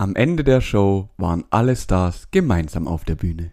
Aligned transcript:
Am 0.00 0.16
Ende 0.16 0.44
der 0.44 0.62
Show 0.62 1.10
waren 1.18 1.44
alle 1.50 1.76
Stars 1.76 2.28
gemeinsam 2.30 2.88
auf 2.88 3.04
der 3.04 3.16
Bühne. 3.16 3.50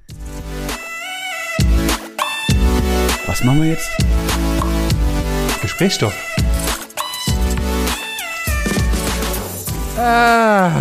Was 3.26 3.44
machen 3.44 3.64
wir 3.64 3.72
jetzt? 3.72 3.90
Gesprächsstoff. 5.62 6.15
Ah, 9.97 10.71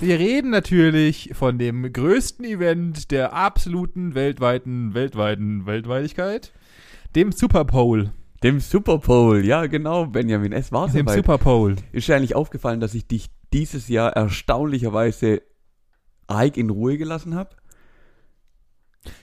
wir 0.00 0.18
reden 0.18 0.48
natürlich 0.48 1.32
von 1.34 1.58
dem 1.58 1.92
größten 1.92 2.46
Event 2.46 3.10
der 3.10 3.34
absoluten 3.34 4.14
weltweiten, 4.14 4.94
weltweiten 4.94 5.66
Weltweitigkeit, 5.66 6.50
dem 7.14 7.30
Super 7.30 7.66
Bowl. 7.66 8.10
Dem 8.42 8.58
Super 8.58 8.96
Bowl, 8.96 9.44
ja 9.44 9.66
genau, 9.66 10.06
Benjamin, 10.06 10.52
es 10.52 10.72
war 10.72 10.88
Dem 10.88 11.06
soweit. 11.06 11.16
Super 11.16 11.36
Bowl. 11.36 11.76
Ist 11.92 12.08
dir 12.08 12.16
eigentlich 12.16 12.34
aufgefallen, 12.34 12.80
dass 12.80 12.94
ich 12.94 13.06
dich 13.06 13.28
dieses 13.54 13.88
Jahr 13.88 14.12
erstaunlicherweise 14.12 15.42
Ike 16.30 16.58
in 16.58 16.70
Ruhe 16.70 16.98
gelassen 16.98 17.34
habe? 17.34 17.56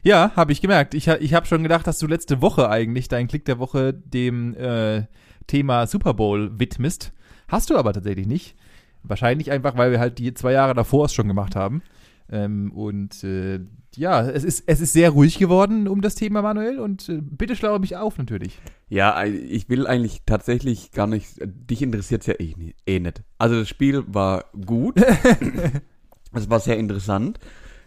Ja, 0.04 0.32
habe 0.36 0.52
ich 0.52 0.62
gemerkt. 0.62 0.94
Ich, 0.94 1.08
ich 1.08 1.34
habe 1.34 1.46
schon 1.46 1.64
gedacht, 1.64 1.86
dass 1.86 2.00
du 2.00 2.08
letzte 2.08 2.42
Woche 2.42 2.70
eigentlich 2.70 3.08
deinen 3.08 3.28
Klick 3.28 3.46
der 3.46 3.60
Woche 3.60 3.94
dem 3.94 4.56
äh, 4.56 5.06
Thema 5.48 5.86
Super 5.86 6.14
Bowl 6.14 6.60
widmest. 6.60 7.14
Hast 7.48 7.70
du 7.70 7.78
aber 7.78 7.92
tatsächlich 7.92 8.28
nicht. 8.28 8.56
Wahrscheinlich 9.04 9.52
einfach, 9.52 9.76
weil 9.76 9.92
wir 9.92 10.00
halt 10.00 10.20
die 10.20 10.34
zwei 10.34 10.54
Jahre 10.54 10.76
davor 10.76 11.06
es 11.06 11.14
schon 11.14 11.28
gemacht 11.28 11.56
haben. 11.56 11.82
Ähm, 12.30 12.72
und 12.72 13.24
äh, 13.24 13.60
ja, 13.96 14.22
es 14.30 14.44
ist, 14.44 14.64
es 14.68 14.82
ist 14.82 14.94
sehr 14.94 15.10
ruhig 15.12 15.38
geworden 15.38 15.88
um 15.88 16.02
das 16.02 16.16
Thema, 16.16 16.42
Manuel. 16.42 16.80
Und 16.80 17.10
äh, 17.10 17.20
bitte 17.22 17.56
schlaue 17.56 17.80
mich 17.80 17.98
auf 17.98 18.18
natürlich. 18.18 18.60
Ja, 18.90 19.24
ich 19.26 19.70
will 19.70 19.88
eigentlich 19.88 20.22
tatsächlich 20.26 20.92
gar 20.92 21.08
nicht, 21.08 21.28
dich 21.44 21.82
interessiert 21.82 22.26
ja 22.28 22.34
eh, 22.40 22.54
eh 22.86 23.00
nicht. 23.00 23.24
Also 23.38 23.60
das 23.60 23.70
Spiel 23.70 24.04
war 24.08 24.46
gut, 24.66 24.96
es 26.34 26.50
war 26.50 26.60
sehr 26.60 26.78
interessant. 26.78 27.40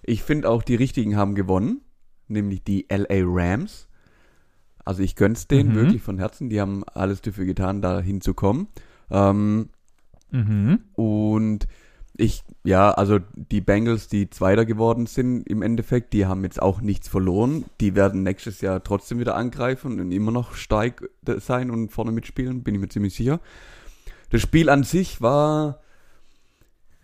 Ich 0.02 0.22
finde 0.22 0.48
auch, 0.50 0.62
die 0.62 0.74
Richtigen 0.74 1.16
haben 1.16 1.34
gewonnen, 1.34 1.80
nämlich 2.28 2.62
die 2.64 2.86
LA 2.90 3.22
Rams. 3.24 3.88
Also 4.84 5.02
ich 5.02 5.16
gönn's 5.16 5.46
denen 5.48 5.70
Mhm. 5.70 5.74
wirklich 5.76 6.02
von 6.02 6.18
Herzen, 6.18 6.50
die 6.50 6.60
haben 6.60 6.84
alles 6.84 7.22
dafür 7.22 7.46
getan, 7.46 7.80
da 7.82 8.00
hinzukommen. 8.00 8.68
Ähm, 9.10 9.70
Mhm. 10.30 10.80
Und 10.94 11.68
ich, 12.16 12.44
ja, 12.62 12.92
also 12.92 13.18
die 13.34 13.60
Bengals, 13.60 14.06
die 14.08 14.30
Zweiter 14.30 14.64
geworden 14.64 15.06
sind 15.06 15.48
im 15.48 15.62
Endeffekt, 15.62 16.12
die 16.12 16.26
haben 16.26 16.44
jetzt 16.44 16.62
auch 16.62 16.80
nichts 16.80 17.08
verloren. 17.08 17.64
Die 17.80 17.96
werden 17.96 18.22
nächstes 18.22 18.60
Jahr 18.60 18.84
trotzdem 18.84 19.18
wieder 19.18 19.34
angreifen 19.34 20.00
und 20.00 20.12
immer 20.12 20.30
noch 20.30 20.54
stark 20.54 21.08
sein 21.38 21.70
und 21.70 21.90
vorne 21.90 22.12
mitspielen, 22.12 22.62
bin 22.62 22.76
ich 22.76 22.80
mir 22.80 22.88
ziemlich 22.88 23.14
sicher. 23.14 23.40
Das 24.30 24.40
Spiel 24.40 24.70
an 24.70 24.84
sich 24.84 25.20
war, 25.22 25.80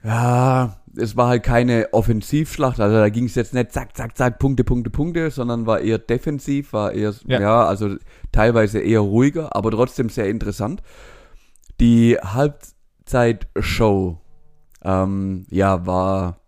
ja, 0.04 0.80
es 0.96 1.16
war 1.16 1.28
halt 1.28 1.42
keine 1.42 1.92
Offensivschlacht, 1.92 2.80
also 2.80 2.96
da 2.96 3.08
ging 3.08 3.24
es 3.24 3.34
jetzt 3.34 3.52
nicht 3.52 3.72
zack, 3.72 3.96
zack, 3.96 4.16
zack, 4.16 4.38
Punkte, 4.38 4.62
Punkte, 4.64 4.90
Punkte, 4.90 5.30
sondern 5.30 5.66
war 5.66 5.80
eher 5.80 5.98
defensiv, 5.98 6.72
war 6.72 6.92
eher, 6.92 7.14
Ja. 7.26 7.40
ja, 7.40 7.64
also 7.64 7.96
teilweise 8.32 8.80
eher 8.80 9.00
ruhiger, 9.00 9.54
aber 9.56 9.72
trotzdem 9.72 10.08
sehr 10.08 10.28
interessant. 10.28 10.82
Die 11.80 12.16
Halbzeitshow, 12.16 14.19
ähm, 14.84 15.46
ja, 15.50 15.86
war, 15.86 16.40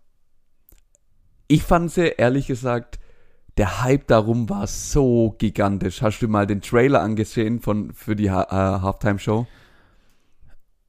ich 1.47 1.63
fand 1.63 1.91
sie, 1.91 2.07
ehrlich 2.17 2.47
gesagt, 2.47 2.99
der 3.57 3.83
Hype 3.83 4.07
darum 4.07 4.49
war 4.49 4.65
so 4.67 5.35
gigantisch. 5.37 6.01
Hast 6.01 6.19
du 6.19 6.27
mal 6.27 6.47
den 6.47 6.61
Trailer 6.61 7.01
angesehen 7.01 7.59
von, 7.59 7.93
für 7.93 8.15
die 8.15 8.31
ha 8.31 8.43
äh, 8.49 8.81
Halftime-Show? 8.81 9.45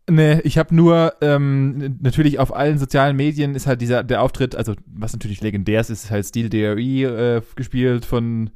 Nee, 0.09 0.41
ich 0.41 0.59
habe 0.59 0.75
nur, 0.75 1.14
ähm, 1.23 1.98
natürlich 2.03 2.39
auf 2.39 2.55
allen 2.55 2.78
sozialen 2.78 3.17
Medien 3.17 3.55
ist 3.55 3.67
halt 3.67 3.81
dieser, 3.81 4.03
der 4.05 4.20
Auftritt, 4.20 4.55
also 4.55 4.75
was 4.86 5.14
natürlich 5.14 5.41
legendär 5.41 5.81
ist, 5.81 5.89
ist 5.89 6.11
halt 6.11 6.27
Steel 6.27 6.51
DRE 6.51 7.36
äh, 7.36 7.42
gespielt 7.56 8.05
von 8.05 8.51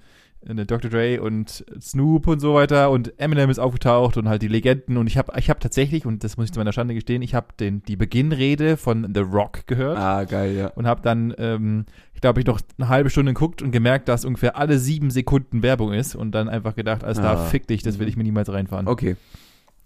Dr. 0.49 0.91
Dre 0.91 1.21
und 1.21 1.65
Snoop 1.81 2.27
und 2.27 2.41
so 2.41 2.55
weiter 2.55 2.91
und 2.91 3.19
Eminem 3.21 3.51
ist 3.51 3.59
aufgetaucht 3.59 4.17
und 4.17 4.29
halt 4.29 4.41
die 4.43 4.49
Legenden 4.49 4.97
und 4.97 5.07
ich 5.07 5.19
habe 5.19 5.33
ich 5.39 5.51
hab 5.51 5.61
tatsächlich, 5.61 6.07
und 6.07 6.25
das 6.25 6.37
muss 6.37 6.47
ich 6.47 6.53
zu 6.53 6.59
meiner 6.59 6.73
Schande 6.73 6.95
gestehen, 6.95 7.21
ich 7.23 7.35
habe 7.35 7.49
die 7.59 7.97
Beginnrede 7.97 8.77
von 8.79 9.11
The 9.15 9.21
Rock 9.21 9.67
gehört 9.67 9.99
Ah, 9.99 10.25
geil, 10.25 10.57
ja. 10.57 10.69
und 10.69 10.87
habe 10.87 11.03
dann, 11.03 11.35
ähm, 11.39 11.85
ich 12.15 12.21
glaube, 12.23 12.41
ich 12.41 12.47
noch 12.47 12.61
eine 12.79 12.89
halbe 12.89 13.11
Stunde 13.11 13.35
geguckt 13.35 13.61
und 13.63 13.71
gemerkt, 13.73 14.09
dass 14.09 14.25
ungefähr 14.25 14.57
alle 14.57 14.79
sieben 14.79 15.11
Sekunden 15.11 15.63
Werbung 15.63 15.93
ist 15.93 16.15
und 16.15 16.33
dann 16.33 16.49
einfach 16.49 16.75
gedacht, 16.75 17.05
alles 17.05 17.19
Ah. 17.19 17.37
fick 17.45 17.67
dich, 17.67 17.83
das 17.83 17.99
will 17.99 18.09
ich 18.09 18.17
mir 18.17 18.25
niemals 18.25 18.51
reinfahren. 18.51 18.89
Okay. 18.89 19.17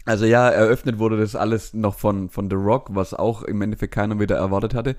Also 0.04 0.24
ja, 0.24 0.48
eröffnet 0.48 0.98
wurde 0.98 1.16
das 1.16 1.36
alles 1.36 1.74
noch 1.74 1.94
von, 1.94 2.28
von 2.28 2.50
The 2.50 2.56
Rock, 2.56 2.88
was 2.92 3.14
auch 3.14 3.42
im 3.42 3.62
Endeffekt 3.62 3.94
keiner 3.94 4.18
wieder 4.18 4.36
erwartet 4.36 4.74
hatte. 4.74 4.96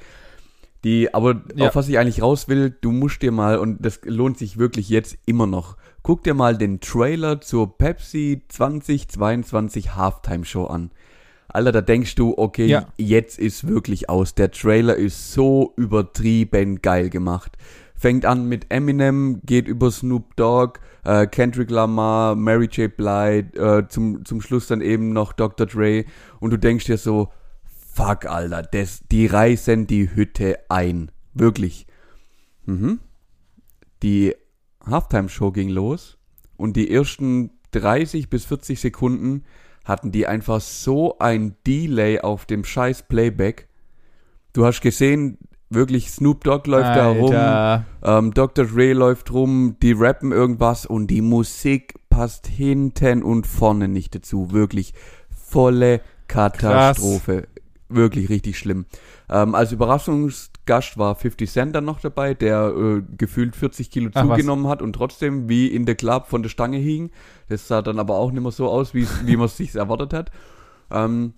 Die, 0.83 1.13
aber 1.13 1.41
Ja. 1.55 1.67
auf 1.69 1.75
was 1.75 1.87
ich 1.87 1.97
eigentlich 1.97 2.21
raus 2.21 2.47
will, 2.49 2.75
du 2.81 2.91
musst 2.91 3.21
dir 3.21 3.31
mal, 3.31 3.57
und 3.57 3.85
das 3.85 4.01
lohnt 4.03 4.37
sich 4.37 4.57
wirklich 4.57 4.89
jetzt 4.89 5.17
immer 5.25 5.47
noch, 5.47 5.77
guck 6.01 6.23
dir 6.23 6.33
mal 6.33 6.57
den 6.57 6.81
Trailer 6.81 7.39
zur 7.39 7.77
Pepsi 7.77 8.41
2022 8.49 9.95
Halftime 9.95 10.45
Show 10.45 10.65
an. 10.65 10.91
Alter, 11.47 11.71
da 11.71 11.81
denkst 11.81 12.15
du, 12.15 12.33
okay, 12.37 12.65
Ja. 12.65 12.87
jetzt 12.97 13.37
ist 13.39 13.67
wirklich 13.67 14.09
aus. 14.09 14.33
Der 14.35 14.51
Trailer 14.51 14.95
ist 14.95 15.33
so 15.33 15.73
übertrieben 15.77 16.81
geil 16.81 17.09
gemacht. 17.09 17.57
Fängt 17.95 18.25
an 18.25 18.49
mit 18.49 18.65
Eminem, 18.69 19.39
geht 19.45 19.67
über 19.67 19.89
Snoop 19.91 20.35
Dogg, 20.35 20.79
äh, 21.05 21.27
Kendrick 21.27 21.69
Lamar, 21.69 22.35
Mary 22.35 22.67
J. 22.71 22.93
Blige, 22.95 23.55
äh, 23.57 23.87
zum, 23.87 24.25
zum 24.25 24.41
Schluss 24.41 24.67
dann 24.67 24.81
eben 24.81 25.13
noch 25.13 25.31
Dr. 25.31 25.67
Dre. 25.67 26.05
Und 26.39 26.49
du 26.51 26.57
denkst 26.57 26.85
dir 26.85 26.97
so, 26.97 27.29
fuck, 27.93 28.25
Alter, 28.25 28.63
das, 28.63 29.01
die 29.11 29.27
reißen 29.27 29.87
die 29.87 30.13
Hütte 30.15 30.59
ein. 30.69 31.11
Wirklich. 31.33 31.87
Mhm. 32.65 32.99
Die 34.01 34.35
Halftime-Show 34.85 35.51
ging 35.51 35.69
los 35.69 36.17
und 36.57 36.75
die 36.75 36.91
ersten 36.91 37.51
30 37.71 38.29
bis 38.29 38.45
40 38.45 38.79
Sekunden 38.79 39.43
hatten 39.85 40.11
die 40.11 40.27
einfach 40.27 40.61
so 40.61 41.17
ein 41.19 41.55
Delay 41.65 42.19
auf 42.19 42.45
dem 42.45 42.63
scheiß 42.63 43.03
Playback. 43.03 43.67
Du 44.53 44.65
hast 44.65 44.81
gesehen, 44.81 45.37
wirklich 45.69 46.11
Snoop 46.11 46.43
Dogg 46.43 46.69
läuft 46.69 46.95
da 46.95 47.09
rum, 47.09 47.33
Alter. 47.33 47.85
ähm, 48.03 48.33
Dr. 48.33 48.65
Dre 48.65 48.93
läuft 48.93 49.31
rum, 49.31 49.77
die 49.81 49.91
rappen 49.93 50.31
irgendwas 50.31 50.85
und 50.85 51.07
die 51.07 51.21
Musik 51.21 51.95
passt 52.09 52.47
hinten 52.47 53.23
und 53.23 53.47
vorne 53.47 53.87
nicht 53.87 54.15
dazu. 54.15 54.51
Wirklich 54.51 54.93
volle 55.29 56.01
Katastrophe. 56.27 57.47
Wirklich 57.95 58.29
richtig 58.29 58.57
schlimm. 58.57 58.85
Ähm, 59.29 59.55
als 59.55 59.71
Überraschungsgast 59.71 60.97
war 60.97 61.15
50 61.15 61.49
Cent 61.51 61.75
dann 61.75 61.85
noch 61.85 61.99
dabei, 61.99 62.33
der 62.33 62.73
äh, 62.75 63.01
gefühlt 63.17 63.55
40 63.55 63.91
Kilo 63.91 64.09
Ach, 64.13 64.27
was. 64.27 64.37
zugenommen 64.37 64.67
hat 64.67 64.81
und 64.81 64.93
trotzdem 64.93 65.49
wie 65.49 65.67
in 65.67 65.85
der 65.85 65.95
Club 65.95 66.27
von 66.27 66.43
der 66.43 66.49
Stange 66.49 66.77
hing. 66.77 67.11
Das 67.49 67.67
sah 67.67 67.81
dann 67.81 67.99
aber 67.99 68.15
auch 68.15 68.31
nicht 68.31 68.41
mehr 68.43 68.51
so 68.51 68.69
aus, 68.69 68.93
wie 68.93 69.07
wie 69.25 69.35
man 69.37 69.45
es 69.45 69.57
sich 69.57 69.75
erwartet 69.75 70.13
hat. 70.13 70.31
Ähm, 70.91 71.33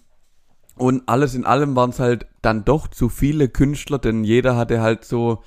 und 0.77 1.03
alles 1.07 1.35
in 1.35 1.45
allem 1.45 1.75
waren 1.75 1.91
es 1.91 1.99
halt 1.99 2.27
dann 2.41 2.65
doch 2.65 2.87
zu 2.87 3.07
viele 3.09 3.47
Künstler, 3.47 3.97
denn 3.97 4.23
jeder 4.23 4.57
hatte 4.57 4.81
halt 4.81 5.05
so 5.05 5.41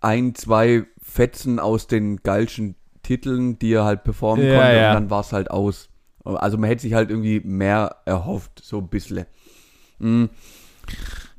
ein, 0.00 0.34
zwei 0.34 0.84
Fetzen 1.00 1.58
aus 1.58 1.86
den 1.86 2.18
geilsten 2.18 2.74
Titeln, 3.02 3.58
die 3.58 3.72
er 3.72 3.84
halt 3.84 4.04
performen 4.04 4.46
Ja, 4.46 4.54
konnte 4.54 4.76
ja. 4.76 4.88
und 4.90 4.94
dann 4.94 5.10
war 5.10 5.20
es 5.20 5.32
halt 5.32 5.50
aus. 5.50 5.88
Also 6.24 6.56
man 6.58 6.68
hätte 6.68 6.82
sich 6.82 6.94
halt 6.94 7.10
irgendwie 7.10 7.40
mehr 7.40 7.96
erhofft, 8.04 8.60
so 8.62 8.78
ein 8.78 8.88
bisschen. 8.88 9.26
Mm, 10.02 10.24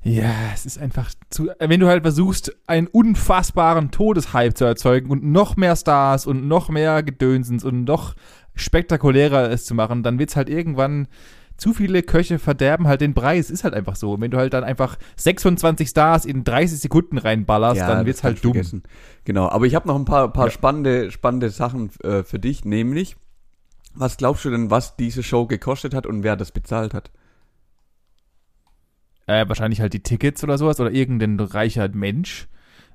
Ja, 0.06 0.32
es 0.54 0.66
ist 0.66 0.80
einfach 0.80 1.12
zu. 1.30 1.50
Wenn 1.60 1.80
du 1.80 1.88
halt 1.88 2.02
versuchst, 2.04 2.56
einen 2.68 2.88
unfassbaren 2.88 3.90
Todeshype 3.92 4.54
zu 4.54 4.66
erzeugen 4.66 5.10
und 5.10 5.24
noch 5.24 5.56
mehr 5.56 5.76
Stars 5.76 6.26
und 6.28 6.48
noch 6.48 6.70
mehr 6.70 7.04
Gedönsens 7.04 7.64
und 7.64 7.86
noch 7.86 8.16
spektakulärer 8.56 9.50
es 9.50 9.66
zu 9.66 9.76
machen, 9.76 10.04
dann 10.04 10.20
wird's 10.20 10.36
halt 10.36 10.50
irgendwann. 10.50 11.08
Zu 11.56 11.72
viele 11.74 12.02
Köche 12.02 12.40
verderben 12.40 12.88
halt 12.88 13.00
den 13.02 13.14
Brei. 13.14 13.38
Es 13.38 13.52
ist 13.52 13.64
halt 13.64 13.76
einfach 13.76 13.96
so. 13.96 14.14
Und 14.14 14.22
wenn 14.22 14.32
du 14.32 14.38
halt 14.40 14.54
dann 14.54 14.64
einfach 14.64 14.98
26 15.18 15.88
Stars 15.88 16.26
in 16.26 16.44
30 16.44 16.80
Sekunden 16.80 17.18
reinballerst, 17.20 17.80
dann 17.80 18.00
das 18.00 18.06
wird's 18.08 18.24
halt 18.24 18.44
dumm. 18.44 18.54
vergessen. 18.54 18.84
Genau, 19.24 19.48
aber 19.50 19.66
ich 19.68 19.76
habe 19.76 19.88
noch 19.88 19.96
ein 19.96 20.04
paar, 20.06 20.34
paar 20.34 20.48
Ja. 20.48 20.52
spannende, 20.52 21.12
spannende 21.12 21.52
Sachen 21.52 21.92
äh, 22.04 22.24
für 22.24 22.40
dich, 22.40 22.66
nämlich, 22.66 23.16
was 23.94 24.18
glaubst 24.18 24.44
du 24.46 24.50
denn, 24.50 24.72
was 24.72 24.96
diese 24.98 25.22
Show 25.22 25.46
gekostet 25.46 25.94
hat 25.94 26.08
und 26.08 26.24
wer 26.24 26.36
das 26.36 26.52
bezahlt 26.52 26.94
hat? 26.96 27.12
Äh, 29.28 29.48
wahrscheinlich 29.48 29.82
halt 29.82 29.94
die 29.94 30.04
Tickets 30.04 30.44
oder 30.44 30.58
sowas 30.58 30.80
oder 30.80 30.92
irgendein 30.92 31.40
reicher 31.40 31.90
Mensch. 31.90 32.48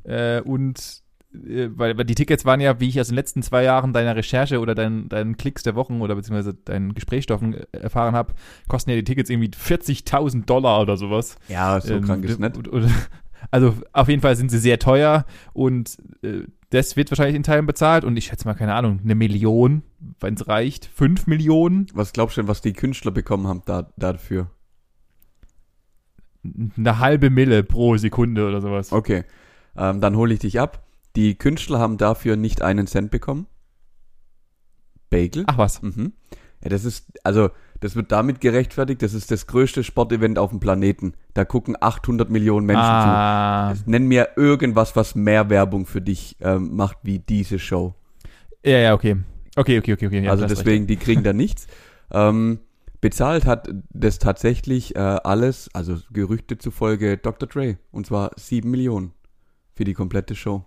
Äh, 0.04 0.40
und 0.40 1.02
äh, 1.34 1.68
weil, 1.74 1.96
weil 1.96 2.04
die 2.04 2.14
Tickets 2.14 2.44
waren 2.44 2.60
ja, 2.60 2.80
wie 2.80 2.88
ich 2.88 3.00
aus 3.00 3.08
den 3.08 3.14
letzten 3.14 3.42
zwei 3.42 3.62
Jahren 3.62 3.92
deiner 3.92 4.16
Recherche 4.16 4.60
oder 4.60 4.74
deinen, 4.74 5.08
deinen 5.08 5.36
Klicks 5.36 5.62
der 5.62 5.74
Wochen 5.74 6.00
oder 6.00 6.14
beziehungsweise 6.14 6.54
deinen 6.54 6.94
Gesprächsstoffen 6.94 7.54
äh, 7.54 7.66
erfahren 7.72 8.14
habe, 8.14 8.34
kosten 8.68 8.90
ja 8.90 8.96
die 8.96 9.04
Tickets 9.04 9.30
irgendwie 9.30 9.50
40.000 9.50 10.44
Dollar 10.44 10.80
oder 10.80 10.96
sowas. 10.96 11.36
Ja, 11.48 11.80
so 11.80 11.94
Ähm, 11.94 12.04
krank 12.04 12.24
ist 12.24 12.40
nicht. 12.40 12.58
Also 13.52 13.74
auf 13.92 14.08
jeden 14.08 14.20
Fall 14.20 14.34
sind 14.34 14.50
sie 14.50 14.58
sehr 14.58 14.80
teuer 14.80 15.24
und 15.52 15.96
äh, 16.22 16.42
das 16.70 16.96
wird 16.96 17.10
wahrscheinlich 17.10 17.36
in 17.36 17.44
Teilen 17.44 17.66
bezahlt 17.66 18.04
und 18.04 18.16
ich 18.16 18.26
schätze 18.26 18.46
mal, 18.46 18.54
keine 18.54 18.74
Ahnung, 18.74 19.00
eine 19.02 19.14
Million, 19.14 19.84
wenn 20.20 20.34
es 20.34 20.48
reicht, 20.48 20.86
fünf 20.86 21.28
Millionen. 21.28 21.86
Was 21.94 22.12
glaubst 22.12 22.36
du 22.36 22.42
denn, 22.42 22.48
was 22.48 22.60
die 22.60 22.72
Künstler 22.72 23.12
bekommen 23.12 23.46
haben 23.46 23.62
da, 23.64 23.90
dafür? 23.96 24.50
Eine 26.44 26.98
halbe 26.98 27.30
Mille 27.30 27.62
pro 27.62 27.96
Sekunde 27.96 28.46
oder 28.46 28.60
sowas. 28.60 28.92
Okay, 28.92 29.24
ähm, 29.76 30.00
dann 30.00 30.16
hole 30.16 30.34
ich 30.34 30.40
dich 30.40 30.60
ab. 30.60 30.84
Die 31.16 31.36
Künstler 31.36 31.78
haben 31.78 31.96
dafür 31.96 32.36
nicht 32.36 32.62
einen 32.62 32.86
Cent 32.86 33.10
bekommen. 33.10 33.46
Bagel. 35.10 35.44
Ach 35.46 35.58
was. 35.58 35.82
Mhm. 35.82 36.12
Ja, 36.62 36.70
das 36.70 36.84
ist, 36.84 37.06
also, 37.24 37.50
das 37.80 37.94
wird 37.94 38.10
damit 38.10 38.40
gerechtfertigt, 38.40 39.02
das 39.02 39.14
ist 39.14 39.30
das 39.30 39.46
größte 39.46 39.84
Sportevent 39.84 40.38
auf 40.38 40.50
dem 40.50 40.60
Planeten. 40.60 41.14
Da 41.34 41.44
gucken 41.44 41.76
800 41.80 42.30
Millionen 42.30 42.66
Menschen 42.66 42.84
ah. 42.84 43.74
zu. 43.74 43.88
Nenn 43.88 44.06
mir 44.06 44.30
irgendwas, 44.36 44.96
was 44.96 45.14
mehr 45.14 45.50
Werbung 45.50 45.86
für 45.86 46.00
dich 46.00 46.36
ähm, 46.40 46.74
macht 46.74 46.98
wie 47.02 47.20
diese 47.20 47.58
Show. 47.58 47.94
Ja, 48.64 48.78
ja, 48.78 48.94
okay. 48.94 49.16
Okay, 49.54 49.78
okay, 49.78 49.92
okay, 49.92 50.06
okay. 50.06 50.24
Ja, 50.24 50.30
also 50.30 50.46
deswegen, 50.46 50.86
die 50.86 50.96
kriegen 50.96 51.22
da 51.22 51.32
nichts. 51.32 51.68
Ähm, 52.10 52.60
bezahlt 53.00 53.46
hat 53.46 53.68
das 53.90 54.18
tatsächlich 54.18 54.96
äh, 54.96 54.98
alles, 54.98 55.68
also 55.72 55.98
Gerüchte 56.12 56.58
zufolge 56.58 57.16
Dr. 57.16 57.48
Dre. 57.48 57.78
Und 57.90 58.06
zwar 58.06 58.30
7 58.36 58.70
Millionen 58.70 59.12
für 59.74 59.84
die 59.84 59.94
komplette 59.94 60.34
Show. 60.34 60.64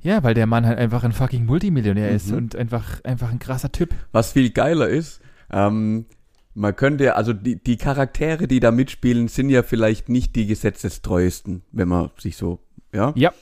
Ja, 0.00 0.22
weil 0.24 0.34
der 0.34 0.46
Mann 0.46 0.66
halt 0.66 0.78
einfach 0.78 1.04
ein 1.04 1.12
fucking 1.12 1.46
Multimillionär 1.46 2.10
ist 2.10 2.30
Mhm. 2.30 2.36
und 2.36 2.56
einfach, 2.56 3.02
einfach 3.04 3.30
ein 3.30 3.38
krasser 3.38 3.70
Typ. 3.70 3.94
Was 4.10 4.32
viel 4.32 4.50
geiler 4.50 4.88
ist, 4.88 5.20
ähm, 5.50 6.06
man 6.54 6.74
könnte, 6.76 7.14
also 7.16 7.32
die, 7.32 7.62
die 7.62 7.76
Charaktere, 7.76 8.48
die 8.48 8.60
da 8.60 8.72
mitspielen, 8.72 9.28
sind 9.28 9.48
ja 9.48 9.62
vielleicht 9.62 10.08
nicht 10.08 10.34
die 10.36 10.46
gesetzestreuesten, 10.46 11.62
wenn 11.70 11.88
man 11.88 12.10
sich 12.18 12.36
so, 12.36 12.58
ja. 12.92 13.12
Ja. 13.16 13.32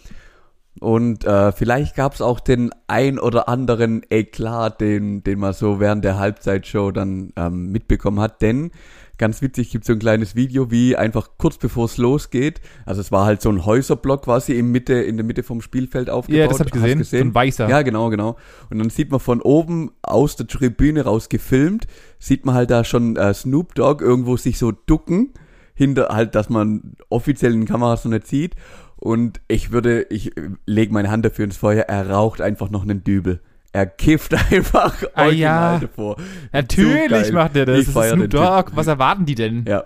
Und 0.80 1.24
äh, 1.24 1.52
vielleicht 1.52 1.94
gab 1.94 2.14
es 2.14 2.22
auch 2.22 2.40
den 2.40 2.70
ein 2.86 3.18
oder 3.18 3.48
anderen 3.48 4.02
Eklat, 4.08 4.80
den, 4.80 5.22
den 5.22 5.38
man 5.38 5.52
so 5.52 5.78
während 5.78 6.04
der 6.04 6.18
Halbzeitshow 6.18 6.90
dann 6.90 7.32
ähm, 7.36 7.70
mitbekommen 7.70 8.18
hat. 8.18 8.40
Denn 8.40 8.70
ganz 9.18 9.42
witzig 9.42 9.70
gibt 9.70 9.84
so 9.84 9.92
ein 9.92 9.98
kleines 9.98 10.34
Video, 10.34 10.70
wie 10.70 10.96
einfach 10.96 11.32
kurz 11.36 11.58
bevor 11.58 11.84
es 11.84 11.98
losgeht. 11.98 12.62
Also 12.86 13.02
es 13.02 13.12
war 13.12 13.26
halt 13.26 13.42
so 13.42 13.50
ein 13.50 13.66
Häuserblock 13.66 14.24
quasi 14.24 14.54
in 14.54 14.72
Mitte, 14.72 14.94
in 14.94 15.18
der 15.18 15.26
Mitte 15.26 15.42
vom 15.42 15.60
Spielfeld 15.60 16.08
aufgebaut. 16.08 16.40
Ja, 16.40 16.48
das 16.48 16.60
hab 16.60 16.68
ich 16.68 16.72
du 16.72 16.80
gesehen. 16.80 17.04
So 17.04 17.16
ein 17.18 17.34
weißer. 17.34 17.68
Ja, 17.68 17.82
genau, 17.82 18.08
genau. 18.08 18.38
Und 18.70 18.78
dann 18.78 18.88
sieht 18.88 19.10
man 19.10 19.20
von 19.20 19.42
oben 19.42 19.90
aus 20.00 20.36
der 20.36 20.46
Tribüne 20.46 21.04
raus 21.04 21.28
gefilmt, 21.28 21.86
sieht 22.18 22.46
man 22.46 22.54
halt 22.54 22.70
da 22.70 22.84
schon 22.84 23.16
äh, 23.16 23.34
Snoop 23.34 23.74
Dogg 23.74 24.02
irgendwo 24.02 24.38
sich 24.38 24.56
so 24.56 24.72
ducken, 24.72 25.34
hinter 25.80 26.08
halt, 26.10 26.34
dass 26.34 26.50
man 26.50 26.94
offiziell 27.08 27.54
in 27.54 27.64
Kameras 27.64 28.04
noch 28.04 28.12
nicht 28.12 28.26
sieht. 28.26 28.54
Und 28.96 29.40
ich 29.48 29.72
würde, 29.72 30.02
ich 30.10 30.32
lege 30.66 30.92
meine 30.92 31.10
Hand 31.10 31.24
dafür 31.24 31.46
ins 31.46 31.56
Feuer, 31.56 31.84
er 31.84 32.10
raucht 32.10 32.42
einfach 32.42 32.68
noch 32.70 32.82
einen 32.82 33.02
Dübel. 33.02 33.40
Er 33.72 33.86
kifft 33.86 34.34
einfach 34.52 35.02
Ah, 35.14 35.24
original 35.24 35.74
ja. 35.74 35.78
davor. 35.80 36.16
Natürlich 36.52 37.08
geil. 37.08 37.32
macht 37.32 37.56
er 37.56 37.64
das. 37.66 37.78
Ich 37.78 37.92
das 37.94 38.04
ist 38.06 38.12
Snoop. 38.12 38.30
Dogg. 38.30 38.72
Was 38.74 38.86
erwarten 38.88 39.24
die 39.24 39.34
denn? 39.34 39.64
Ja. 39.66 39.84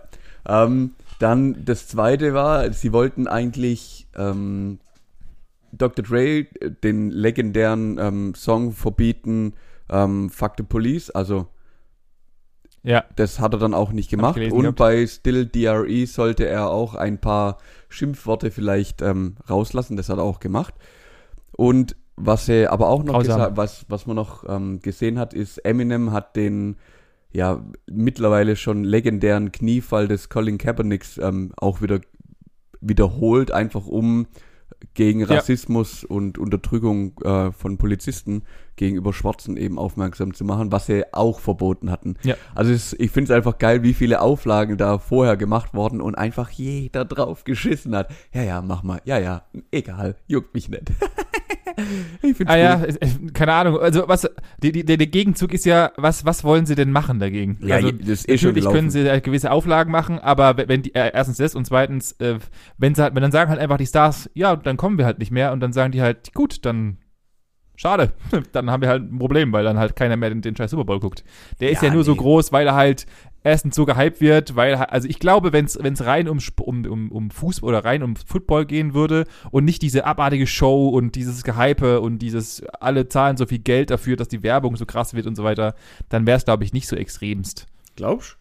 Ähm, 0.49 0.95
dann 1.21 1.65
das 1.65 1.87
zweite 1.87 2.35
war, 2.35 2.73
sie 2.73 2.93
wollten 2.93 3.29
eigentlich 3.29 4.09
ähm, 4.17 4.81
Dr. 5.73 6.05
Dre 6.05 6.25
äh, 6.41 6.47
den 6.83 7.11
legendären 7.11 7.99
ähm, 7.99 8.35
Song 8.35 8.73
verbieten, 8.73 9.55
ähm, 9.91 10.29
Fuck 10.31 10.55
the 10.57 10.65
Police, 10.65 11.11
also 11.11 11.47
Ja. 12.85 13.05
das 13.17 13.41
hat 13.41 13.55
er 13.55 13.59
dann 13.59 13.75
auch 13.75 13.93
nicht 13.93 14.11
gemacht. 14.11 14.39
Und 14.39 14.61
gehabt. 14.61 14.77
bei 14.79 15.07
Still 15.07 15.47
DRE 15.47 16.07
sollte 16.07 16.47
er 16.47 16.71
auch 16.71 16.95
ein 16.95 17.19
paar 17.19 17.59
Schimpfworte 17.89 18.51
vielleicht 18.51 19.01
ähm, 19.01 19.37
rauslassen, 19.49 19.97
das 19.97 20.09
hat 20.09 20.19
er 20.19 20.25
auch 20.25 20.39
gemacht. 20.39 20.75
Und 21.57 21.97
was 22.17 22.49
er 22.49 22.73
aber 22.73 22.89
auch 22.89 23.03
noch 23.03 23.21
gesagt, 23.21 23.57
was, 23.57 23.87
was 23.89 24.07
man 24.07 24.17
noch 24.17 24.45
ähm, 24.49 24.81
gesehen 24.81 25.19
hat, 25.19 25.35
ist, 25.35 25.59
Eminem 25.59 26.13
hat 26.13 26.37
den 26.37 26.77
ja 27.33 27.65
mittlerweile 27.91 28.55
schon 28.55 28.85
legendären 28.85 29.51
Kniefall 29.51 30.07
des 30.07 30.29
Colin 30.29 30.59
Kaepernicks 30.59 31.19
ähm, 31.19 31.53
auch 31.57 31.81
wieder 31.81 32.01
wiederholt, 32.81 33.51
einfach 33.51 33.87
um 33.87 34.27
gegen 34.93 35.21
Ja. 35.21 35.27
Rassismus 35.27 36.05
und 36.05 36.39
Unterdrückung 36.39 37.19
äh, 37.23 37.51
von 37.51 37.79
Polizisten 37.79 38.43
gegenüber 38.77 39.13
Schwarzen 39.13 39.57
eben 39.57 39.79
aufmerksam 39.79 40.35
zu 40.35 40.45
machen, 40.45 40.73
was 40.73 40.87
sie 40.87 41.05
auch 41.13 41.41
verboten 41.41 41.91
hatten. 41.91 42.17
Ja. 42.23 42.35
Also 42.55 42.73
es, 42.73 42.93
ich 42.95 43.11
finde 43.11 43.33
es 43.33 43.37
einfach 43.37 43.59
geil, 43.59 43.83
wie 43.83 43.95
viele 43.95 44.21
Auflagen 44.21 44.77
da 44.77 44.99
vorher 44.99 45.37
gemacht 45.37 45.75
worden 45.75 46.01
und 46.01 46.15
einfach 46.15 46.51
jeder 46.51 47.05
drauf 47.05 47.45
geschissen 47.45 47.95
hat. 47.95 48.09
Ja, 48.33 48.43
ja, 48.43 48.63
mach 48.63 48.83
mal. 48.83 49.01
Ja, 49.05 49.19
ja, 49.19 49.43
egal, 49.71 50.17
juckt 50.27 50.55
mich 50.55 50.69
nicht. 50.69 50.93
ich 52.23 52.37
find's 52.37 52.53
Ah 52.53 52.57
ja, 52.57 52.83
keine 53.33 53.53
Ahnung. 53.53 53.79
Also 53.79 54.05
was 54.07 54.29
die, 54.63 54.73
die, 54.73 54.85
der, 54.85 54.97
Gegenzug 54.97 55.53
ist 55.53 55.65
ja, 55.65 55.93
was, 55.97 56.25
was 56.25 56.45
wollen 56.45 56.67
sie 56.67 56.75
denn 56.75 56.91
machen 56.91 57.19
dagegen? 57.19 57.59
Ja, 57.61 57.77
also, 57.77 57.93
das 57.93 58.09
ist 58.09 58.29
eh 58.29 58.39
schon 58.39 58.51
natürlich 58.51 58.71
können 58.71 58.91
sie 58.91 59.09
halt 59.09 59.25
gewisse 59.25 59.51
Auflagen 59.51 59.91
machen, 59.91 60.19
aber 60.19 60.57
wenn 60.57 60.83
die, 60.83 60.95
äh, 60.95 61.11
erstens 61.13 61.39
das 61.39 61.55
und 61.55 61.67
zweitens, 61.67 62.13
äh, 62.13 62.39
wenn 62.79 62.95
sie 62.95 63.03
halt, 63.03 63.15
wenn 63.15 63.23
dann 63.23 63.33
sagen 63.33 63.51
halt 63.51 63.61
einfach 63.61 63.79
die 63.79 63.87
Stars, 63.87 64.31
ja, 64.35 64.57
dann 64.57 64.77
kommen 64.77 64.99
wir 64.99 65.05
halt 65.05 65.19
nicht 65.19 65.31
mehr 65.31 65.53
und 65.53 65.61
dann 65.61 65.73
sagen 65.73 65.93
die 65.93 66.03
halt, 66.03 66.35
gut, 66.35 66.65
dann 66.65 66.99
schade, 67.77 68.13
dann 68.53 68.71
haben 68.71 68.81
wir 68.83 68.89
halt 68.89 69.03
ein 69.11 69.19
Problem, 69.19 69.53
weil 69.53 69.65
dann 69.65 69.79
halt 69.79 69.97
keiner 69.97 70.17
mehr 70.17 70.31
den, 70.31 70.43
den 70.43 70.57
scheiß 70.57 70.71
Super 70.71 70.85
Bowl 70.85 71.01
guckt. 71.01 71.25
Der 71.61 71.71
ist 71.71 71.83
Ja, 71.83 71.89
ja 71.89 71.91
nur 71.91 72.05
so 72.05 72.13
nee. 72.13 72.19
groß, 72.19 72.53
weil 72.53 72.67
er 72.67 72.75
halt 72.75 73.07
erstens 73.43 73.75
so 73.77 73.85
gehypt 73.85 74.21
wird, 74.21 74.57
weil 74.57 74.75
also 74.75 75.07
ich 75.09 75.19
glaube, 75.19 75.53
wenn 75.53 75.67
es 75.67 76.05
rein 76.07 76.29
um, 76.29 76.39
um, 76.61 76.87
um, 76.87 77.13
um 77.13 77.31
Fußball 77.31 77.69
oder 77.69 77.85
rein 77.85 78.03
um 78.03 78.17
Football 78.17 78.65
gehen 78.65 78.95
würde 78.95 79.27
und 79.51 79.65
nicht 79.65 79.83
diese 79.83 80.07
abartige 80.07 80.47
Show 80.47 80.89
und 80.89 81.15
dieses 81.15 81.45
Gehype 81.45 82.01
und 82.01 82.21
dieses 82.21 82.63
alle 82.81 83.09
zahlen 83.09 83.37
so 83.37 83.47
viel 83.47 83.59
Geld 83.59 83.91
dafür, 83.91 84.17
dass 84.17 84.29
die 84.29 84.43
Werbung 84.43 84.77
so 84.77 84.87
krass 84.87 85.13
wird 85.15 85.27
und 85.27 85.37
so 85.37 85.45
weiter, 85.45 85.75
dann 86.09 86.27
wäre 86.27 86.39
es 86.39 86.45
glaube 86.47 86.65
ich 86.65 86.73
nicht 86.73 86.89
so 86.89 86.97
extremst. 86.97 87.67
Glaubst 87.97 88.39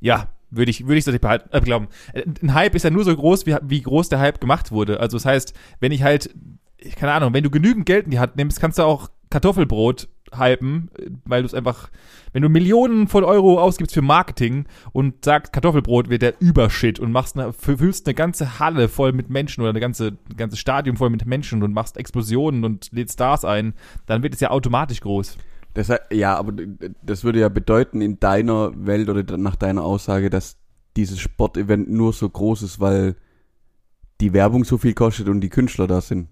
Ja, 0.00 0.28
würde 0.50 0.70
ich, 0.70 0.86
würde 0.86 0.98
ich 0.98 1.04
so 1.04 1.16
behalten, 1.18 1.48
äh, 1.52 1.60
glauben. 1.60 1.88
Äh, 2.12 2.22
Ein 2.42 2.54
Hype 2.54 2.74
ist 2.74 2.84
ja 2.84 2.90
nur 2.90 3.04
so 3.04 3.14
groß, 3.14 3.46
wie, 3.46 3.56
wie 3.62 3.82
groß 3.82 4.08
der 4.08 4.20
Hype 4.20 4.40
gemacht 4.40 4.70
wurde. 4.70 5.00
Also 5.00 5.16
das 5.16 5.24
heißt, 5.24 5.54
wenn 5.80 5.92
ich 5.92 6.02
halt, 6.02 6.30
ich- 6.78 6.96
keine 6.96 7.12
Ahnung, 7.12 7.32
wenn 7.34 7.44
du 7.44 7.50
genügend 7.50 7.86
Geld 7.86 8.04
in 8.06 8.10
die 8.10 8.18
Hand 8.18 8.36
nimmst, 8.36 8.60
kannst 8.60 8.78
du 8.78 8.82
auch 8.82 9.10
Kartoffelbrot 9.30 10.08
hypen, 10.36 10.90
äh, 10.98 11.10
weil 11.24 11.42
du 11.42 11.46
es 11.46 11.54
einfach, 11.54 11.88
wenn 12.32 12.42
du 12.42 12.48
Millionen 12.48 13.08
von 13.08 13.24
Euro 13.24 13.60
ausgibst 13.60 13.94
für 13.94 14.02
Marketing 14.02 14.66
und 14.92 15.24
sagst, 15.24 15.52
Kartoffelbrot 15.52 16.10
wird 16.10 16.22
der 16.22 16.40
Übershit 16.40 16.98
und 16.98 17.12
machst 17.12 17.38
eine, 17.38 17.52
füllst 17.52 18.06
eine 18.06 18.14
ganze 18.14 18.58
Halle 18.58 18.88
voll 18.88 19.12
mit 19.12 19.30
Menschen 19.30 19.60
oder 19.62 19.70
eine 19.70 19.80
ganze, 19.80 20.16
ein 20.30 20.36
ganzes 20.36 20.58
Stadion 20.58 20.96
voll 20.96 21.10
mit 21.10 21.26
Menschen 21.26 21.62
und 21.62 21.72
machst 21.72 21.96
Explosionen 21.96 22.64
und 22.64 22.90
lädst 22.92 23.14
Stars 23.14 23.44
ein, 23.44 23.74
dann 24.06 24.22
wird 24.22 24.34
es 24.34 24.40
ja 24.40 24.50
automatisch 24.50 25.00
groß. 25.00 25.38
Das, 25.74 25.92
ja, 26.10 26.36
aber 26.36 26.54
das 27.02 27.22
würde 27.22 27.40
ja 27.40 27.48
bedeuten 27.50 28.00
in 28.00 28.18
deiner 28.18 28.72
Welt 28.74 29.08
oder 29.10 29.36
nach 29.36 29.56
deiner 29.56 29.82
Aussage, 29.84 30.30
dass 30.30 30.56
dieses 30.96 31.20
Sportevent 31.20 31.90
nur 31.90 32.14
so 32.14 32.28
groß 32.28 32.62
ist, 32.62 32.80
weil 32.80 33.14
die 34.22 34.32
Werbung 34.32 34.64
so 34.64 34.78
viel 34.78 34.94
kostet 34.94 35.28
und 35.28 35.42
die 35.42 35.50
Künstler 35.50 35.86
da 35.86 36.00
sind. 36.00 36.28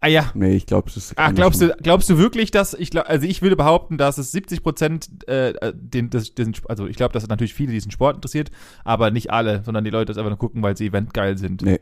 Ah 0.00 0.08
ja, 0.08 0.30
Nee, 0.34 0.54
ich 0.56 0.66
glaube, 0.66 0.88
es 0.88 0.96
ist. 0.96 1.14
Ach, 1.16 1.34
glaubst 1.34 1.60
du, 1.62 1.74
glaubst 1.82 2.08
du 2.10 2.18
wirklich, 2.18 2.50
dass 2.50 2.74
ich 2.74 2.90
glaub, 2.90 3.08
also 3.08 3.26
ich 3.26 3.40
würde 3.40 3.56
behaupten, 3.56 3.96
dass 3.96 4.18
es 4.18 4.30
70 4.30 4.62
Prozent, 4.62 5.28
äh, 5.28 5.72
den, 5.74 6.10
das, 6.10 6.34
diesen, 6.34 6.54
also 6.68 6.86
ich 6.86 6.96
glaube, 6.96 7.14
dass 7.14 7.22
es 7.22 7.28
natürlich 7.28 7.54
viele 7.54 7.72
diesen 7.72 7.90
Sport 7.90 8.16
interessiert, 8.16 8.50
aber 8.84 9.10
nicht 9.10 9.30
alle, 9.30 9.62
sondern 9.64 9.84
die 9.84 9.90
Leute 9.90 10.06
das 10.06 10.18
einfach 10.18 10.30
nur 10.30 10.38
gucken, 10.38 10.62
weil 10.62 10.76
sie 10.76 10.86
eventgeil 10.86 11.38
sind. 11.38 11.62
Nee. 11.62 11.80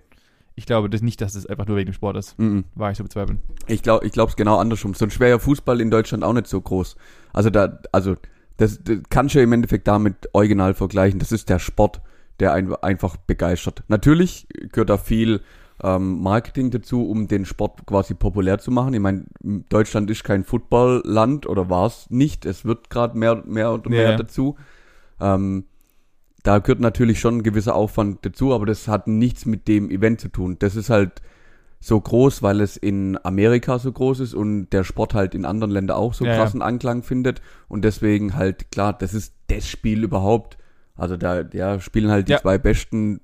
Ich 0.56 0.66
glaube 0.66 0.88
das 0.88 1.02
nicht, 1.02 1.20
dass 1.20 1.34
es 1.34 1.46
einfach 1.46 1.66
nur 1.66 1.76
wegen 1.76 1.90
dem 1.90 1.94
Sport 1.94 2.16
ist. 2.16 2.38
Mhm. 2.38 2.64
War 2.76 2.92
ich 2.92 2.98
so 2.98 3.02
bezweifeln. 3.02 3.40
Ich 3.66 3.82
glaube, 3.82 4.06
ich 4.06 4.12
glaube 4.12 4.30
es 4.30 4.36
genau 4.36 4.58
andersrum. 4.58 4.94
Sonst 4.94 5.18
wäre 5.18 5.30
ja 5.30 5.38
Fußball 5.40 5.80
in 5.80 5.90
Deutschland 5.90 6.22
auch 6.22 6.32
nicht 6.32 6.46
so 6.46 6.60
groß. 6.60 6.94
Also 7.32 7.50
da, 7.50 7.80
also 7.90 8.14
das, 8.56 8.78
das 8.84 8.98
kannst 9.10 9.34
du 9.34 9.40
ja 9.40 9.44
im 9.44 9.52
Endeffekt 9.52 9.88
damit 9.88 10.28
original 10.32 10.74
vergleichen. 10.74 11.18
Das 11.18 11.32
ist 11.32 11.48
der 11.48 11.58
Sport, 11.58 12.00
der 12.38 12.52
ein, 12.52 12.72
einfach 12.76 13.16
begeistert. 13.16 13.82
Natürlich 13.88 14.46
gehört 14.70 14.90
da 14.90 14.96
viel 14.98 15.40
ähm, 15.82 16.20
Marketing 16.22 16.70
dazu, 16.70 17.08
um 17.08 17.26
den 17.28 17.44
Sport 17.44 17.84
quasi 17.86 18.14
populär 18.14 18.58
zu 18.58 18.70
machen. 18.70 18.94
Ich 18.94 19.00
meine, 19.00 19.24
Deutschland 19.68 20.10
ist 20.10 20.24
kein 20.24 20.44
Footballland 20.44 21.46
oder 21.46 21.68
war 21.68 21.86
es 21.86 22.08
nicht. 22.10 22.46
Es 22.46 22.64
wird 22.64 22.90
gerade 22.90 23.18
mehr, 23.18 23.42
mehr 23.46 23.72
und 23.72 23.84
Ja, 23.86 23.90
mehr 23.90 24.10
ja. 24.12 24.16
dazu. 24.16 24.56
Ähm, 25.20 25.64
da 26.42 26.58
gehört 26.58 26.80
natürlich 26.80 27.20
schon 27.20 27.38
ein 27.38 27.42
gewisser 27.42 27.74
Aufwand 27.74 28.24
dazu, 28.24 28.52
aber 28.54 28.66
das 28.66 28.86
hat 28.86 29.08
nichts 29.08 29.46
mit 29.46 29.66
dem 29.66 29.90
Event 29.90 30.20
zu 30.20 30.28
tun. 30.28 30.56
Das 30.58 30.76
ist 30.76 30.90
halt 30.90 31.22
so 31.80 32.00
groß, 32.00 32.42
weil 32.42 32.60
es 32.60 32.76
in 32.76 33.18
Amerika 33.24 33.78
so 33.78 33.92
groß 33.92 34.20
ist 34.20 34.34
und 34.34 34.70
der 34.70 34.84
Sport 34.84 35.12
halt 35.14 35.34
in 35.34 35.44
anderen 35.44 35.70
Ländern 35.70 35.96
auch 35.96 36.14
so 36.14 36.24
Ja, 36.24 36.34
krassen 36.36 36.62
Anklang 36.62 37.02
findet 37.02 37.42
und 37.68 37.84
deswegen 37.84 38.36
halt 38.36 38.70
klar, 38.70 38.92
das 38.92 39.12
ist 39.12 39.34
das 39.48 39.68
Spiel 39.68 40.02
überhaupt. 40.04 40.56
Also 40.96 41.16
da 41.16 41.42
ja, 41.52 41.80
spielen 41.80 42.10
halt 42.10 42.28
die 42.28 42.32
Ja. 42.32 42.40
zwei 42.40 42.56
besten 42.58 43.20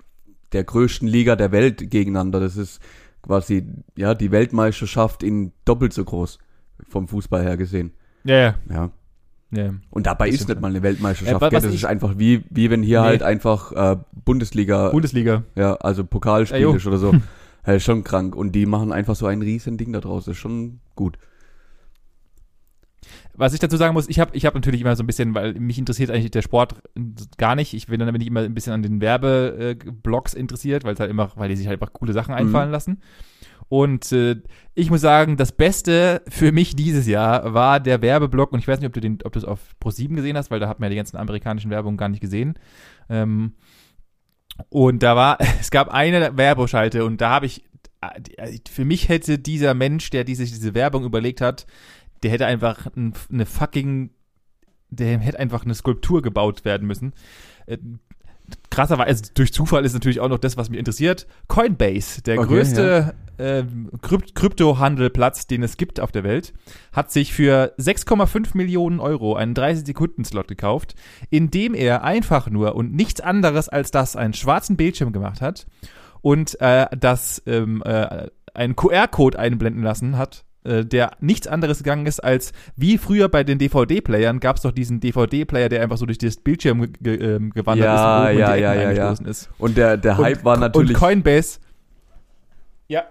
der 0.53 0.63
größten 0.63 1.07
Liga 1.07 1.35
der 1.35 1.51
Welt 1.51 1.89
gegeneinander. 1.89 2.39
Das 2.39 2.57
ist 2.57 2.81
quasi 3.21 3.65
ja 3.95 4.13
die 4.15 4.31
Weltmeisterschaft 4.31 5.23
in 5.23 5.51
doppelt 5.65 5.93
so 5.93 6.03
groß 6.03 6.39
vom 6.87 7.07
Fußball 7.07 7.43
her 7.43 7.57
gesehen. 7.57 7.93
Ja, 8.23 8.35
ja. 8.37 8.55
Ja. 8.69 8.89
ja. 9.51 9.73
Und 9.89 10.07
dabei 10.07 10.29
ist 10.29 10.47
nicht 10.47 10.61
mal 10.61 10.67
eine 10.69 10.81
Weltmeisterschaft. 10.83 11.41
Äh, 11.41 11.49
gell? 11.49 11.57
was 11.57 11.63
das 11.63 11.73
ist 11.73 11.85
einfach 11.85 12.17
wie, 12.17 12.43
wie 12.49 12.69
wenn 12.69 12.83
hier 12.83 13.01
Nee. 13.01 13.07
halt 13.07 13.23
einfach 13.23 13.71
äh, 13.71 13.97
Bundesliga, 14.25 14.89
Bundesliga. 14.89 15.43
ja, 15.55 15.75
also 15.75 16.03
Pokalspiel 16.03 16.59
Ja, 16.61 16.75
ist 16.75 16.85
oder 16.87 16.97
so. 16.97 17.13
ja, 17.65 17.73
ist 17.73 17.83
schon 17.83 18.03
krank. 18.03 18.35
Und 18.35 18.53
die 18.53 18.65
machen 18.65 18.91
einfach 18.91 19.15
so 19.15 19.27
ein 19.27 19.41
riesen 19.41 19.77
Ding 19.77 19.93
da 19.93 19.99
draus. 19.99 20.25
Das 20.25 20.33
ist 20.33 20.39
schon 20.41 20.79
gut. 20.95 21.17
Was 23.41 23.53
ich 23.53 23.59
dazu 23.59 23.75
sagen 23.75 23.93
muss, 23.93 24.07
ich 24.07 24.19
habe 24.19 24.35
ich 24.35 24.45
hab 24.45 24.53
natürlich 24.55 24.81
immer 24.81 24.95
so 24.95 25.03
ein 25.03 25.07
bisschen, 25.07 25.33
weil 25.35 25.53
mich 25.55 25.77
interessiert 25.79 26.11
eigentlich 26.11 26.31
der 26.31 26.43
Sport 26.43 26.75
gar 27.37 27.55
nicht. 27.55 27.73
Ich 27.73 27.87
bin 27.87 27.99
dann 27.99 28.11
bin 28.11 28.21
ich 28.21 28.27
immer 28.27 28.41
ein 28.41 28.53
bisschen 28.53 28.71
an 28.71 28.83
den 28.83 29.01
Werbeblogs 29.01 30.33
interessiert, 30.33 30.83
weil 30.83 30.93
es 30.93 30.99
halt 30.99 31.09
immer, 31.09 31.31
weil 31.35 31.49
die 31.49 31.55
sich 31.55 31.67
halt 31.67 31.81
einfach 31.81 31.93
coole 31.93 32.13
Sachen 32.13 32.33
einfallen 32.33 32.69
Mhm. 32.69 32.73
lassen. 32.73 33.01
Und 33.67 34.11
äh, 34.11 34.35
ich 34.75 34.89
muss 34.91 35.01
sagen, 35.01 35.37
das 35.37 35.53
Beste 35.53 36.21
für 36.27 36.51
mich 36.51 36.75
dieses 36.75 37.07
Jahr 37.07 37.53
war 37.53 37.79
der 37.79 38.01
Werbeblock. 38.01 38.51
Und 38.51 38.59
ich 38.59 38.67
weiß 38.67 38.79
nicht, 38.79 38.87
ob 38.87 38.93
du 38.93 38.99
den, 38.99 39.19
ob 39.23 39.31
du 39.31 39.39
es 39.39 39.45
auf 39.45 39.59
Pro7 39.81 40.13
gesehen 40.15 40.37
hast, 40.37 40.51
weil 40.51 40.59
da 40.59 40.67
hat 40.67 40.79
man 40.79 40.87
ja 40.87 40.89
die 40.91 40.95
ganzen 40.97 41.17
amerikanischen 41.17 41.71
Werbungen 41.71 41.97
gar 41.97 42.09
nicht 42.09 42.19
gesehen. 42.21 42.59
Ähm, 43.09 43.53
und 44.69 45.01
da 45.03 45.15
war, 45.15 45.37
es 45.59 45.71
gab 45.71 45.87
eine 45.89 46.37
Werbeschalte 46.37 47.05
und 47.05 47.21
da 47.21 47.29
habe 47.29 47.45
ich, 47.45 47.63
äh, 48.01 48.57
für 48.69 48.85
mich 48.85 49.07
hätte 49.09 49.39
dieser 49.39 49.73
Mensch, 49.73 50.09
der 50.09 50.25
diese, 50.25 50.43
diese 50.43 50.73
Werbung 50.75 51.05
überlegt 51.05 51.39
hat, 51.41 51.65
der 52.23 52.31
hätte 52.31 52.45
einfach 52.45 52.87
ein, 52.95 53.13
eine 53.31 53.45
fucking, 53.45 54.11
der 54.89 55.19
hätte 55.19 55.39
einfach 55.39 55.63
eine 55.63 55.75
Skulptur 55.75 56.21
gebaut 56.21 56.65
werden 56.65 56.87
müssen. 56.87 57.13
Äh, 57.65 57.77
Krasserweise, 58.69 59.07
also 59.07 59.31
durch 59.33 59.53
Zufall 59.53 59.85
ist 59.85 59.93
natürlich 59.93 60.19
auch 60.19 60.29
noch 60.29 60.37
das, 60.37 60.57
was 60.57 60.69
mich 60.69 60.79
interessiert. 60.79 61.27
Coinbase, 61.47 62.21
der 62.21 62.39
Okay, 62.39 62.47
größte 62.47 63.13
äh, 63.37 63.63
Krypt 64.01 64.35
Kryptohandelplatz, 64.35 65.47
den 65.47 65.63
es 65.63 65.77
gibt 65.77 65.99
auf 65.99 66.11
der 66.11 66.23
Welt, 66.23 66.53
hat 66.91 67.11
sich 67.11 67.33
für 67.33 67.73
6,5 67.79 68.55
Millionen 68.55 68.99
Euro 68.99 69.35
einen 69.35 69.53
30-Sekunden-Slot 69.53 70.47
gekauft, 70.47 70.95
indem 71.29 71.73
er 71.73 72.03
einfach 72.03 72.49
nur 72.49 72.75
und 72.75 72.93
nichts 72.93 73.21
anderes 73.21 73.69
als 73.69 73.91
das 73.91 74.15
einen 74.15 74.33
schwarzen 74.33 74.77
Bildschirm 74.77 75.11
gemacht 75.11 75.41
hat 75.41 75.65
und 76.21 76.59
äh, 76.61 76.87
das 76.97 77.41
ähm, 77.45 77.81
äh, 77.85 78.27
einen 78.53 78.75
QR-Code 78.75 79.39
einblenden 79.39 79.83
lassen 79.83 80.17
hat, 80.17 80.43
äh, 80.43 80.50
der 80.63 81.11
nichts 81.19 81.47
anderes 81.47 81.79
gegangen 81.79 82.05
ist 82.05 82.19
als 82.23 82.53
wie 82.75 82.97
früher 82.97 83.29
bei 83.29 83.43
den 83.43 83.57
DVD-Playern 83.57 84.39
gab 84.39 84.57
es 84.57 84.61
doch 84.61 84.71
diesen 84.71 84.99
DVD-Player, 84.99 85.69
der 85.69 85.81
einfach 85.81 85.97
so 85.97 86.05
durch 86.05 86.19
das 86.19 86.37
Bildschirm 86.37 86.81
ge 86.81 87.17
ge 87.17 87.35
ähm, 87.35 87.49
gewandert 87.51 87.85
Ja, 87.85 88.27
ist 88.27 88.33
und 88.33 88.39
ja, 88.39 88.55
ja, 88.55 88.73
ja, 88.73 88.91
ja. 88.91 89.11
ist. 89.11 89.49
Und 89.57 89.77
der, 89.77 89.97
der 89.97 90.17
Hype 90.17 90.37
und, 90.39 90.45
war 90.45 90.57
natürlich, 90.57 90.91
Und 90.91 90.97
Coinbase 90.97 91.59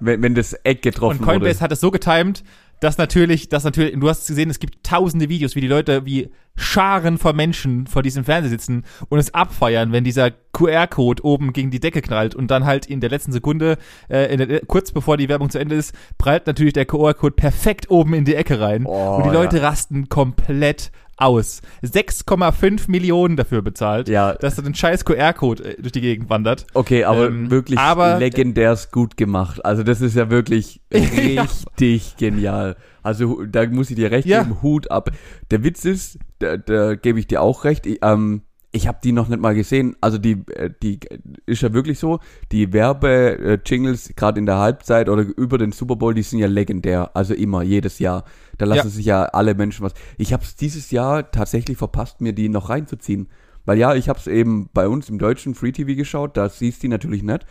wenn, 0.01 0.23
wenn 0.23 0.35
das 0.35 0.53
Eck 0.53 0.83
getroffen 0.83 1.19
und 1.19 1.25
Coinbase 1.25 1.57
wurde. 1.57 1.61
hat 1.61 1.73
es 1.73 1.81
so 1.81 1.91
getimed, 1.91 2.45
dass 2.81 2.99
natürlich, 2.99 3.49
dass 3.49 3.65
natürlich, 3.65 3.99
du 3.99 4.09
hast 4.09 4.27
gesehen, 4.27 4.51
es 4.51 4.59
gibt 4.59 4.85
tausende 4.85 5.29
Videos, 5.29 5.55
wie 5.55 5.61
die 5.61 5.69
Leute, 5.69 6.05
wie 6.07 6.31
Scharen 6.57 7.19
von 7.19 7.37
Menschen 7.37 7.87
vor 7.87 8.03
diesem 8.03 8.25
Fernseher 8.25 8.51
sitzen 8.51 8.85
und 9.09 9.19
es 9.19 9.33
abfeiern, 9.33 9.93
wenn 9.93 10.05
dieser 10.05 10.31
QR-Code 10.53 11.25
oben 11.25 11.53
gegen 11.53 11.71
die 11.71 11.81
Decke 11.81 12.03
knallt 12.03 12.35
und 12.35 12.51
dann 12.51 12.65
halt 12.65 12.87
in 12.87 13.01
der 13.01 13.11
letzten 13.11 13.33
Sekunde, 13.33 13.79
äh, 14.09 14.37
der, 14.37 14.61
kurz 14.67 14.93
bevor 14.93 15.17
die 15.17 15.29
Werbung 15.29 15.51
zu 15.51 15.59
Ende 15.59 15.77
ist, 15.77 15.95
prallt 16.19 16.47
natürlich 16.47 16.73
der 16.73 16.87
QR-Code 16.87 17.35
perfekt 17.35 17.91
oben 17.91 18.15
in 18.15 18.25
die 18.25 18.35
Ecke 18.35 18.61
rein 18.61 18.85
Oh, 18.85 19.17
und 19.17 19.27
die 19.27 19.31
Leute 19.31 19.59
ja. 19.59 19.69
rasten 19.69 20.09
komplett 20.09 20.91
aus. 21.21 21.61
6,5 21.83 22.91
Millionen 22.91 23.37
dafür 23.37 23.63
bezahlt, 23.63 24.09
Ja. 24.09 24.35
dass 24.35 24.57
da 24.57 24.63
ein 24.63 24.75
scheiß 24.75 25.05
QR-Code 25.05 25.77
äh, 25.77 25.81
durch 25.83 25.93
die 25.93 26.01
Gegend 26.01 26.31
wandert. 26.31 26.67
Okay, 26.75 27.05
aber 27.05 27.27
Ähm, 27.27 27.51
wirklich 27.51 27.79
aber- 27.79 28.19
legendärst 28.19 28.93
gut 28.93 29.17
gemacht. 29.17 29.65
Also 29.65 29.83
das 29.83 30.01
ist 30.01 30.17
ja 30.17 30.31
wirklich 30.31 30.81
richtig 30.93 32.17
genial. 32.17 32.77
Also 33.03 33.45
da 33.45 33.67
muss 33.67 33.91
ich 33.91 33.97
dir 33.97 34.11
recht 34.11 34.27
Ja. 34.27 34.43
geben, 34.43 34.63
Hut 34.63 34.91
ab. 34.91 35.11
Der 35.51 35.65
Witz 35.65 35.85
ist, 35.85 36.19
da, 36.39 36.57
da 36.57 36.95
gebe 36.95 37.19
ich 37.19 37.27
dir 37.27 37.41
auch 37.43 37.65
recht, 37.65 37.87
ich, 37.87 37.99
ähm, 38.03 38.43
ich 38.73 38.87
habe 38.87 38.99
die 39.03 39.13
noch 39.13 39.29
nicht 39.29 39.41
mal 39.41 39.55
gesehen. 39.55 39.97
Also 40.01 40.19
die, 40.19 40.45
äh, 40.55 40.71
die 40.83 41.01
ist 41.47 41.63
ja 41.63 41.73
wirklich 41.73 41.99
so, 41.99 42.21
die 42.53 42.73
Werbe-Jingles 42.73 44.13
gerade 44.17 44.39
in 44.39 44.47
der 44.47 44.59
Halbzeit 44.59 45.09
oder 45.09 45.23
über 45.23 45.59
den 45.59 45.73
Super 45.73 45.97
Bowl, 45.97 46.15
die 46.15 46.23
sind 46.23 46.39
ja 46.39 46.47
legendär. 46.47 47.11
Also 47.15 47.35
immer, 47.35 47.63
jedes 47.63 47.99
Jahr. 47.99 48.25
Da 48.59 48.67
lassen 48.67 48.89
Ja. 48.89 48.91
sich 48.95 49.07
ja 49.07 49.25
alle 49.25 49.55
Menschen 49.55 49.85
was. 49.85 49.95
Ich 50.19 50.33
habe 50.33 50.45
es 50.45 50.57
dieses 50.57 50.91
Jahr 50.91 51.31
tatsächlich 51.31 51.79
verpasst, 51.79 52.21
mir 52.21 52.33
die 52.33 52.49
noch 52.49 52.69
reinzuziehen. 52.71 53.29
Weil 53.65 53.79
ja, 53.79 53.95
ich 53.95 54.09
habe 54.09 54.19
es 54.19 54.27
eben 54.27 54.69
bei 54.73 54.89
uns 54.89 55.09
im 55.09 55.19
deutschen 55.19 55.55
Free 55.55 55.73
TV 55.73 55.95
geschaut, 55.97 56.37
da 56.37 56.49
siehst 56.49 56.79
du 56.79 56.83
die 56.83 56.89
natürlich 56.89 57.23
nicht. 57.23 57.47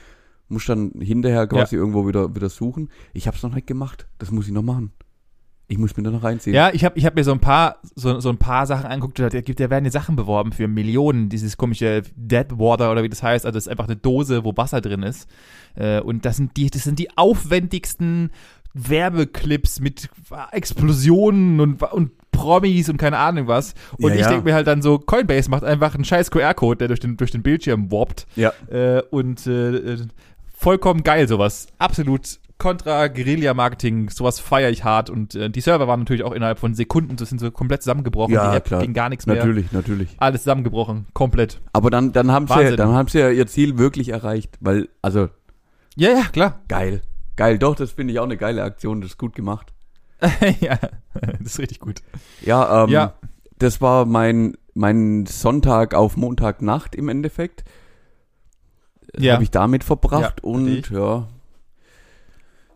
Muss 0.47 0.65
dann 0.65 0.91
hinterher 0.99 1.45
quasi 1.45 1.75
irgendwo 1.75 2.07
wieder, 2.07 2.33
wieder 2.35 2.49
suchen. 2.49 2.89
Ich 3.13 3.27
habe 3.27 3.38
es 3.38 3.43
noch 3.43 3.53
nicht 3.53 3.67
gemacht. 3.67 4.07
Das 4.17 4.31
muss 4.31 4.47
ich 4.47 4.51
noch 4.53 4.63
machen. 4.63 4.91
Ich 5.71 5.77
muss 5.77 5.95
mir 5.95 6.01
da 6.01 6.09
noch 6.09 6.23
reinziehen. 6.23 6.55
Ja, 6.55 6.71
ich 6.73 6.83
habe 6.83 6.97
ich 6.97 7.05
hab 7.05 7.15
mir 7.15 7.23
so 7.23 7.31
ein 7.31 7.39
paar 7.39 7.77
so, 7.95 8.19
so 8.19 8.29
ein 8.29 8.38
paar 8.38 8.65
Sachen 8.65 8.88
angeguckt. 8.88 9.19
Da 9.19 9.29
gibt, 9.29 9.59
da 9.59 9.69
werden 9.69 9.83
die 9.83 9.91
Sachen 9.91 10.15
beworben 10.15 10.51
für 10.51 10.67
Millionen. 10.67 11.29
Dieses 11.29 11.57
komische 11.57 12.01
Dead 12.15 12.47
Water 12.57 12.91
oder 12.91 13.03
wie 13.03 13.09
das 13.09 13.21
heißt. 13.21 13.45
Also 13.45 13.55
das 13.55 13.67
ist 13.67 13.69
einfach 13.69 13.85
eine 13.85 13.95
Dose, 13.95 14.43
wo 14.43 14.57
Wasser 14.57 14.81
drin 14.81 15.03
ist. 15.03 15.29
Äh, 15.75 16.01
und 16.01 16.25
das 16.25 16.38
sind 16.38 16.57
die, 16.57 16.71
das 16.71 16.83
sind 16.85 16.97
die 16.97 17.15
aufwendigsten 17.15 18.31
Werbeclips 18.73 19.79
mit 19.79 20.09
Explosionen 20.51 21.59
und, 21.59 21.83
und 21.83 22.11
Promis 22.31 22.89
und 22.89 22.97
keine 22.97 23.17
Ahnung 23.17 23.47
was. 23.47 23.75
Und 23.99 24.09
Ja, 24.09 24.15
ich 24.15 24.21
ja. 24.21 24.29
denke 24.29 24.45
mir 24.45 24.55
halt 24.55 24.65
dann 24.65 24.81
so, 24.81 24.97
Coinbase 24.97 25.51
macht 25.51 25.63
einfach 25.63 25.93
einen 25.93 26.05
scheiß 26.05 26.31
QR-Code, 26.31 26.77
der 26.77 26.88
durch 26.88 26.99
den, 26.99 27.15
durch 27.15 27.29
den 27.31 27.43
Bildschirm 27.43 27.91
warpt. 27.91 28.25
Ja. 28.35 28.53
Äh, 28.71 29.03
und 29.11 29.45
äh, 29.45 29.97
vollkommen 30.55 31.03
geil 31.03 31.27
sowas. 31.27 31.67
Absolut 31.77 32.39
kontra 32.59 33.07
Guerilla-Marketing, 33.07 34.09
sowas 34.09 34.39
feiere 34.39 34.69
ich 34.69 34.83
hart. 34.83 35.09
Und 35.09 35.33
äh, 35.33 35.49
die 35.49 35.61
Server 35.61 35.87
waren 35.87 36.01
natürlich 36.01 36.23
auch 36.23 36.33
innerhalb 36.33 36.59
von 36.59 36.75
Sekunden, 36.75 37.15
das 37.15 37.29
sind 37.29 37.39
so 37.39 37.49
komplett 37.49 37.81
zusammengebrochen. 37.81 38.33
Ja, 38.33 38.51
die 38.51 38.57
App 38.57 38.65
klar. 38.65 38.81
ging 38.81 38.93
gar 38.93 39.09
nichts 39.09 39.25
mehr. 39.25 39.37
Natürlich, 39.37 39.71
natürlich. 39.71 40.09
Alles 40.19 40.43
zusammengebrochen, 40.43 41.07
komplett. 41.13 41.61
Aber 41.73 41.89
dann, 41.89 42.11
dann 42.11 42.31
haben 42.31 42.45
sie, 42.47 42.53
Wahnsinn. 42.53 42.77
dann 42.77 42.93
haben 42.93 43.07
sie 43.07 43.19
ja 43.19 43.29
ihr 43.31 43.47
Ziel 43.47 43.77
wirklich 43.79 44.09
erreicht, 44.09 44.57
weil, 44.59 44.89
also, 45.01 45.29
Ja, 45.95 46.09
ja, 46.11 46.23
klar. 46.31 46.59
geil. 46.67 47.01
Geil, 47.35 47.57
doch, 47.57 47.75
das 47.75 47.91
finde 47.91 48.13
ich 48.13 48.19
auch 48.19 48.25
eine 48.25 48.35
geile 48.37 48.61
Aktion, 48.61 48.99
das 49.01 49.11
ist 49.11 49.17
gut 49.17 49.33
gemacht. 49.33 49.73
ja, 50.59 50.77
das 51.13 51.39
ist 51.53 51.59
richtig 51.59 51.79
gut. 51.79 52.01
Ja, 52.41 52.83
ähm, 52.83 52.89
Ja. 52.89 53.13
das 53.57 53.79
war 53.79 54.05
mein, 54.05 54.57
mein 54.73 55.25
Sonntag 55.25 55.93
auf 55.95 56.17
Montagnacht 56.17 56.93
im 56.95 57.07
Endeffekt. 57.07 57.63
Ja. 59.17 59.33
Habe 59.35 59.43
ich 59.43 59.51
damit 59.51 59.85
verbracht 59.85 60.41
Ja, 60.43 60.49
und 60.49 60.89
ja, 60.89 61.27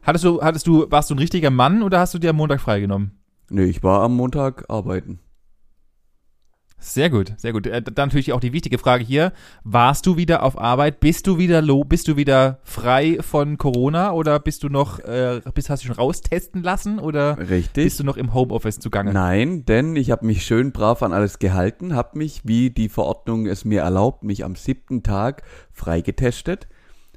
Hattest 0.04 0.24
du, 0.26 0.42
hattest 0.42 0.68
du, 0.68 0.86
warst 0.92 1.10
du 1.10 1.16
ein 1.16 1.20
richtiger 1.20 1.50
Mann 1.50 1.82
oder 1.82 2.00
hast 2.00 2.14
du 2.14 2.20
dir 2.20 2.32
am 2.32 2.36
Montag 2.38 2.62
freigenommen? 2.62 3.12
nee, 3.50 3.66
ich 3.66 3.84
war 3.84 4.02
am 4.02 4.16
Montag 4.16 4.66
arbeiten. 4.70 5.20
Sehr 6.80 7.10
gut, 7.10 7.34
sehr 7.38 7.54
gut. 7.54 7.66
Äh, 7.66 7.82
Dann 7.82 8.08
natürlich 8.10 8.34
auch 8.34 8.42
die 8.42 8.52
wichtige 8.52 8.78
Frage 8.78 9.06
hier. 9.06 9.32
Warst 9.64 10.06
du 10.06 10.18
wieder 10.18 10.44
auf 10.44 10.60
Arbeit? 10.60 11.00
Bist 11.00 11.28
du 11.28 11.38
wieder 11.38 11.62
lo 11.62 11.86
bist 11.86 12.10
du 12.10 12.18
wieder 12.18 12.60
frei 12.64 13.20
von 13.22 13.58
Corona 13.58 14.12
oder 14.12 14.38
bist 14.40 14.64
du 14.64 14.70
noch, 14.70 15.00
äh, 15.00 15.40
bist, 15.54 15.70
hast 15.70 15.84
du 15.84 15.88
schon 15.88 15.96
raustesten 15.96 16.62
lassen 16.62 17.00
oder 17.00 17.38
Richtig. 17.38 17.86
bist 17.86 18.00
du 18.02 18.04
noch 18.04 18.18
im 18.18 18.34
Homeoffice 18.34 18.80
zugange? 18.80 19.14
Nein, 19.14 19.64
denn 19.64 19.96
ich 19.96 20.12
habe 20.12 20.26
mich 20.26 20.46
schön 20.46 20.74
brav 20.74 21.04
an 21.04 21.14
alles 21.14 21.40
gehalten, 21.40 21.96
habe 21.96 22.18
mich, 22.18 22.42
wie 22.44 22.70
die 22.70 22.90
Verordnung 22.90 23.46
es 23.46 23.64
mir 23.64 23.82
erlaubt, 23.82 24.24
mich 24.24 24.44
am 24.44 24.56
siebten 24.56 25.04
Tag 25.04 25.44
freigetestet. 25.72 26.68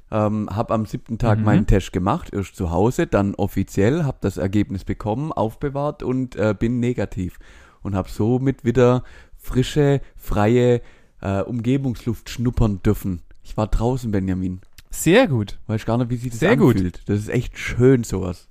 Ähm, 0.09 0.49
habe 0.49 0.73
am 0.73 0.85
siebten 0.85 1.17
Tag 1.17 1.39
Mhm. 1.39 1.45
meinen 1.45 1.67
Test 1.67 1.91
gemacht, 1.91 2.33
erst 2.33 2.55
zu 2.55 2.71
Hause, 2.71 3.07
dann 3.07 3.35
offiziell, 3.35 4.03
habe 4.05 4.17
das 4.21 4.37
Ergebnis 4.37 4.85
bekommen, 4.85 5.33
aufbewahrt 5.33 6.01
und 6.01 6.35
äh, 6.37 6.55
bin 6.57 6.79
negativ. 6.79 7.39
Und 7.81 7.93
habe 7.95 8.09
somit 8.09 8.63
wieder 8.65 9.03
frische, 9.35 10.01
freie 10.15 10.81
äh, 11.21 11.41
Umgebungsluft 11.41 12.29
schnuppern 12.29 12.81
dürfen. 12.83 13.21
Ich 13.43 13.55
war 13.57 13.67
draußen, 13.67 14.11
Benjamin. 14.11 14.61
Sehr 14.89 15.27
gut. 15.27 15.59
Weiß 15.67 15.85
gar 15.85 15.97
nicht, 15.97 16.09
wie 16.09 16.15
sich 16.17 16.31
das 16.31 16.39
Sehr 16.39 16.55
gut. 16.57 16.75
anfühlt. 16.75 17.01
Das 17.07 17.19
ist 17.19 17.29
echt 17.29 17.57
schön, 17.57 18.03
sowas. 18.03 18.47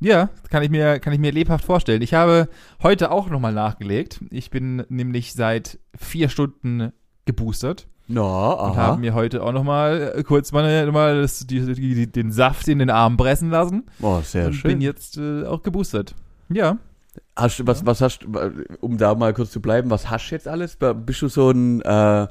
Ja, 0.00 0.28
kann 0.50 0.62
ich 0.62 0.70
mir, 0.70 0.98
kann 1.00 1.12
ich 1.12 1.18
mir 1.18 1.32
lebhaft 1.32 1.64
vorstellen. 1.64 2.02
Ich 2.02 2.12
habe 2.14 2.48
heute 2.82 3.10
auch 3.10 3.30
nochmal 3.30 3.54
nachgelegt. 3.54 4.20
Ich 4.30 4.50
bin 4.50 4.84
nämlich 4.88 5.32
seit 5.32 5.78
vier 5.96 6.28
Stunden 6.28 6.92
geboostert 7.24 7.86
Und 8.06 8.18
aha. 8.18 8.76
habe 8.76 9.00
mir 9.00 9.14
heute 9.14 9.42
auch 9.42 9.52
nochmal 9.52 10.22
kurz 10.26 10.52
mal, 10.52 10.90
mal 10.92 11.22
das, 11.22 11.46
die, 11.46 11.74
die, 11.74 12.06
den 12.10 12.32
Saft 12.32 12.68
in 12.68 12.78
den 12.78 12.90
Arm 12.90 13.16
pressen 13.16 13.50
lassen. 13.50 13.84
Oh, 14.02 14.20
sehr 14.22 14.46
und 14.48 14.52
schön. 14.54 14.72
bin 14.72 14.80
jetzt 14.82 15.16
äh, 15.16 15.44
auch 15.44 15.62
geboostert. 15.62 16.14
Ja. 16.50 16.76
Hast 17.36 17.60
du, 17.60 17.66
was, 17.66 17.86
was 17.86 18.00
hast 18.00 18.20
du, 18.20 18.28
um 18.80 18.98
da 18.98 19.14
mal 19.14 19.32
kurz 19.32 19.50
zu 19.52 19.60
bleiben, 19.62 19.88
was 19.90 20.10
hast 20.10 20.28
du 20.30 20.34
jetzt 20.34 20.48
alles? 20.48 20.76
Bist 21.06 21.22
du 21.22 21.28
so 21.28 21.50
ein 21.50 21.80
äh, 21.82 22.26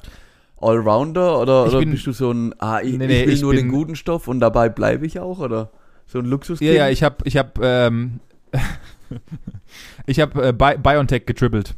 Allrounder 0.61 1.39
oder, 1.39 1.65
oder 1.65 1.79
bin- 1.79 1.91
bist 1.91 2.05
du 2.05 2.11
so 2.11 2.31
ein, 2.31 2.53
ah, 2.59 2.79
ich, 2.81 2.97
Nee, 2.97 3.07
nee, 3.07 3.21
ich 3.21 3.27
will 3.27 3.33
ich 3.33 3.41
nur 3.41 3.53
den 3.53 3.67
bin- 3.69 3.71
guten 3.77 3.95
Stoff 3.95 4.27
und 4.27 4.39
dabei 4.41 4.69
bleibe 4.69 5.05
ich 5.05 5.19
auch, 5.19 5.39
oder? 5.39 5.71
So 6.05 6.19
ein 6.19 6.25
Luxuskind? 6.25 6.69
Ja, 6.69 6.85
ja, 6.85 6.89
ich 6.89 7.01
habe, 7.01 7.15
ich 7.23 7.37
habe, 7.37 7.51
ähm, 7.63 8.19
ich 10.05 10.19
habe 10.19 10.49
äh, 10.49 10.53
Bi 10.53 10.77
BioNTech 10.77 11.25
getrippelt. 11.25 11.75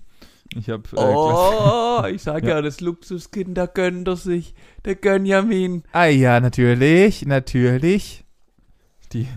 Ich 0.57 0.69
habe, 0.69 0.83
äh, 0.93 0.95
Oh, 0.97 2.05
ich 2.07 2.21
sag 2.23 2.43
ja. 2.43 2.49
Ja. 2.55 2.61
das 2.61 2.79
Luxuskind, 2.81 3.57
da 3.57 3.65
gönnt 3.65 4.07
er 4.07 4.15
sich, 4.15 4.53
der 4.85 4.95
Gönjamin. 4.95 5.83
Ah 5.91 6.05
ja, 6.05 6.39
natürlich, 6.39 7.25
natürlich. 7.25 8.23
Die, 9.11 9.27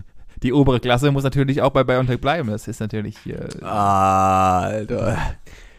die 0.41 0.53
obere 0.53 0.79
Klasse 0.79 1.11
muss 1.11 1.23
natürlich 1.23 1.61
auch 1.61 1.71
bei 1.71 1.83
BioNTech 1.83 2.21
bleiben. 2.21 2.49
Das 2.49 2.67
ist 2.67 2.79
natürlich 2.79 3.17
hier. 3.19 3.49
Ah, 3.61 4.61
Alter. 4.61 5.17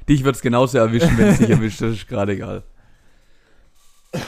Dich 0.09 0.25
wird's 0.25 0.43
genauso 0.43 0.79
erwischen, 0.79 1.17
wenn 1.17 1.29
es 1.29 1.39
dich 1.39 1.51
erwischt, 1.51 1.81
das 1.81 1.93
ist 1.93 2.09
gerade 2.09 2.33
egal. 2.33 2.63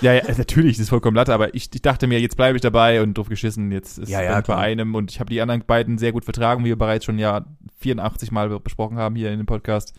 Ja, 0.00 0.12
ja, 0.12 0.22
natürlich, 0.38 0.76
das 0.76 0.84
ist 0.84 0.88
vollkommen 0.90 1.16
Latte, 1.16 1.34
aber 1.34 1.54
ich, 1.56 1.68
ich 1.74 1.82
dachte 1.82 2.06
mir, 2.06 2.20
jetzt 2.20 2.36
bleibe 2.36 2.54
ich 2.56 2.62
dabei 2.62 3.02
und 3.02 3.18
drauf 3.18 3.28
geschissen. 3.28 3.72
Jetzt 3.72 3.98
ist 3.98 4.08
Ja, 4.08 4.20
es 4.20 4.26
ja, 4.26 4.40
bei 4.40 4.56
einem 4.56 4.94
und 4.94 5.10
ich 5.10 5.18
habe 5.18 5.28
die 5.28 5.40
anderen 5.40 5.64
beiden 5.66 5.98
sehr 5.98 6.12
gut 6.12 6.24
vertragen, 6.24 6.62
wie 6.64 6.68
wir 6.68 6.76
bereits 6.78 7.04
schon 7.04 7.18
ja 7.18 7.44
84 7.80 8.30
Mal 8.30 8.48
besprochen 8.60 8.96
haben 8.96 9.16
hier 9.16 9.32
in 9.32 9.38
dem 9.38 9.46
Podcast. 9.46 9.92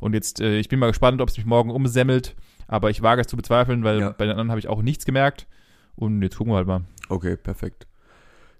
Und 0.00 0.14
jetzt, 0.14 0.40
äh, 0.40 0.58
ich 0.58 0.68
bin 0.68 0.78
mal 0.78 0.88
gespannt, 0.88 1.20
ob 1.20 1.28
es 1.28 1.36
mich 1.36 1.46
morgen 1.46 1.70
umsemmelt. 1.70 2.34
Aber 2.66 2.90
ich 2.90 3.02
wage 3.02 3.20
es 3.20 3.26
zu 3.26 3.36
bezweifeln, 3.36 3.84
weil 3.84 4.00
Ja. 4.00 4.10
bei 4.10 4.24
den 4.24 4.32
anderen 4.32 4.50
habe 4.50 4.58
ich 4.60 4.68
auch 4.68 4.82
nichts 4.82 5.04
gemerkt. 5.04 5.46
Und 5.96 6.22
jetzt 6.22 6.36
gucken 6.36 6.52
wir 6.52 6.56
halt 6.58 6.66
mal. 6.66 6.82
Okay, 7.08 7.36
perfekt. 7.36 7.86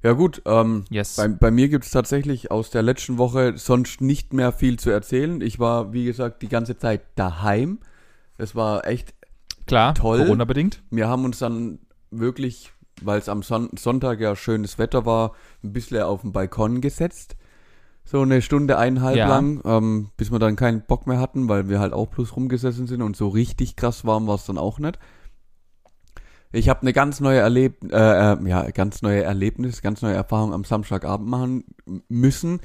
Ja 0.02 0.12
gut, 0.12 0.42
ähm, 0.46 0.84
Yes. 0.90 1.16
bei, 1.16 1.28
bei 1.28 1.50
mir 1.50 1.68
gibt's 1.68 1.90
tatsächlich 1.90 2.50
aus 2.50 2.70
der 2.70 2.82
letzten 2.82 3.18
Woche 3.18 3.56
sonst 3.56 4.00
nicht 4.00 4.32
mehr 4.32 4.50
viel 4.52 4.78
zu 4.78 4.90
erzählen. 4.90 5.40
Ich 5.40 5.58
war, 5.58 5.92
wie 5.92 6.04
gesagt, 6.04 6.42
die 6.42 6.48
ganze 6.48 6.76
Zeit 6.78 7.02
daheim. 7.16 7.78
Es 8.38 8.54
war 8.54 8.86
echt, 8.86 9.14
Klar, 9.66 9.94
toll. 9.94 10.18
Corona-bedingt. 10.24 10.82
wir 10.90 11.06
haben 11.08 11.24
uns 11.24 11.38
dann 11.38 11.78
wirklich, 12.10 12.72
weil 13.02 13.18
es 13.18 13.28
am 13.28 13.42
Son 13.42 13.68
Sonntag 13.78 14.20
ja 14.20 14.34
schönes 14.36 14.78
Wetter 14.78 15.04
war, 15.06 15.34
ein 15.62 15.72
bisschen 15.72 16.02
auf 16.02 16.22
den 16.22 16.32
Balkon 16.32 16.80
gesetzt. 16.80 17.36
So 18.10 18.22
eine 18.22 18.42
Stunde, 18.42 18.76
eineinhalb 18.76 19.16
Ja. 19.16 19.28
lang, 19.28 19.60
ähm, 19.64 20.08
bis 20.16 20.32
wir 20.32 20.40
dann 20.40 20.56
keinen 20.56 20.82
Bock 20.82 21.06
mehr 21.06 21.20
hatten, 21.20 21.48
weil 21.48 21.68
wir 21.68 21.78
halt 21.78 21.92
auch 21.92 22.08
bloß 22.08 22.34
rumgesessen 22.34 22.86
sind 22.88 23.02
und 23.02 23.14
so 23.16 23.28
richtig 23.28 23.76
krass 23.76 24.04
warm 24.04 24.26
war 24.26 24.34
es 24.34 24.46
dann 24.46 24.58
auch 24.58 24.80
nicht. 24.80 24.98
Ich 26.52 26.68
habe 26.68 26.80
eine 26.82 26.92
ganz 26.92 27.20
neue 27.20 27.38
Erleb 27.38 27.84
äh, 27.92 28.32
äh, 28.32 28.48
ja, 28.48 28.68
ganz 28.72 29.02
neue 29.02 29.22
Erlebnis, 29.22 29.82
ganz 29.82 30.02
neue 30.02 30.14
Erfahrung 30.14 30.52
am 30.52 30.64
Samstagabend 30.64 31.28
machen 31.28 31.64
müssen, 32.08 32.58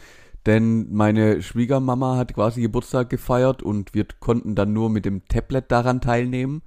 denn 0.48 0.92
meine 0.92 1.44
Schwiegermama 1.44 2.18
hat 2.18 2.34
quasi 2.34 2.62
Geburtstag 2.62 3.12
gefeiert 3.12 3.62
und 3.62 3.94
wir 3.94 4.08
konnten 4.20 4.56
dann 4.56 4.74
nur 4.74 4.90
mit 4.90 5.06
dem 5.06 5.28
Tablet 5.28 5.72
daran 5.72 6.02
teilnehmen, 6.02 6.64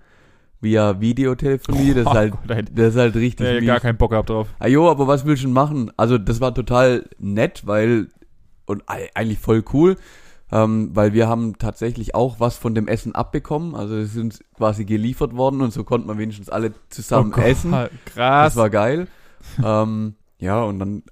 via 0.60 1.00
Videotelefonie. 1.00 1.94
Das 1.94 2.02
ist 2.02 2.06
Oh 2.06 2.14
halt, 2.14 2.32
Gott, 2.46 2.64
das 2.72 2.94
ist 2.94 2.96
halt 3.00 3.16
richtig 3.16 3.46
ich 3.48 3.60
mies. 3.60 3.66
gar 3.66 3.80
keinen 3.80 3.96
Bock 3.98 4.10
gehabt 4.10 4.30
drauf. 4.30 4.48
Ah 4.60 4.68
jo, 4.68 4.88
aber 4.88 5.08
was 5.08 5.24
willst 5.24 5.42
du 5.42 5.46
denn 5.48 5.54
machen? 5.54 5.90
Also 5.96 6.18
das 6.18 6.40
war 6.40 6.54
total 6.54 7.04
nett, 7.18 7.62
weil 7.66 8.08
und 8.68 8.82
ei- 8.88 9.10
eigentlich 9.14 9.38
voll 9.38 9.64
cool, 9.72 9.96
ähm, 10.52 10.90
weil 10.94 11.12
wir 11.12 11.28
haben 11.28 11.58
tatsächlich 11.58 12.14
auch 12.14 12.40
was 12.40 12.56
von 12.56 12.74
dem 12.74 12.88
Essen 12.88 13.14
abbekommen. 13.14 13.74
Also 13.74 13.96
es 13.96 14.16
uns 14.16 14.40
quasi 14.56 14.84
geliefert 14.84 15.36
worden 15.36 15.60
und 15.60 15.72
so 15.72 15.84
konnten 15.84 16.08
wir 16.08 16.18
wenigstens 16.18 16.48
alle 16.48 16.72
zusammen 16.90 17.32
Oh 17.32 17.36
Gott, 17.36 17.44
essen. 17.44 17.70
Krass. 18.06 18.54
Das 18.54 18.56
war 18.56 18.70
geil. 18.70 19.08
ähm, 19.64 20.14
ja, 20.38 20.62
und 20.62 20.78
dann, 20.78 21.02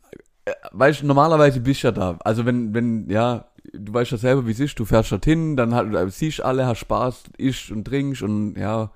äh, 0.44 0.52
weißt 0.72 1.02
du, 1.02 1.06
normalerweise 1.06 1.60
bist 1.60 1.82
du 1.82 1.88
ja 1.88 1.92
da. 1.92 2.18
Also 2.25 2.46
wenn, 2.46 2.72
wenn, 2.75 3.10
ja, 3.10 3.46
du 3.72 3.92
weißt 3.92 4.12
ja 4.12 4.18
selber, 4.18 4.46
wie 4.46 4.52
es 4.52 4.60
ist, 4.60 4.78
du 4.78 4.84
fährst 4.84 5.12
dorthin, 5.12 5.56
dann 5.56 5.75
halt, 5.75 5.92
äh, 5.94 6.08
siehst 6.10 6.40
alle, 6.40 6.66
hast 6.66 6.78
Spaß, 6.78 7.25
isst 7.38 7.70
und 7.70 7.84
trinkst 7.84 8.22
und 8.22 8.56
ja, 8.56 8.90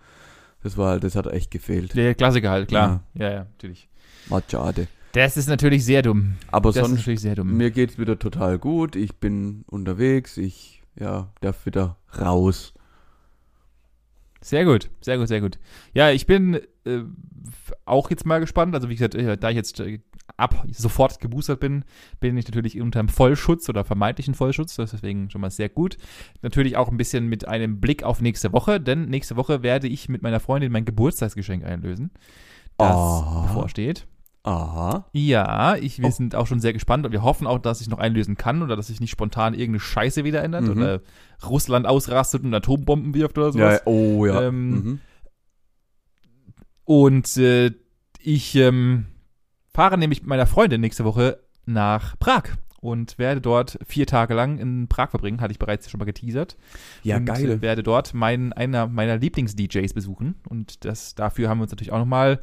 das 0.63 0.77
war 0.77 0.91
halt, 0.91 1.05
das 1.05 1.17
hat 1.17 1.27
echt 1.27 1.51
gefehlt. 1.51 1.95
Der 1.97 2.15
Klassiker 2.15 2.51
halt, 2.51 2.69
klar. 2.69 3.01
Ja, 3.15 3.31
ja, 3.31 3.39
natürlich. 3.45 3.89
War 4.29 4.43
schade. 4.49 4.87
Das 5.13 5.37
ist 5.37 5.49
natürlich 5.49 5.85
sehr 5.85 6.03
dumm. 6.03 6.37
Aber 6.53 6.69
Das 6.71 6.77
ist 6.77 6.83
sonst, 6.83 6.99
natürlich 7.01 7.21
sehr 7.21 7.35
dumm. 7.35 7.57
mir 7.57 7.71
geht's 7.71 7.99
wieder 7.99 8.19
total 8.19 8.59
gut. 8.59 8.95
Ich 8.97 9.17
bin 9.17 9.65
unterwegs, 9.67 10.37
ich, 10.37 10.83
ja, 10.99 11.33
darf 11.41 11.67
wieder 11.67 11.97
raus. 12.19 12.75
Sehr 14.43 14.65
gut, 14.65 14.89
sehr 15.01 15.19
gut, 15.19 15.29
sehr 15.29 15.41
gut. 15.41 15.59
Ja, 15.93 16.11
ich 16.11 16.27
bin 16.27 16.61
äh, 16.87 17.01
auch 17.85 18.09
jetzt 18.11 18.25
mal 18.25 18.39
gespannt. 18.41 18.75
Also 18.75 18.89
wie 18.89 18.95
gesagt, 18.95 19.15
äh, 19.15 19.37
da 19.37 19.51
ich 19.51 19.57
jetzt 19.57 19.81
äh, 19.81 19.99
ab 20.39 20.65
sofort 20.73 21.21
geboostert 21.21 21.61
bin, 21.61 21.85
bin 22.21 22.39
ich 22.39 22.47
natürlich 22.47 22.81
unter 22.81 23.01
einem 23.01 23.11
Vollschutz 23.11 23.69
oder 23.69 23.85
vermeintlichen 23.85 24.35
Vollschutz. 24.35 24.77
Das 24.77 24.87
ist 24.95 25.03
deswegen 25.03 25.29
schon 25.29 25.43
mal 25.43 25.51
sehr 25.51 25.69
gut. 25.69 25.99
Natürlich 26.41 26.77
auch 26.79 26.89
ein 26.89 26.97
bisschen 26.97 27.27
mit 27.27 27.47
einem 27.49 27.81
Blick 27.81 28.03
auf 28.03 28.23
nächste 28.23 28.53
Woche, 28.53 28.81
denn 28.81 29.07
nächste 29.07 29.37
Woche 29.37 29.63
werde 29.63 29.89
ich 29.89 30.09
mit 30.09 30.23
meiner 30.23 30.41
Freundin 30.41 30.73
mein 30.73 30.87
Geburtstagsgeschenk 30.87 31.65
einlösen. 31.65 32.11
Das 32.79 32.97
Ah. 32.97 33.43
bevorsteht. 33.47 34.07
Aha. 34.43 35.05
Ja, 35.13 35.77
ich, 35.77 35.99
wir 35.99 36.09
Oh. 36.09 36.11
sind 36.13 36.35
auch 36.35 36.47
schon 36.47 36.61
sehr 36.61 36.73
gespannt 36.73 37.05
und 37.05 37.13
wir 37.13 37.23
hoffen 37.23 37.47
auch, 37.47 37.59
dass 37.59 37.81
ich 37.83 37.89
noch 37.89 37.99
einlösen 37.99 38.37
kann 38.37 38.63
oder 38.63 38.75
dass 38.75 38.87
sich 38.87 39.01
nicht 39.01 39.11
spontan 39.11 39.53
irgendeine 39.53 39.81
Scheiße 39.81 40.25
wieder 40.25 40.43
ändert 40.43 40.63
Mhm. 40.65 40.71
oder 40.71 41.01
Russland 41.47 41.87
ausrastet 41.87 42.43
und 42.45 42.55
Atombomben 42.55 43.13
wirft 43.15 43.37
oder 43.37 43.53
sowas. 43.53 43.83
Ja, 43.85 43.87
oh 43.93 44.25
ja. 44.27 44.43
Ähm, 44.43 44.71
mhm. 44.71 45.01
Und 46.85 47.37
äh, 47.37 47.73
ich 48.19 48.55
ähm, 48.57 49.07
fahre 49.73 49.99
nämlich 49.99 50.21
mit 50.23 50.29
meiner 50.29 50.47
Freundin 50.47 50.81
nächste 50.81 51.05
Woche 51.05 51.39
nach 51.67 52.19
Prag 52.19 52.45
und 52.81 53.19
werde 53.19 53.41
dort 53.41 53.79
vier 53.87 54.07
Tage 54.07 54.35
lang 54.35 54.59
in 54.59 54.89
Prag 54.89 55.11
verbringen, 55.11 55.41
hatte 55.41 55.53
ich 55.53 55.59
bereits 55.59 55.91
schon 55.91 55.99
mal 55.99 56.05
geteasert. 56.07 56.57
Ja, 57.03 57.19
und 57.19 57.27
geil. 57.27 57.51
äh, 57.51 57.61
werde 57.63 57.83
dort 57.83 58.15
meinen, 58.15 58.53
einer 58.53 58.87
meiner 58.89 59.19
Lieblings-DJs 59.19 59.93
besuchen. 59.93 60.37
Und 60.49 60.85
das, 60.85 61.15
dafür 61.15 61.49
haben 61.49 61.59
wir 61.59 61.63
uns 61.65 61.73
natürlich 61.73 61.93
auch 61.93 61.99
nochmal 61.99 62.41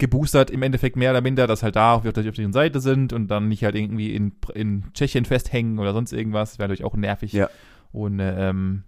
geboostert, 0.00 0.50
im 0.50 0.62
Endeffekt 0.62 0.96
mehr 0.96 1.12
oder 1.12 1.20
minder, 1.20 1.46
dass 1.46 1.62
halt 1.62 1.76
da 1.76 1.94
auf, 1.94 2.04
auf 2.04 2.12
der 2.12 2.24
richtigen 2.24 2.52
Seite 2.52 2.80
sind 2.80 3.12
und 3.12 3.28
dann 3.28 3.48
nicht 3.48 3.62
halt 3.62 3.76
irgendwie 3.76 4.14
in, 4.14 4.32
in 4.54 4.84
Tschechien 4.94 5.24
festhängen 5.24 5.78
oder 5.78 5.92
sonst 5.92 6.12
irgendwas. 6.12 6.58
Wäre 6.58 6.68
natürlich 6.68 6.84
auch 6.84 6.96
nervig. 6.96 7.32
Ja. 7.32 7.48
Und 7.92 8.18
äh, 8.18 8.48
ähm, 8.48 8.82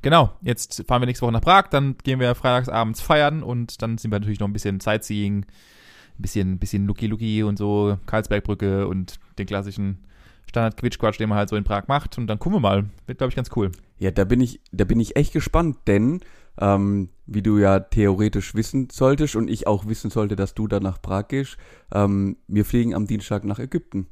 genau, 0.00 0.32
jetzt 0.40 0.84
fahren 0.86 1.02
wir 1.02 1.06
nächste 1.06 1.26
Woche 1.26 1.32
nach 1.32 1.40
Prag, 1.40 1.68
dann 1.68 1.96
gehen 2.02 2.20
wir 2.20 2.34
freitagsabends 2.34 3.00
feiern 3.00 3.42
und 3.42 3.82
dann 3.82 3.98
sind 3.98 4.10
wir 4.10 4.18
natürlich 4.18 4.40
noch 4.40 4.48
ein 4.48 4.52
bisschen 4.52 4.80
Sightseeing, 4.80 5.38
ein 5.38 6.22
bisschen, 6.22 6.58
bisschen 6.58 6.86
Lucky-Lucky 6.86 7.42
und 7.42 7.58
so, 7.58 7.98
Karlsbergbrücke 8.06 8.86
und 8.86 9.18
den 9.38 9.46
klassischen 9.46 10.04
Standard-Quitsch-Quatsch, 10.48 11.18
den 11.18 11.28
man 11.28 11.38
halt 11.38 11.48
so 11.48 11.56
in 11.56 11.64
Prag 11.64 11.88
macht. 11.88 12.18
Und 12.18 12.26
dann 12.28 12.38
gucken 12.38 12.56
wir 12.56 12.60
mal. 12.60 12.84
Wird, 13.06 13.18
glaube 13.18 13.30
ich, 13.30 13.36
ganz 13.36 13.50
cool. 13.56 13.72
Ja, 13.98 14.10
da 14.10 14.24
bin 14.24 14.40
ich, 14.40 14.60
da 14.72 14.84
bin 14.84 15.00
ich 15.00 15.16
echt 15.16 15.32
gespannt, 15.32 15.78
denn 15.86 16.20
ähm, 16.60 17.08
wie 17.26 17.42
du 17.42 17.58
ja 17.58 17.80
theoretisch 17.80 18.54
wissen 18.54 18.88
solltest 18.90 19.36
und 19.36 19.48
ich 19.48 19.66
auch 19.66 19.86
wissen 19.86 20.10
sollte, 20.10 20.36
dass 20.36 20.54
du 20.54 20.66
da 20.66 20.80
nach 20.80 21.00
Prag 21.00 21.28
gehst, 21.28 21.56
ähm, 21.92 22.36
wir 22.48 22.64
fliegen 22.64 22.94
am 22.94 23.06
Dienstag 23.06 23.44
nach 23.44 23.58
Ägypten. 23.58 24.08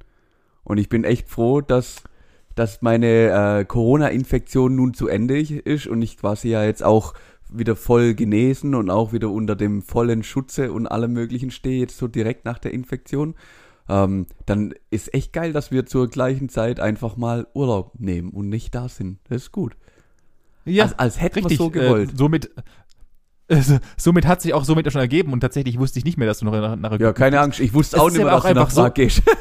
Und 0.65 0.79
ich 0.79 0.89
bin 0.89 1.05
echt 1.05 1.29
froh, 1.29 1.61
dass, 1.61 2.03
dass 2.55 2.83
meine 2.83 3.61
äh, 3.61 3.65
Corona-Infektion 3.65 4.77
nun 4.77 4.95
zu 4.95 5.09
Ende 5.09 5.39
ist 5.39 5.87
und 5.87 6.03
ich 6.03 6.17
quasi 6.17 6.49
ja 6.49 6.65
jetzt 6.65 6.85
auch 6.85 7.15
wieder 7.49 7.77
voll 7.77 8.15
genesen 8.15 8.75
und 8.75 8.91
auch 8.91 9.13
wieder 9.13 9.31
unter 9.31 9.57
dem 9.57 9.83
vollen 9.83 10.23
Schutze 10.23 10.73
und 10.73 10.87
allem 10.87 11.13
möglichen 11.13 11.51
stehe, 11.51 11.81
jetzt 11.81 11.99
so 11.99 12.09
direkt 12.09 12.45
nach 12.45 12.59
der 12.59 12.73
Infektion. 12.73 13.35
Ähm, 13.89 14.27
dann 14.47 14.75
ist 14.91 15.13
echt 15.13 15.33
geil, 15.33 15.53
dass 15.53 15.71
wir 15.71 15.85
zur 15.87 16.09
gleichen 16.09 16.49
Zeit 16.49 16.81
einfach 16.81 17.17
mal 17.17 17.47
Urlaub 17.53 17.93
nehmen 17.99 18.31
und 18.31 18.49
nicht 18.49 18.75
da 18.75 18.89
sind. 18.89 19.19
Das 19.29 19.43
ist 19.43 19.53
gut. 19.53 19.77
Ja, 20.65 20.85
als, 20.85 20.99
als 20.99 21.21
hätten 21.21 21.49
wir 21.49 21.57
so 21.57 21.71
gewollt. 21.71 22.13
Äh, 22.13 22.17
somit, 22.17 22.51
äh, 23.49 23.61
somit 23.97 24.27
hat 24.27 24.43
sich 24.43 24.55
auch 24.55 24.65
somit 24.65 24.91
schon 24.93 25.01
ergeben 25.01 25.33
und 25.33 25.41
tatsächlich 25.41 25.79
wusste 25.79 25.99
ich 25.99 26.05
nicht 26.05 26.19
mehr, 26.19 26.29
dass 26.29 26.39
du 26.39 26.45
noch 26.45 26.53
nach, 26.53 26.77
nach 26.77 26.99
ja, 26.99 27.13
keine 27.13 27.41
Angst. 27.41 27.61
Ich 27.61 27.75
wusste 27.75 28.01
auch 28.01 28.11
nicht 28.11 28.23
mehr, 28.23 28.31
dass 28.31 28.43
du 28.45 28.55
nach 28.55 28.71
so- 28.71 28.91
gehst. 28.91 29.23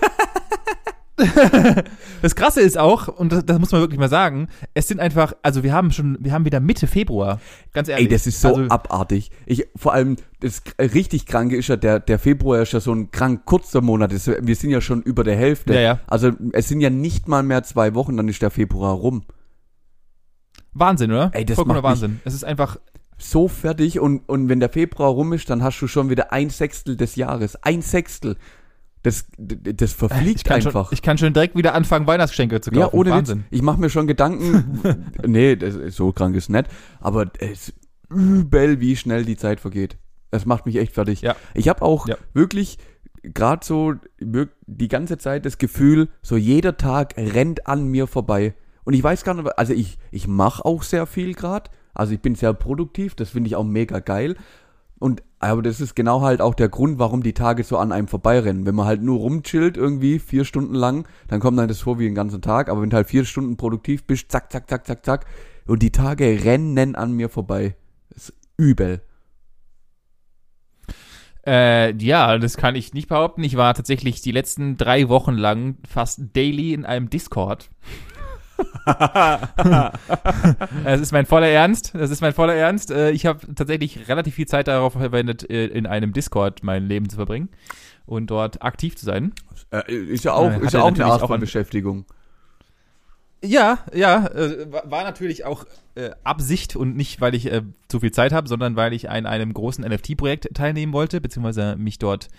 Das 2.21 2.35
Krasse 2.35 2.61
ist 2.61 2.77
auch, 2.77 3.07
und 3.07 3.31
das, 3.31 3.45
das 3.45 3.59
muss 3.59 3.71
man 3.71 3.81
wirklich 3.81 3.99
mal 3.99 4.09
sagen, 4.09 4.47
es 4.73 4.87
sind 4.87 4.99
einfach, 4.99 5.33
also 5.41 5.63
wir 5.63 5.73
haben 5.73 5.91
schon, 5.91 6.17
wir 6.19 6.33
haben 6.33 6.45
wieder 6.45 6.59
Mitte 6.59 6.87
Februar. 6.87 7.39
Ganz 7.73 7.89
ehrlich. 7.89 8.07
Ey, 8.07 8.11
das 8.11 8.27
ist 8.27 8.41
so 8.41 8.49
also, 8.49 8.61
abartig. 8.69 9.31
Ich, 9.45 9.67
vor 9.75 9.93
allem, 9.93 10.17
das 10.39 10.61
richtig 10.79 11.25
Kranke 11.25 11.57
ist 11.57 11.67
ja, 11.67 11.77
der, 11.77 11.99
der 11.99 12.19
Februar 12.19 12.61
ist 12.61 12.73
ja 12.73 12.79
so 12.79 12.93
ein 12.93 13.11
krank 13.11 13.45
kurzer 13.45 13.81
Monat. 13.81 14.11
Wir 14.11 14.55
sind 14.55 14.69
ja 14.69 14.81
schon 14.81 15.01
über 15.01 15.23
der 15.23 15.35
Hälfte. 15.35 15.73
Ja, 15.73 15.81
ja. 15.81 15.99
Also, 16.07 16.31
es 16.53 16.67
sind 16.67 16.81
ja 16.81 16.89
nicht 16.89 17.27
mal 17.27 17.43
mehr 17.43 17.63
zwei 17.63 17.93
Wochen, 17.93 18.17
dann 18.17 18.27
ist 18.27 18.41
der 18.41 18.51
Februar 18.51 18.93
rum. 18.93 19.23
Wahnsinn, 20.73 21.11
oder? 21.11 21.31
Ey, 21.33 21.45
das 21.45 21.55
Vollkommener 21.55 21.83
Wahnsinn. 21.83 22.19
Es 22.25 22.33
ist 22.33 22.43
einfach, 22.43 22.77
So 23.17 23.47
fertig 23.47 23.99
und, 23.99 24.27
und 24.27 24.49
wenn 24.49 24.59
der 24.59 24.69
Februar 24.69 25.09
rum 25.09 25.33
ist, 25.33 25.49
dann 25.49 25.61
hast 25.63 25.79
du 25.79 25.87
schon 25.87 26.09
wieder 26.09 26.31
ein 26.33 26.49
Sechstel 26.49 26.95
des 26.97 27.15
Jahres. 27.15 27.55
Ein 27.63 27.81
Sechstel. 27.81 28.35
Das, 29.03 29.25
das 29.37 29.93
verfliegt 29.93 30.37
ich 30.37 30.43
kann, 30.43 30.61
schon, 30.61 30.69
einfach. 30.69 30.91
ich 30.91 31.01
kann 31.01 31.17
schon 31.17 31.33
direkt 31.33 31.55
wieder 31.55 31.73
anfangen, 31.73 32.05
Weihnachtsgeschenke 32.07 32.61
zu 32.61 32.69
kaufen. 32.71 32.79
Ja, 32.81 32.93
ohne 32.93 33.09
Wahnsinn. 33.11 33.39
Witz. 33.39 33.47
Ich 33.49 33.61
mache 33.63 33.79
mir 33.79 33.89
schon 33.89 34.05
Gedanken. 34.07 35.11
nee, 35.25 35.55
das 35.55 35.75
ist, 35.75 35.95
so 35.97 36.11
krank 36.11 36.35
ist 36.35 36.49
nett. 36.49 36.67
Aber 36.99 37.25
es 37.39 37.69
ist 37.69 37.73
übel, 38.09 38.79
wie 38.79 38.95
schnell 38.95 39.25
die 39.25 39.37
Zeit 39.37 39.59
vergeht. 39.59 39.97
Das 40.29 40.45
macht 40.45 40.65
mich 40.65 40.75
echt 40.77 40.93
fertig. 40.93 41.21
Ja. 41.21 41.35
Ich 41.53 41.67
habe 41.67 41.81
auch 41.81 42.07
Ja. 42.07 42.15
wirklich 42.33 42.77
gerade 43.23 43.65
so 43.65 43.93
die 44.67 44.87
ganze 44.87 45.17
Zeit 45.17 45.45
das 45.45 45.57
Gefühl, 45.57 46.09
so 46.21 46.37
jeder 46.37 46.77
Tag 46.77 47.15
rennt 47.17 47.67
an 47.67 47.85
mir 47.87 48.07
vorbei. 48.07 48.53
Und 48.83 48.93
ich 48.93 49.03
weiß 49.03 49.23
gar 49.23 49.33
nicht, 49.33 49.47
also 49.57 49.73
ich, 49.73 49.97
ich 50.11 50.27
mache 50.27 50.65
auch 50.65 50.83
sehr 50.83 51.05
viel 51.05 51.33
gerade. 51.33 51.69
Also 51.93 52.13
ich 52.13 52.21
bin 52.21 52.35
sehr 52.35 52.53
produktiv, 52.53 53.15
das 53.15 53.29
finde 53.29 53.47
ich 53.47 53.55
auch 53.55 53.63
mega 53.63 53.99
geil. 53.99 54.35
Und 54.99 55.23
aber 55.39 55.63
das 55.63 55.81
ist 55.81 55.95
genau 55.95 56.21
halt 56.21 56.39
auch 56.41 56.53
der 56.53 56.69
Grund, 56.69 56.99
warum 56.99 57.23
die 57.23 57.33
Tage 57.33 57.63
so 57.63 57.79
an 57.79 57.91
einem 57.91 58.07
vorbeirennen. 58.07 58.67
Wenn 58.67 58.75
man 58.75 58.85
halt 58.85 59.01
nur 59.01 59.17
rumchillt 59.17 59.75
irgendwie 59.75 60.19
vier 60.19 60.45
Stunden 60.45 60.75
lang, 60.75 61.07
dann 61.27 61.39
kommt 61.39 61.57
dann 61.57 61.67
das 61.67 61.81
vor 61.81 61.97
wie 61.97 62.05
den 62.05 62.13
ganzen 62.13 62.43
Tag. 62.43 62.69
Aber 62.69 62.83
wenn 62.83 62.91
du 62.91 62.97
halt 62.97 63.07
vier 63.07 63.25
Stunden 63.25 63.57
produktiv 63.57 64.03
bist, 64.03 64.31
zack, 64.31 64.51
zack, 64.51 64.69
zack, 64.69 64.85
zack, 64.85 65.03
zack. 65.03 65.25
Und 65.65 65.81
die 65.81 65.91
Tage 65.91 66.43
rennen 66.43 66.95
an 66.95 67.13
mir 67.13 67.29
vorbei. 67.29 67.75
Das 68.09 68.29
ist 68.29 68.33
übel. 68.57 69.01
Äh, 71.47 71.95
ja, 71.95 72.37
das 72.37 72.55
kann 72.57 72.75
ich 72.75 72.93
nicht 72.93 73.07
behaupten. 73.07 73.43
Ich 73.43 73.57
war 73.57 73.73
tatsächlich 73.73 74.21
die 74.21 74.31
letzten 74.31 74.77
drei 74.77 75.09
Wochen 75.09 75.33
lang 75.33 75.77
fast 75.89 76.21
daily 76.33 76.73
in 76.73 76.85
einem 76.85 77.09
Discord. 77.09 77.71
Das 80.83 80.99
ist 81.01 81.11
mein 81.11 81.25
voller 81.25 81.47
Ernst. 81.47 81.93
Das 81.93 82.11
ist 82.11 82.21
mein 82.21 82.33
voller 82.33 82.55
Ernst. 82.55 82.91
Äh, 82.91 83.11
Ich 83.11 83.25
habe 83.25 83.39
tatsächlich 83.55 84.07
relativ 84.07 84.35
viel 84.35 84.47
Zeit 84.47 84.67
darauf 84.67 84.93
verwendet, 84.93 85.49
äh, 85.49 85.67
in 85.67 85.85
einem 85.85 86.13
Discord 86.13 86.63
mein 86.63 86.87
Leben 86.87 87.09
zu 87.09 87.15
verbringen 87.15 87.49
und 88.05 88.27
dort 88.27 88.61
aktiv 88.61 88.95
zu 88.95 89.05
sein. 89.05 89.33
Äh, 89.71 89.93
ist 89.93 90.25
ja 90.25 90.33
auch, 90.33 90.51
ist 90.61 90.73
ja 90.73 90.81
auch 90.81 90.87
eine 90.93 91.05
Art 91.05 91.21
von 91.27 91.39
Beschäftigung. 91.39 92.05
Ja, 93.43 93.79
ja, 93.93 94.27
äh, 94.27 94.71
war 94.71 95.03
natürlich 95.03 95.45
auch 95.45 95.65
äh, 95.95 96.11
Absicht 96.23 96.75
und 96.75 96.95
nicht, 96.95 97.21
weil 97.21 97.33
ich 97.33 97.51
äh, 97.51 97.63
zu 97.87 97.99
viel 97.99 98.11
Zeit 98.11 98.33
habe, 98.33 98.47
sondern 98.47 98.75
weil 98.75 98.93
ich 98.93 99.09
an 99.09 99.25
einem 99.25 99.53
großen 99.53 99.83
NFT-Projekt 99.83 100.53
teilnehmen 100.53 100.93
wollte, 100.93 101.21
beziehungsweise 101.21 101.75
mich 101.75 101.97
dort 101.97 102.29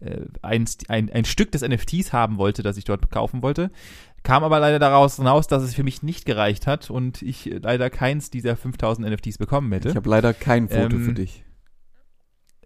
äh, 0.00 0.22
ein, 0.40 0.64
ein, 0.88 1.10
ein 1.10 1.24
Stück 1.26 1.52
des 1.52 1.60
NFTs 1.60 2.12
haben 2.14 2.38
wollte, 2.38 2.62
das 2.62 2.78
ich 2.78 2.84
dort 2.84 3.10
kaufen 3.10 3.42
wollte. 3.42 3.70
Kam 4.22 4.44
aber 4.44 4.58
leider 4.58 4.78
daraus 4.78 5.16
hinaus, 5.16 5.46
dass 5.46 5.62
es 5.62 5.74
für 5.74 5.84
mich 5.84 6.02
nicht 6.02 6.24
gereicht 6.24 6.66
hat 6.66 6.90
und 6.90 7.22
ich 7.22 7.50
leider 7.62 7.90
keins 7.90 8.30
dieser 8.30 8.56
5000 8.56 9.08
NFTs 9.08 9.38
bekommen 9.38 9.70
hätte. 9.72 9.90
Ich 9.90 9.96
habe 9.96 10.08
leider 10.08 10.32
kein 10.32 10.68
Foto 10.68 10.96
Ähm, 10.96 11.04
für 11.04 11.14
dich. 11.14 11.44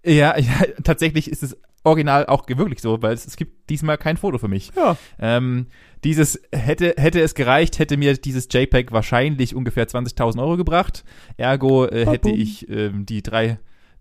Ja, 0.05 0.39
ja, 0.39 0.53
tatsächlich 0.85 1.31
ist 1.31 1.43
es 1.43 1.59
original 1.85 2.27
auch 2.27 2.47
wirklich 2.49 2.81
so, 2.83 3.01
weil 3.03 3.15
es, 3.15 3.27
es 3.27 3.37
gibt 3.37 3.71
diesmal 3.71 3.97
kein 3.99 4.17
Foto 4.17 4.39
für 4.39 4.49
mich. 4.49 4.71
Ja. 4.77 4.97
Ähm, 5.19 5.67
dieses 6.05 6.41
hätte 6.53 6.95
hätte 6.97 7.21
es 7.21 7.35
gereicht, 7.35 7.79
hätte 7.79 7.97
mir 7.97 8.15
dieses 8.17 8.49
JPEG 8.51 8.93
wahrscheinlich 8.93 9.55
ungefähr 9.55 9.87
20.000 9.87 10.41
Euro 10.41 10.57
gebracht. 10.57 11.05
Ergo 11.37 11.87
äh, 11.87 12.07
hätte 12.07 12.31
ich 12.31 12.69
ähm, 12.69 13.07
die 13.07 13.23
drei 13.23 13.59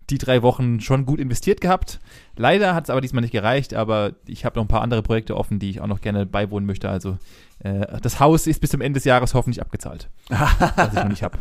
die 0.08 0.18
drei 0.18 0.42
Wochen 0.42 0.80
schon 0.80 1.06
gut 1.06 1.20
investiert 1.20 1.60
gehabt. 1.60 2.00
Leider 2.36 2.74
hat 2.74 2.84
es 2.84 2.90
aber 2.90 3.00
diesmal 3.00 3.20
nicht 3.20 3.30
gereicht, 3.30 3.74
aber 3.74 4.14
ich 4.26 4.44
habe 4.44 4.58
noch 4.58 4.64
ein 4.64 4.68
paar 4.68 4.82
andere 4.82 5.02
Projekte 5.02 5.36
offen, 5.36 5.60
die 5.60 5.70
ich 5.70 5.80
auch 5.80 5.86
noch 5.86 6.00
gerne 6.00 6.26
beiwohnen 6.26 6.66
möchte. 6.66 6.88
Also 6.90 7.16
äh, 7.60 7.86
das 8.02 8.18
Haus 8.18 8.48
ist 8.48 8.60
bis 8.60 8.70
zum 8.70 8.80
Ende 8.80 8.96
des 8.96 9.04
Jahres 9.04 9.34
hoffentlich 9.34 9.60
abgezahlt, 9.62 10.10
was 10.28 10.88
ich 10.88 10.94
noch 10.94 11.08
nicht 11.08 11.22
habe. 11.22 11.38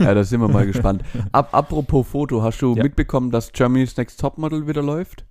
Ja, 0.00 0.12
da 0.12 0.24
sind 0.24 0.40
wir 0.40 0.48
mal 0.48 0.66
gespannt. 0.66 1.04
Ab, 1.32 1.50
apropos 1.52 2.08
Foto, 2.08 2.42
hast 2.42 2.60
du 2.62 2.74
Ja. 2.74 2.82
mitbekommen, 2.82 3.30
dass 3.30 3.52
Germany's 3.52 3.96
Next 3.96 4.18
Topmodel 4.20 4.66
wieder 4.66 4.82
läuft? 4.82 5.24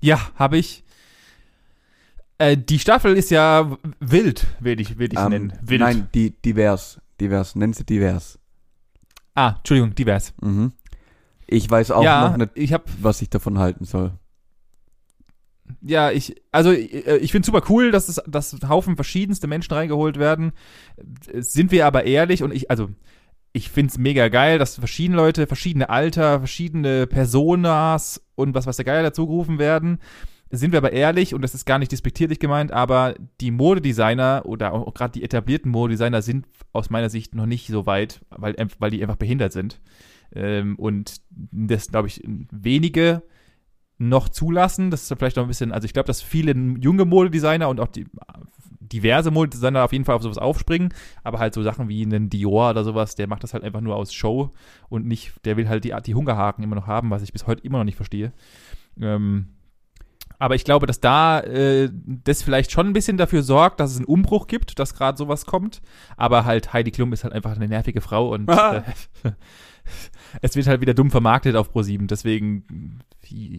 Ja, 0.00 0.20
habe 0.36 0.58
ich. 0.58 0.84
Äh, 2.38 2.56
die 2.56 2.78
Staffel 2.78 3.16
ist 3.16 3.30
ja 3.30 3.76
wild, 3.98 4.46
will 4.60 4.80
ich, 4.80 4.98
will 4.98 5.12
ich 5.12 5.18
Ähm, 5.18 5.28
nennen. 5.30 5.52
Wild. 5.60 5.80
Nein, 5.80 6.08
die, 6.14 6.30
divers. 6.30 7.00
Divers, 7.20 7.56
nenn 7.56 7.72
sie 7.72 7.84
divers. 7.84 8.38
Ah, 9.34 9.56
Entschuldigung, 9.58 9.94
divers. 9.94 10.32
Mhm. 10.40 10.72
Ich 11.46 11.68
weiß 11.68 11.90
auch 11.90 12.04
ja, 12.04 12.30
noch 12.30 12.36
nicht, 12.36 12.50
ich 12.54 12.72
habe 12.72 12.84
was 13.00 13.22
ich 13.22 13.30
davon 13.30 13.58
halten 13.58 13.84
soll. 13.84 14.12
Ja, 15.80 16.10
ich, 16.10 16.40
also 16.52 16.72
äh, 16.72 17.16
ich 17.18 17.32
finde 17.32 17.46
super 17.46 17.62
cool, 17.68 17.90
dass 17.90 18.08
es, 18.08 18.22
dass 18.26 18.56
Haufen 18.68 18.96
verschiedenste 18.96 19.46
Menschen 19.46 19.74
reingeholt 19.74 20.18
werden. 20.18 20.52
Äh, 21.32 21.42
Sind 21.42 21.72
wir 21.72 21.86
aber 21.86 22.04
ehrlich 22.04 22.42
und 22.42 22.52
ich, 22.52 22.70
also 22.70 22.90
ich 23.52 23.70
finde 23.70 23.90
es 23.90 23.98
mega 23.98 24.28
geil, 24.28 24.58
dass 24.58 24.76
verschiedene 24.76 25.16
Leute, 25.16 25.46
verschiedene 25.46 25.88
Alter, 25.88 26.38
verschiedene 26.38 27.06
Personas 27.06 28.22
und 28.34 28.54
was 28.54 28.66
weiß 28.66 28.76
der 28.76 28.84
Geier 28.84 29.02
dazu 29.02 29.26
gerufen 29.26 29.58
werden. 29.58 29.98
Sind 30.50 30.72
wir 30.72 30.78
aber 30.78 30.92
ehrlich, 30.92 31.34
und 31.34 31.42
das 31.42 31.54
ist 31.54 31.66
gar 31.66 31.78
nicht 31.78 31.92
despektierlich 31.92 32.38
gemeint, 32.38 32.72
aber 32.72 33.14
die 33.40 33.50
Modedesigner 33.50 34.42
oder 34.46 34.72
auch 34.72 34.94
gerade 34.94 35.12
die 35.12 35.22
etablierten 35.22 35.70
Modedesigner 35.70 36.22
sind 36.22 36.46
aus 36.72 36.88
meiner 36.88 37.10
Sicht 37.10 37.34
noch 37.34 37.44
nicht 37.44 37.66
so 37.68 37.84
weit, 37.84 38.20
weil, 38.30 38.54
weil 38.78 38.90
die 38.90 39.02
einfach 39.02 39.16
behindert 39.16 39.52
sind. 39.52 39.80
Ähm, 40.34 40.76
und 40.76 41.16
das, 41.30 41.88
glaube 41.88 42.08
ich, 42.08 42.22
wenige 42.50 43.22
noch 43.98 44.28
zulassen. 44.28 44.90
Das 44.90 45.02
ist 45.02 45.18
vielleicht 45.18 45.36
noch 45.36 45.44
ein 45.44 45.48
bisschen, 45.48 45.72
also 45.72 45.84
ich 45.84 45.92
glaube, 45.92 46.06
dass 46.06 46.22
viele 46.22 46.52
junge 46.80 47.04
Modedesigner 47.04 47.68
und 47.68 47.80
auch 47.80 47.88
die 47.88 48.06
diverse 48.92 49.30
Modedesigner 49.30 49.84
auf 49.84 49.92
jeden 49.92 50.04
Fall 50.04 50.16
auf 50.16 50.22
sowas 50.22 50.38
aufspringen, 50.38 50.92
aber 51.22 51.38
halt 51.38 51.54
so 51.54 51.62
Sachen 51.62 51.88
wie 51.88 52.02
einen 52.02 52.30
Dior 52.30 52.70
oder 52.70 52.84
sowas, 52.84 53.14
der 53.14 53.26
macht 53.26 53.42
das 53.42 53.54
halt 53.54 53.64
einfach 53.64 53.80
nur 53.80 53.96
aus 53.96 54.12
Show 54.12 54.52
und 54.88 55.06
nicht, 55.06 55.32
der 55.44 55.56
will 55.56 55.68
halt 55.68 55.84
die, 55.84 55.94
die 56.06 56.14
Hungerhaken 56.14 56.64
immer 56.64 56.76
noch 56.76 56.86
haben, 56.86 57.10
was 57.10 57.22
ich 57.22 57.32
bis 57.32 57.46
heute 57.46 57.62
immer 57.64 57.78
noch 57.78 57.84
nicht 57.84 57.96
verstehe. 57.96 58.32
Ähm, 59.00 59.48
aber 60.38 60.54
ich 60.54 60.64
glaube, 60.64 60.86
dass 60.86 61.00
da 61.00 61.40
äh, 61.40 61.90
das 61.92 62.42
vielleicht 62.42 62.70
schon 62.70 62.86
ein 62.86 62.92
bisschen 62.92 63.16
dafür 63.16 63.42
sorgt, 63.42 63.80
dass 63.80 63.90
es 63.90 63.96
einen 63.96 64.06
Umbruch 64.06 64.46
gibt, 64.46 64.78
dass 64.78 64.94
gerade 64.94 65.18
sowas 65.18 65.46
kommt. 65.46 65.82
Aber 66.16 66.44
halt 66.44 66.72
Heidi 66.72 66.92
Klum 66.92 67.12
ist 67.12 67.24
halt 67.24 67.32
einfach 67.34 67.56
eine 67.56 67.66
nervige 67.66 68.00
Frau 68.00 68.32
und 68.32 68.48
äh, 68.48 68.82
es 70.42 70.54
wird 70.54 70.68
halt 70.68 70.80
wieder 70.80 70.94
dumm 70.94 71.10
vermarktet 71.10 71.56
auf 71.56 71.74
Pro7. 71.74 72.06
Deswegen 72.06 73.00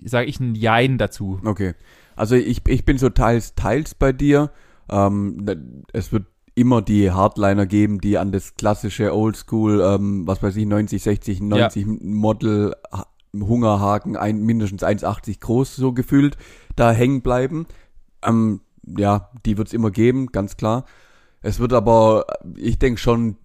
sage 0.06 0.28
ich 0.28 0.40
ein 0.40 0.56
Jein 0.56 0.98
dazu. 0.98 1.42
Okay. 1.44 1.74
Also 2.16 2.36
ich, 2.36 2.62
ich 2.68 2.86
bin 2.86 2.98
so 2.98 3.10
teils, 3.10 3.56
teils 3.56 3.94
bei 3.94 4.14
dir. 4.14 4.52
Ähm, 4.90 5.46
es 5.94 6.12
wird 6.12 6.26
immer 6.56 6.82
die 6.82 7.12
Hardliner 7.12 7.66
geben, 7.66 8.00
die 8.02 8.18
an 8.18 8.32
das 8.32 8.56
klassische 8.56 9.16
Oldschool, 9.16 9.82
ähm, 9.82 10.28
was 10.28 10.44
weiß 10.44 10.56
ich, 10.58 10.66
90, 10.66 11.02
60, 11.02 11.42
90 11.42 11.86
Model 12.02 12.76
Ha- 12.92 13.08
Hungerhaken, 13.34 14.18
ein, 14.18 14.42
mindestens 14.42 14.84
1,80 14.84 15.40
groß 15.40 15.76
so 15.76 15.94
gefühlt, 15.94 16.36
da 16.76 16.92
hängen 16.92 17.22
bleiben. 17.22 17.68
Ähm, 18.26 18.62
ja, 18.98 19.30
die 19.46 19.58
wird's 19.58 19.74
immer 19.74 19.92
geben, 19.92 20.28
ganz 20.28 20.58
klar. 20.58 20.86
Es 21.42 21.60
wird 21.60 21.72
aber, 21.74 22.26
ich 22.58 22.80
denke 22.80 23.00
schon 23.00 23.38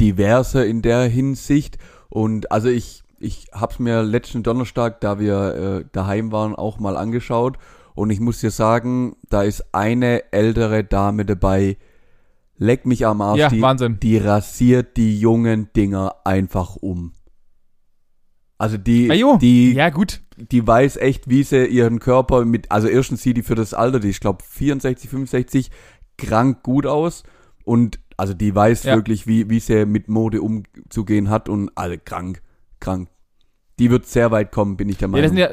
diverser 0.00 0.64
in 0.64 0.82
der 0.82 1.02
Hinsicht. 1.02 1.78
Und 2.08 2.50
also 2.52 2.68
ich, 2.68 3.02
ich 3.18 3.48
hab's 3.52 3.78
mir 3.78 4.02
letzten 4.02 4.42
Donnerstag, 4.42 5.00
da 5.00 5.18
wir 5.18 5.54
äh, 5.54 5.84
daheim 5.92 6.32
waren, 6.32 6.54
auch 6.54 6.78
mal 6.78 6.96
angeschaut. 6.96 7.58
Und 7.94 8.10
ich 8.10 8.20
muss 8.20 8.40
dir 8.40 8.50
sagen, 8.50 9.16
da 9.28 9.42
ist 9.42 9.64
eine 9.72 10.32
ältere 10.32 10.84
Dame 10.84 11.24
dabei. 11.24 11.76
Leck 12.56 12.86
mich 12.86 13.06
am 13.06 13.20
Arsch. 13.20 13.38
Ja, 13.40 13.48
die, 13.48 13.62
Wahnsinn. 13.62 13.98
Die 14.00 14.18
rasiert 14.18 14.96
die 14.96 15.18
jungen 15.18 15.68
Dinger 15.76 16.16
einfach 16.24 16.76
um. 16.76 17.12
Also 18.58 18.78
die, 18.78 19.10
Ajo, 19.10 19.36
die, 19.40 19.72
ja 19.74 19.90
gut. 19.90 20.22
die 20.36 20.64
weiß 20.66 20.96
echt, 20.96 21.28
wie 21.28 21.42
sie 21.42 21.66
ihren 21.66 21.98
Körper 21.98 22.44
mit, 22.44 22.70
also 22.70 22.86
erstens 22.86 23.22
sieht 23.22 23.36
die 23.36 23.42
für 23.42 23.56
das 23.56 23.74
Alter, 23.74 23.98
die 23.98 24.10
ich 24.10 24.20
glaube 24.20 24.44
64, 24.48 25.10
65, 25.10 25.70
krank 26.16 26.62
gut 26.62 26.86
aus 26.86 27.24
und 27.64 27.98
also 28.16 28.32
die 28.32 28.54
weiß 28.54 28.84
Ja. 28.84 28.94
wirklich, 28.94 29.26
wie, 29.26 29.50
wie 29.50 29.58
sie 29.58 29.86
mit 29.86 30.08
Mode 30.08 30.40
umzugehen 30.40 31.30
hat 31.30 31.48
und 31.48 31.70
alle 31.74 31.98
krank, 31.98 32.42
krank. 32.78 33.08
Die 33.80 33.90
wird 33.90 34.06
sehr 34.06 34.30
weit 34.30 34.52
kommen, 34.52 34.76
bin 34.76 34.88
ich 34.88 34.98
der 34.98 35.08
Meinung. 35.08 35.36
ja, 35.36 35.50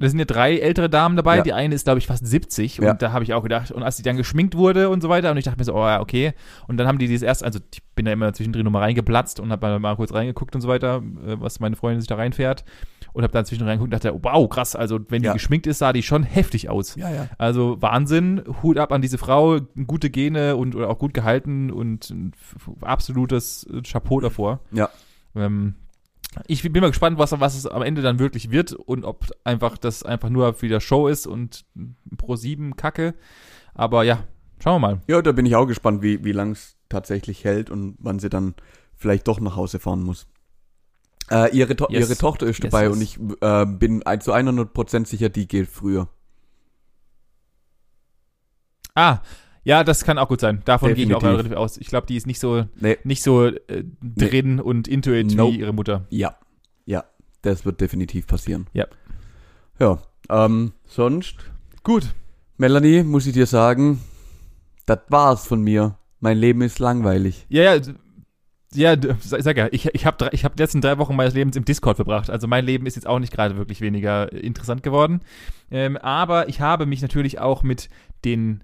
das 0.00 0.10
sind 0.12 0.18
ja 0.18 0.24
drei 0.24 0.56
ältere 0.58 0.88
Damen 0.88 1.14
dabei. 1.16 1.36
Ja. 1.36 1.42
Die 1.42 1.52
eine 1.52 1.74
ist, 1.74 1.84
glaube 1.84 1.98
ich, 1.98 2.06
fast 2.06 2.26
70. 2.26 2.78
Ja. 2.78 2.92
Und 2.92 3.02
da 3.02 3.12
habe 3.12 3.22
ich 3.22 3.34
auch 3.34 3.42
gedacht, 3.42 3.70
und 3.70 3.82
als 3.82 3.96
sie 3.98 4.02
dann 4.02 4.16
geschminkt 4.16 4.56
wurde 4.56 4.88
und 4.88 5.02
so 5.02 5.08
weiter, 5.08 5.30
und 5.30 5.36
ich 5.36 5.44
dachte 5.44 5.58
mir 5.58 5.64
so, 5.64 5.74
oh 5.74 5.86
ja, 5.86 6.00
okay. 6.00 6.32
Und 6.66 6.78
dann 6.78 6.86
haben 6.86 6.98
die 6.98 7.06
dieses 7.06 7.22
erste, 7.22 7.44
also 7.44 7.60
ich 7.72 7.82
bin 7.94 8.06
da 8.06 8.12
immer 8.12 8.32
zwischendrin 8.32 8.64
nochmal 8.64 8.82
reingeplatzt 8.82 9.40
und 9.40 9.52
habe 9.52 9.78
mal, 9.78 9.96
kurz 9.96 10.12
reingeguckt 10.14 10.54
und 10.54 10.62
so 10.62 10.68
weiter, 10.68 11.02
äh, 11.26 11.36
was 11.38 11.60
meine 11.60 11.76
Freundin 11.76 12.00
sich 12.00 12.08
da 12.08 12.16
reinfährt. 12.16 12.64
Und 13.12 13.24
habe 13.24 13.32
dann 13.32 13.44
zwischendrin 13.44 13.68
reingeguckt 13.70 13.92
und 13.92 14.04
dachte, 14.04 14.14
oh, 14.14 14.20
wow, 14.22 14.48
krass. 14.48 14.74
Also 14.76 15.00
wenn 15.08 15.20
die 15.22 15.26
Ja. 15.26 15.32
geschminkt 15.32 15.66
ist, 15.66 15.78
sah 15.78 15.92
die 15.92 16.02
schon 16.02 16.22
heftig 16.22 16.68
aus. 16.70 16.94
ja, 16.94 17.10
ja. 17.10 17.28
Also 17.38 17.76
Wahnsinn, 17.82 18.42
Hut 18.62 18.78
ab 18.78 18.92
an 18.92 19.02
diese 19.02 19.18
Frau, 19.18 19.58
gute 19.86 20.10
Gene 20.10 20.56
und 20.56 20.74
oder 20.76 20.88
auch 20.88 20.98
gut 20.98 21.12
gehalten 21.12 21.70
und 21.70 22.08
ein 22.10 22.32
absolutes 22.82 23.66
Chapeau 23.84 24.20
davor. 24.20 24.60
Ja. 24.72 24.88
Ähm, 25.34 25.74
ich 26.46 26.62
bin 26.62 26.80
mal 26.80 26.90
gespannt, 26.90 27.18
was, 27.18 27.38
was 27.38 27.56
es 27.56 27.66
am 27.66 27.82
Ende 27.82 28.02
dann 28.02 28.18
wirklich 28.18 28.50
wird 28.50 28.72
und 28.72 29.04
ob 29.04 29.26
einfach 29.44 29.76
das 29.78 30.02
einfach 30.02 30.28
nur 30.28 30.60
wieder 30.62 30.80
Show 30.80 31.08
ist 31.08 31.26
und 31.26 31.64
Pro 32.16 32.36
7 32.36 32.76
Kacke. 32.76 33.14
Aber 33.74 34.04
ja, 34.04 34.24
schauen 34.62 34.80
wir 34.80 34.88
mal. 34.88 35.00
Ja, 35.08 35.22
da 35.22 35.32
bin 35.32 35.46
ich 35.46 35.56
auch 35.56 35.66
gespannt, 35.66 36.02
wie, 36.02 36.24
wie 36.24 36.32
lang 36.32 36.52
es 36.52 36.76
tatsächlich 36.88 37.44
hält 37.44 37.70
und 37.70 37.96
wann 37.98 38.18
sie 38.18 38.28
dann 38.28 38.54
vielleicht 38.94 39.26
doch 39.26 39.40
nach 39.40 39.56
Hause 39.56 39.80
fahren 39.80 40.02
muss. 40.02 40.28
Äh, 41.30 41.56
ihre, 41.56 41.76
to 41.76 41.86
Yes. 41.90 42.08
ihre 42.08 42.18
Tochter 42.18 42.46
ist 42.46 42.62
dabei 42.62 42.84
yes. 42.84 42.92
und 42.92 43.02
ich 43.02 43.18
äh, 43.40 43.66
bin 43.66 44.02
zu 44.20 44.32
100% 44.34 45.06
sicher, 45.06 45.28
die 45.28 45.48
geht 45.48 45.68
früher. 45.68 46.08
Ah, 48.94 49.20
ja, 49.64 49.84
das 49.84 50.04
kann 50.04 50.18
auch 50.18 50.28
gut 50.28 50.40
sein. 50.40 50.62
Davon 50.64 50.94
gehe 50.94 51.04
ich 51.06 51.14
auch 51.14 51.20
Definitiv. 51.20 51.38
relativ 51.52 51.58
aus. 51.58 51.76
Ich 51.78 51.88
glaube, 51.88 52.06
die 52.06 52.16
ist 52.16 52.26
nicht 52.26 52.40
so 52.40 52.64
Nee, 52.80 52.98
nicht 53.04 53.22
so 53.22 53.46
äh, 53.46 53.84
drin 54.02 54.60
und 54.60 54.88
intuit 54.88 55.34
Nope. 55.34 55.52
wie 55.54 55.60
ihre 55.60 55.72
Mutter. 55.72 56.06
ja, 56.10 56.36
ja, 56.86 57.04
das 57.42 57.64
wird 57.64 57.80
definitiv 57.80 58.26
passieren. 58.26 58.66
Ja. 58.72 58.86
Ja, 59.78 59.98
ähm, 60.28 60.72
sonst, 60.86 61.36
Gut. 61.82 62.14
Melanie, 62.58 63.02
muss 63.02 63.26
ich 63.26 63.32
dir 63.32 63.46
sagen, 63.46 64.00
das 64.84 64.98
war's 65.08 65.46
von 65.46 65.62
mir. 65.62 65.96
Mein 66.20 66.36
Leben 66.36 66.60
ist 66.60 66.78
langweilig. 66.78 67.46
Ja, 67.48 67.74
ja, 67.74 67.80
ja, 68.74 68.96
sag 69.20 69.42
sag 69.42 69.56
ja, 69.56 69.68
ich, 69.72 69.86
ich 69.94 70.04
habe 70.04 70.28
ich 70.32 70.44
hab 70.44 70.54
die 70.56 70.62
letzten 70.62 70.80
drei 70.82 70.98
Wochen 70.98 71.16
meines 71.16 71.32
Lebens 71.34 71.56
im 71.56 71.64
Discord 71.64 71.96
verbracht. 71.96 72.28
Also 72.28 72.46
mein 72.46 72.66
Leben 72.66 72.86
ist 72.86 72.96
jetzt 72.96 73.06
auch 73.06 73.18
nicht 73.18 73.32
gerade 73.32 73.56
wirklich 73.56 73.80
weniger 73.80 74.30
interessant 74.32 74.82
geworden. 74.82 75.22
Ähm, 75.70 75.96
aber 75.96 76.48
ich 76.50 76.60
habe 76.60 76.84
mich 76.86 77.00
natürlich 77.02 77.38
auch 77.38 77.62
mit 77.62 77.88
den 78.24 78.62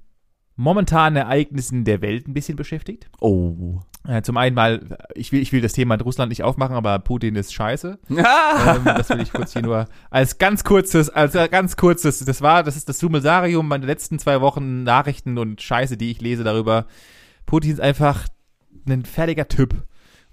momentanen 0.57 1.17
Ereignissen 1.17 1.85
der 1.85 2.01
Welt 2.01 2.27
ein 2.27 2.35
bisschen 2.35 2.57
beschäftigt. 2.57 3.09
Oh. 3.21 3.81
Äh, 4.09 4.23
zum 4.23 4.37
einen 4.37 4.55
mal, 4.55 4.81
ich 5.15 5.33
will, 5.33 5.41
ich 5.43 5.53
will 5.53 5.61
das 5.61 5.73
Thema 5.73 5.95
in 5.95 6.01
Russland 6.01 6.31
nicht 6.31 6.43
aufmachen, 6.43 6.77
aber 6.77 6.99
Putin 6.99 7.35
ist 7.35 7.53
scheiße. 7.53 7.99
ähm, 8.09 8.85
das 8.85 9.09
will 9.11 9.21
ich 9.21 9.33
kurz 9.33 9.53
hier 9.53 9.63
nur 9.63 9.87
als 10.11 10.39
ganz 10.39 10.65
kurzes, 10.65 11.11
als 11.11 11.35
ganz 11.51 11.77
kurzes, 11.77 12.25
das 12.25 12.41
war, 12.41 12.63
das 12.63 12.77
ist 12.77 12.89
das 12.89 12.99
Summelsarium 12.99 13.69
meine 13.69 13.87
letzten 13.87 14.19
zwei 14.19 14.41
Wochen 14.41 14.85
Nachrichten 14.85 15.39
und 15.39 15.61
Scheiße, 15.61 15.97
die 15.97 16.11
ich 16.11 16.21
lese 16.21 16.45
darüber. 16.45 16.87
Putin 17.45 17.73
ist 17.73 17.81
einfach 17.81 18.27
ein 18.89 19.05
fertiger 19.05 19.49
Typ. 19.49 19.75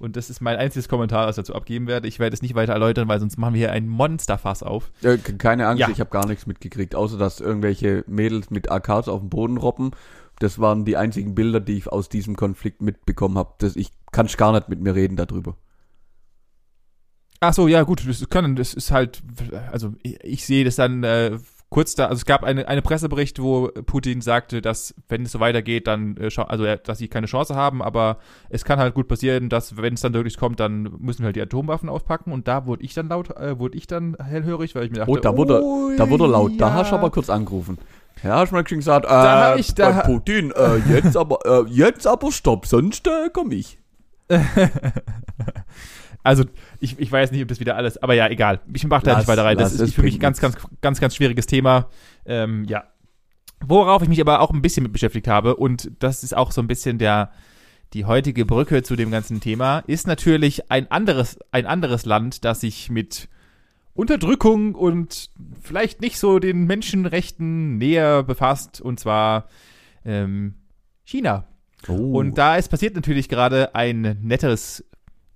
Und 0.04 0.16
das 0.18 0.30
ist 0.30 0.42
mein 0.42 0.58
einziges 0.58 0.90
Kommentar, 0.90 1.28
was 1.28 1.38
ich 1.38 1.44
dazu 1.44 1.56
abgeben 1.56 1.88
werde. 1.88 2.08
Ich 2.10 2.20
werde 2.20 2.34
es 2.34 2.42
nicht 2.42 2.56
weiter 2.56 2.74
erläutern, 2.74 3.08
weil 3.08 3.20
sonst 3.22 3.38
machen 3.38 3.54
wir 3.54 3.60
hier 3.60 3.72
ein 3.72 3.88
Monsterfass 3.88 4.62
auf. 4.62 4.92
Äh, 5.02 5.18
ke- 5.18 5.38
keine 5.38 5.66
Angst, 5.68 5.80
Ja. 5.80 5.90
ich 5.90 6.00
habe 6.02 6.10
gar 6.10 6.28
nichts 6.28 6.46
mitgekriegt, 6.46 6.94
außer 6.94 7.18
dass 7.18 7.40
irgendwelche 7.40 8.04
Mädels 8.08 8.50
mit 8.50 8.70
AKs 8.70 9.08
auf 9.08 9.22
dem 9.22 9.30
Boden 9.30 9.58
robben 9.58 9.92
das 10.40 10.58
waren 10.60 10.84
die 10.84 10.98
einzigen 10.98 11.36
Bilder, 11.36 11.60
die 11.62 11.78
ich 11.78 11.88
aus 11.88 12.10
diesem 12.10 12.36
Konflikt 12.36 12.82
mitbekommen 12.82 13.38
habe. 13.38 13.72
Ich 13.76 13.92
kann 14.12 14.28
gar 14.36 14.52
nicht 14.52 14.68
mit 14.68 14.82
mir 14.82 14.94
reden 14.96 15.16
darüber. 15.16 15.56
Ach 17.40 17.54
so, 17.54 17.68
ja 17.68 17.84
gut, 17.84 18.08
das 18.08 18.28
können, 18.30 18.56
das 18.56 18.74
ist 18.74 18.92
halt, 18.92 19.22
also 19.72 19.94
ich, 20.02 20.22
ich 20.24 20.46
sehe 20.46 20.66
das 20.66 20.76
dann 20.78 21.04
äh, 21.04 21.38
kurz 21.74 21.96
da, 21.96 22.06
also 22.06 22.18
es 22.18 22.26
gab 22.26 22.44
eine, 22.44 22.68
eine 22.68 22.84
Pressebericht, 22.84 23.42
wo 23.42 23.68
Putin 23.88 24.22
sagte, 24.22 24.62
dass 24.62 24.94
wenn 25.10 25.24
es 25.24 25.32
so 25.32 25.40
weitergeht, 25.40 25.88
dann, 25.88 26.16
äh, 26.18 26.30
also 26.48 26.66
dass 26.76 27.00
sie 27.00 27.08
keine 27.08 27.26
Chance 27.26 27.56
haben, 27.56 27.82
aber 27.82 28.18
es 28.50 28.64
kann 28.64 28.78
halt 28.78 28.94
gut 28.94 29.08
passieren, 29.08 29.50
dass 29.50 29.76
wenn 29.76 29.96
es 29.96 30.02
dann 30.02 30.14
wirklich 30.14 30.38
kommt, 30.38 30.60
dann 30.60 30.84
müssen 31.00 31.24
wir 31.24 31.26
halt 31.26 31.36
die 31.36 31.42
Atomwaffen 31.42 31.90
auspacken 31.90 32.32
und 32.32 32.48
da 32.48 32.68
wurde 32.68 32.84
ich 32.84 32.94
dann 32.94 33.10
laut, 33.10 33.36
äh, 33.38 33.58
wurde 33.58 33.76
ich 33.76 33.88
dann 33.88 34.16
hellhörig, 34.24 34.76
weil 34.76 34.86
ich 34.86 34.92
mir 34.92 35.00
dachte, 35.00 35.12
oh, 35.12 35.18
da 35.18 35.36
wurde, 35.36 35.64
da 35.98 36.08
wurde 36.12 36.28
laut, 36.28 36.52
ja. 36.52 36.58
da 36.60 36.74
hast 36.74 36.92
du 36.92 36.96
aber 36.96 37.10
kurz 37.10 37.32
angerufen. 37.32 37.80
Ja, 38.22 38.36
hast 38.36 38.52
du 38.52 38.56
mal 38.56 38.64
gesagt, 38.64 39.06
äh, 39.06 39.10
da 39.10 39.56
ich, 39.56 39.74
da 39.74 40.02
Putin, 40.02 40.52
äh, 40.52 40.78
jetzt 40.94 41.18
aber, 41.18 41.40
äh, 41.44 41.66
jetzt 41.70 42.06
aber 42.06 42.32
stopp, 42.32 42.68
sonst 42.68 43.08
äh, 43.08 43.32
komm 43.34 43.52
ich. 43.52 43.80
Also, 46.24 46.46
ich, 46.80 46.98
ich 47.00 47.12
weiß 47.12 47.32
nicht, 47.32 47.42
ob 47.42 47.50
das 47.50 47.60
wieder 47.60 47.76
alles, 47.76 48.02
aber 48.02 48.14
ja, 48.14 48.30
egal. 48.30 48.62
Ich 48.74 48.88
mache 48.88 49.06
da 49.06 49.18
nicht 49.18 49.28
weiter 49.28 49.44
rein. 49.44 49.58
Das 49.58 49.74
ist 49.74 49.94
für 49.94 50.04
mich 50.04 50.16
ein 50.16 50.20
ganz, 50.20 50.40
ganz, 50.40 50.56
ganz, 50.82 51.02
ganz 51.02 51.16
schwieriges 51.16 51.46
Thema. 51.46 51.90
Ähm, 52.26 52.64
ja. 52.66 52.86
Worauf 53.66 54.02
ich 54.02 54.10
mich 54.10 54.22
aber 54.22 54.42
auch 54.42 54.52
ein 54.52 54.62
bisschen 54.62 54.84
mit 54.84 54.94
beschäftigt 54.94 55.28
habe, 55.28 55.56
und 55.56 55.92
das 56.00 56.24
ist 56.24 56.36
auch 56.36 56.52
so 56.52 56.62
ein 56.62 56.68
bisschen 56.68 56.98
der, 56.98 57.32
die 57.94 58.06
heutige 58.06 58.46
Brücke 58.46 58.84
zu 58.84 58.96
dem 58.96 59.12
ganzen 59.12 59.42
Thema, 59.42 59.80
ist 59.88 60.08
natürlich 60.08 60.72
ein 60.72 60.90
anderes, 60.92 61.38
ein 61.52 61.66
anderes 61.66 62.06
Land, 62.06 62.46
das 62.46 62.62
sich 62.62 62.90
mit 62.90 63.30
Unterdrückung 63.94 64.76
und 64.76 65.30
vielleicht 65.62 66.02
nicht 66.02 66.18
so 66.18 66.40
den 66.40 66.66
Menschenrechten 66.66 67.78
näher 67.78 68.24
befasst, 68.24 68.82
und 68.82 69.00
zwar 69.00 69.48
ähm, 70.06 70.56
China. 71.04 71.48
Oh. 71.88 72.18
Und 72.18 72.38
da 72.38 72.56
ist 72.56 72.70
passiert 72.70 72.96
natürlich 72.96 73.30
gerade 73.30 73.76
ein 73.76 74.18
netteres 74.22 74.86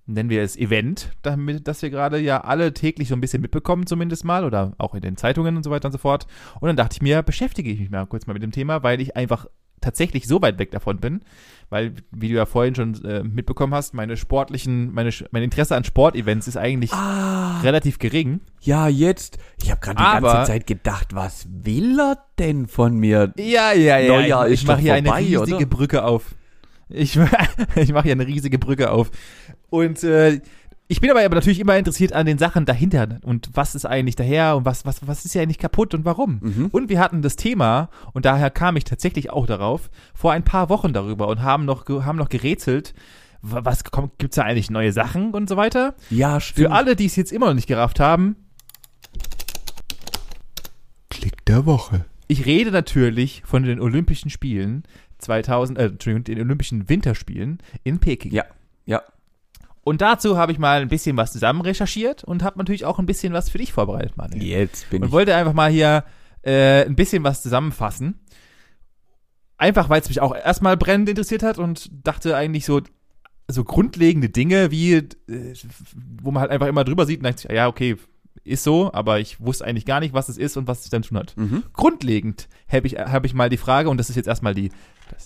nennen 0.08 0.30
wir 0.30 0.42
es 0.42 0.58
Event, 0.58 1.12
damit, 1.22 1.68
das 1.68 1.82
wir 1.82 1.90
gerade 1.90 2.18
ja 2.20 2.42
alle 2.42 2.74
täglich 2.74 3.10
so 3.10 3.16
ein 3.16 3.22
bisschen 3.22 3.42
mitbekommen, 3.42 3.86
zumindest 3.86 4.26
mal, 4.26 4.46
oder 4.46 4.74
auch 4.78 4.96
in 4.96 5.02
den 5.02 5.18
Zeitungen 5.18 5.58
und 5.58 5.64
so 5.64 5.70
weiter 5.70 5.88
und 5.88 5.92
so 5.92 5.98
fort. 5.98 6.28
Und 6.60 6.68
dann 6.68 6.78
dachte 6.78 6.96
ich 6.96 7.02
mir, 7.02 7.22
beschäftige 7.22 7.70
ich 7.70 7.80
mich 7.80 7.90
mal 7.90 8.06
kurz 8.08 8.26
mal 8.26 8.34
mit 8.34 8.44
dem 8.44 8.52
Thema, 8.52 8.84
weil 8.84 9.02
ich 9.02 9.16
einfach 9.16 9.48
tatsächlich 9.82 10.28
so 10.28 10.42
weit 10.42 10.58
weg 10.58 10.72
davon 10.72 10.98
bin, 10.98 11.22
weil, 11.70 11.94
wie 12.12 12.30
du 12.30 12.36
ja 12.36 12.46
vorhin 12.46 12.74
schon 12.74 13.04
äh, 13.06 13.24
mitbekommen 13.24 13.74
hast, 13.74 13.94
meine 13.94 14.18
sportlichen, 14.18 14.94
meine, 14.94 15.12
mein 15.32 15.44
Interesse 15.44 15.76
an 15.76 15.84
Sportevents 15.84 16.48
ist 16.48 16.58
eigentlich 16.58 16.94
ah, 16.94 17.60
relativ 17.62 18.00
gering. 18.00 18.40
Ja, 18.62 18.88
jetzt. 18.88 19.38
Ich 19.62 19.70
habe 19.70 19.82
gerade 19.82 19.98
die 19.98 20.04
Aber, 20.04 20.34
ganze 20.34 20.52
Zeit 20.52 20.68
gedacht, 20.68 21.14
was 21.14 21.48
will 21.50 22.00
er 22.00 22.18
denn 22.40 22.68
von 22.68 22.98
mir? 22.98 23.34
Ja, 23.38 23.74
ja, 23.74 24.00
ja. 24.00 24.14
Neujahr 24.14 24.48
ich, 24.48 24.62
ich 24.62 24.68
mache 24.68 24.82
hier 24.82 24.96
vorbei, 24.96 25.12
eine 25.12 25.26
riesige 25.26 25.56
oder? 25.58 25.66
Brücke 25.66 26.04
auf. 26.04 26.36
Ich, 26.90 27.20
ich 27.76 27.94
mache 27.94 28.04
hier 28.04 28.14
eine 28.14 28.28
riesige 28.28 28.60
Brücke 28.60 28.92
auf. 28.92 29.12
Und 29.70 30.04
äh, 30.04 30.42
ich 30.90 31.02
bin 31.02 31.12
aber, 31.12 31.24
aber 31.24 31.36
natürlich 31.36 31.60
immer 31.60 31.78
interessiert 31.78 32.14
an 32.14 32.26
den 32.26 32.38
Sachen 32.38 32.66
dahinter 32.66 33.20
und 33.24 33.50
was 33.54 33.76
ist 33.76 33.86
eigentlich 33.86 34.16
daher 34.16 34.56
und 34.56 34.64
was, 34.64 34.86
was, 34.86 35.06
was 35.06 35.26
ist 35.26 35.36
ja 35.36 35.42
eigentlich 35.42 35.58
kaputt 35.58 35.94
und 35.94 36.06
warum. 36.06 36.40
Mhm. 36.42 36.68
Und 36.72 36.88
wir 36.90 37.00
hatten 37.00 37.22
das 37.22 37.36
Thema, 37.36 37.90
und 38.14 38.26
daher 38.26 38.50
kam 38.50 38.78
ich 38.78 38.86
tatsächlich 38.86 39.30
auch 39.30 39.46
darauf, 39.46 39.90
vor 40.14 40.32
ein 40.32 40.44
paar 40.44 40.70
Wochen 40.70 40.94
darüber 40.94 41.28
und 41.28 41.42
haben 41.42 41.66
noch, 41.66 41.88
haben 41.90 42.18
noch 42.18 42.30
gerätselt, 42.30 42.94
was 43.42 43.84
kommt, 43.84 44.18
gibt's 44.18 44.38
da 44.38 44.44
eigentlich 44.44 44.70
neue 44.70 44.94
Sachen 44.94 45.34
und 45.34 45.50
so 45.50 45.58
weiter? 45.58 45.96
Ja, 46.10 46.40
stimmt. 46.40 46.68
Für 46.68 46.74
alle, 46.74 46.96
die 46.96 47.06
es 47.06 47.18
jetzt 47.18 47.34
immer 47.34 47.48
noch 47.48 47.54
nicht 47.54 47.68
gerafft 47.68 48.00
haben. 48.00 48.38
Klick 51.10 51.46
der 51.46 51.66
Woche. 51.66 52.06
Ich 52.28 52.46
rede 52.46 52.72
natürlich 52.72 53.42
von 53.46 53.64
den 53.64 53.80
Olympischen 53.80 54.30
Spielen 54.30 54.84
2000, 55.20 55.78
äh, 55.78 55.86
Entschuldigung, 55.86 56.24
den 56.24 56.42
Olympischen 56.42 56.90
Winterspielen 56.90 57.60
in 57.84 58.00
Peking. 58.00 58.32
Ja, 58.32 58.46
ja. 58.86 59.02
Und 59.84 60.02
dazu 60.02 60.38
habe 60.38 60.52
ich 60.52 60.60
mal 60.60 60.82
ein 60.82 60.90
bisschen 60.90 61.16
was 61.16 61.32
zusammen 61.32 61.62
recherchiert 61.62 62.24
und 62.24 62.44
habe 62.44 62.58
natürlich 62.58 62.84
auch 62.84 63.00
ein 63.00 63.06
bisschen 63.06 63.32
was 63.32 63.50
für 63.50 63.58
dich 63.58 63.72
vorbereitet, 63.72 64.18
Mann. 64.18 64.32
Jetzt 64.34 64.90
bin 64.90 65.02
und 65.02 65.08
ich. 65.08 65.12
Und 65.12 65.18
wollte 65.18 65.36
einfach 65.36 65.54
mal 65.54 65.72
hier 65.72 66.04
äh, 66.42 66.86
ein 66.86 66.96
bisschen 66.96 67.24
was 67.24 67.42
zusammenfassen. 67.42 68.20
Einfach, 69.58 69.90
weil 69.90 70.02
es 70.02 70.10
mich 70.10 70.22
auch 70.22 70.36
erstmal 70.36 70.78
brennend 70.78 71.10
interessiert 71.10 71.42
hat 71.42 71.58
und 71.58 71.90
dachte 72.06 72.36
eigentlich 72.36 72.66
so, 72.66 72.82
so 73.48 73.64
grundlegende 73.64 74.30
Dinge 74.30 74.72
wie, 74.72 74.94
äh, 74.94 75.08
wo 76.22 76.32
man 76.32 76.42
halt 76.42 76.52
einfach 76.52 76.68
immer 76.68 76.84
drüber 76.84 77.06
sieht 77.06 77.20
und 77.20 77.24
denkt, 77.24 77.48
ja, 77.50 77.68
okay, 77.68 77.96
ist 78.44 78.64
so, 78.64 78.92
aber 78.94 79.20
ich 79.20 79.40
wusste 79.40 79.66
eigentlich 79.66 79.86
gar 79.86 80.00
nicht, 80.00 80.14
was 80.14 80.30
es 80.30 80.38
ist 80.38 80.58
und 80.58 80.68
was 80.68 80.84
es 80.84 80.90
dann 80.90 81.02
tun 81.02 81.18
hat. 81.18 81.36
Mhm. 81.38 81.64
Grundlegend 81.74 82.48
habe 82.72 82.88
ich, 82.88 82.96
hab 82.96 83.26
ich 83.26 83.34
mal 83.34 83.50
die 83.50 83.58
Frage, 83.58 83.90
und 83.90 83.98
das 83.98 84.10
ist 84.10 84.16
jetzt 84.16 84.28
erstmal 84.28 84.54
die, 84.54 84.70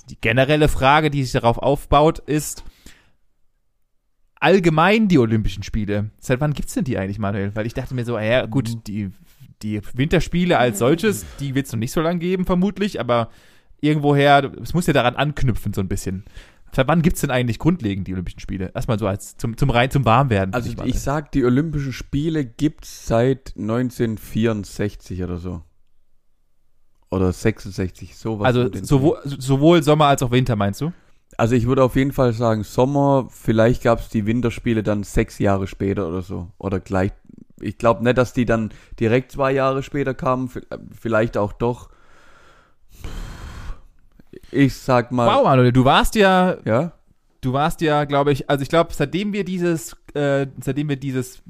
die 0.10 0.20
generelle 0.20 0.67
Frage, 0.67 1.10
die 1.10 1.24
sich 1.24 1.34
darauf 1.34 1.58
aufbaut, 1.58 2.20
ist, 2.20 2.63
allgemein 4.41 5.08
die 5.08 5.20
Olympischen 5.20 5.63
Spiele. 5.63 6.10
Seit 6.20 6.41
wann 6.41 6.54
gibt's 6.54 6.74
denn 6.74 6.84
die 6.84 6.98
eigentlich, 6.98 7.20
Manuel? 7.20 7.56
Weil 7.56 7.67
ich 7.67 7.74
dachte 7.74 7.94
mir 7.94 8.04
so, 8.04 8.17
ja, 8.17 8.46
gut, 8.48 8.70
mhm. 8.70 8.84
die, 8.86 9.12
die 9.62 9.82
Winterspiele 9.94 10.58
als 10.58 10.80
solches, 10.80 11.26
die 11.39 11.56
wird's 11.56 11.72
noch 11.72 11.80
nicht 11.80 11.91
so 11.91 12.02
lange 12.02 12.20
geben, 12.20 12.46
vermutlich, 12.46 13.00
aber 13.00 13.30
irgendwoher, 13.80 14.52
es 14.62 14.74
muss 14.74 14.88
ja 14.88 14.94
daran 14.94 15.15
anknüpfen, 15.15 15.74
so 15.74 15.82
ein 15.82 15.88
bisschen. 15.88 16.26
Seit 16.74 16.88
wann 16.88 17.02
gibt's 17.02 17.22
denn 17.22 17.32
eigentlich 17.32 17.60
grundlegend 17.60 18.08
die 18.08 18.13
Olympischen 18.13 18.39
Spiele? 18.39 18.72
Erstmal 18.74 18.98
so 18.98 19.06
als 19.06 19.36
zum, 19.38 19.58
zum 19.58 19.70
rein 19.70 19.91
zum 19.91 20.06
Warmwerden. 20.06 20.54
Also 20.54 20.72
ich, 20.72 20.80
ich 20.86 21.00
sag, 21.02 21.32
die 21.34 21.44
Olympischen 21.44 21.91
Spiele 21.91 22.46
gibt's 22.46 23.08
seit 23.08 23.54
1964 23.58 25.22
oder 25.24 25.38
so. 25.38 25.63
Oder 27.12 27.34
66, 27.34 28.17
sowas. 28.17 28.47
Also 28.47 28.69
sowohl, 28.82 29.19
sowohl 29.26 29.84
Sommer 29.84 30.06
als 30.06 30.24
auch 30.24 30.32
Winter, 30.32 30.56
meinst 30.56 30.80
du? 30.80 30.93
Also 31.38 31.56
ich 31.56 31.67
würde 31.67 31.84
auf 31.84 31.95
jeden 31.97 32.13
Fall 32.13 32.32
sagen 32.32 32.63
Sommer, 32.63 33.28
vielleicht 33.30 33.84
gab 33.84 34.00
es 34.00 34.10
die 34.10 34.26
Winterspiele 34.26 34.82
dann 34.82 35.04
sechs 35.04 35.38
Jahre 35.38 35.67
später 35.67 36.08
oder 36.08 36.21
so. 36.21 36.47
Oder 36.58 36.80
gleich, 36.80 37.12
ich 37.60 37.78
glaube 37.78 38.04
nicht, 38.04 38.17
dass 38.17 38.32
die 38.32 38.45
dann 38.45 38.71
direkt 39.00 39.34
zwei 39.34 39.52
Jahre 39.52 39.84
später 39.84 40.13
kamen, 40.13 40.50
vielleicht 40.97 41.38
auch 41.38 41.52
doch. 41.52 41.89
Ich 44.50 44.76
sag 44.76 45.12
mal. 45.12 45.28
Wow, 45.28 45.43
Manuel, 45.43 45.74
du 45.74 45.84
warst 45.84 46.15
ja. 46.15 46.58
Ja? 46.63 46.93
Du 47.41 47.54
warst 47.54 47.82
ja, 47.82 48.06
glaube 48.06 48.32
ich, 48.32 48.50
also 48.50 48.62
ich 48.62 48.69
glaube, 48.69 48.93
seitdem 48.93 49.34
wir 49.34 49.43
dieses, 49.43 49.97
äh, 50.13 50.47
seitdem 50.62 50.89
wir 50.89 50.95
dieses 50.95 51.41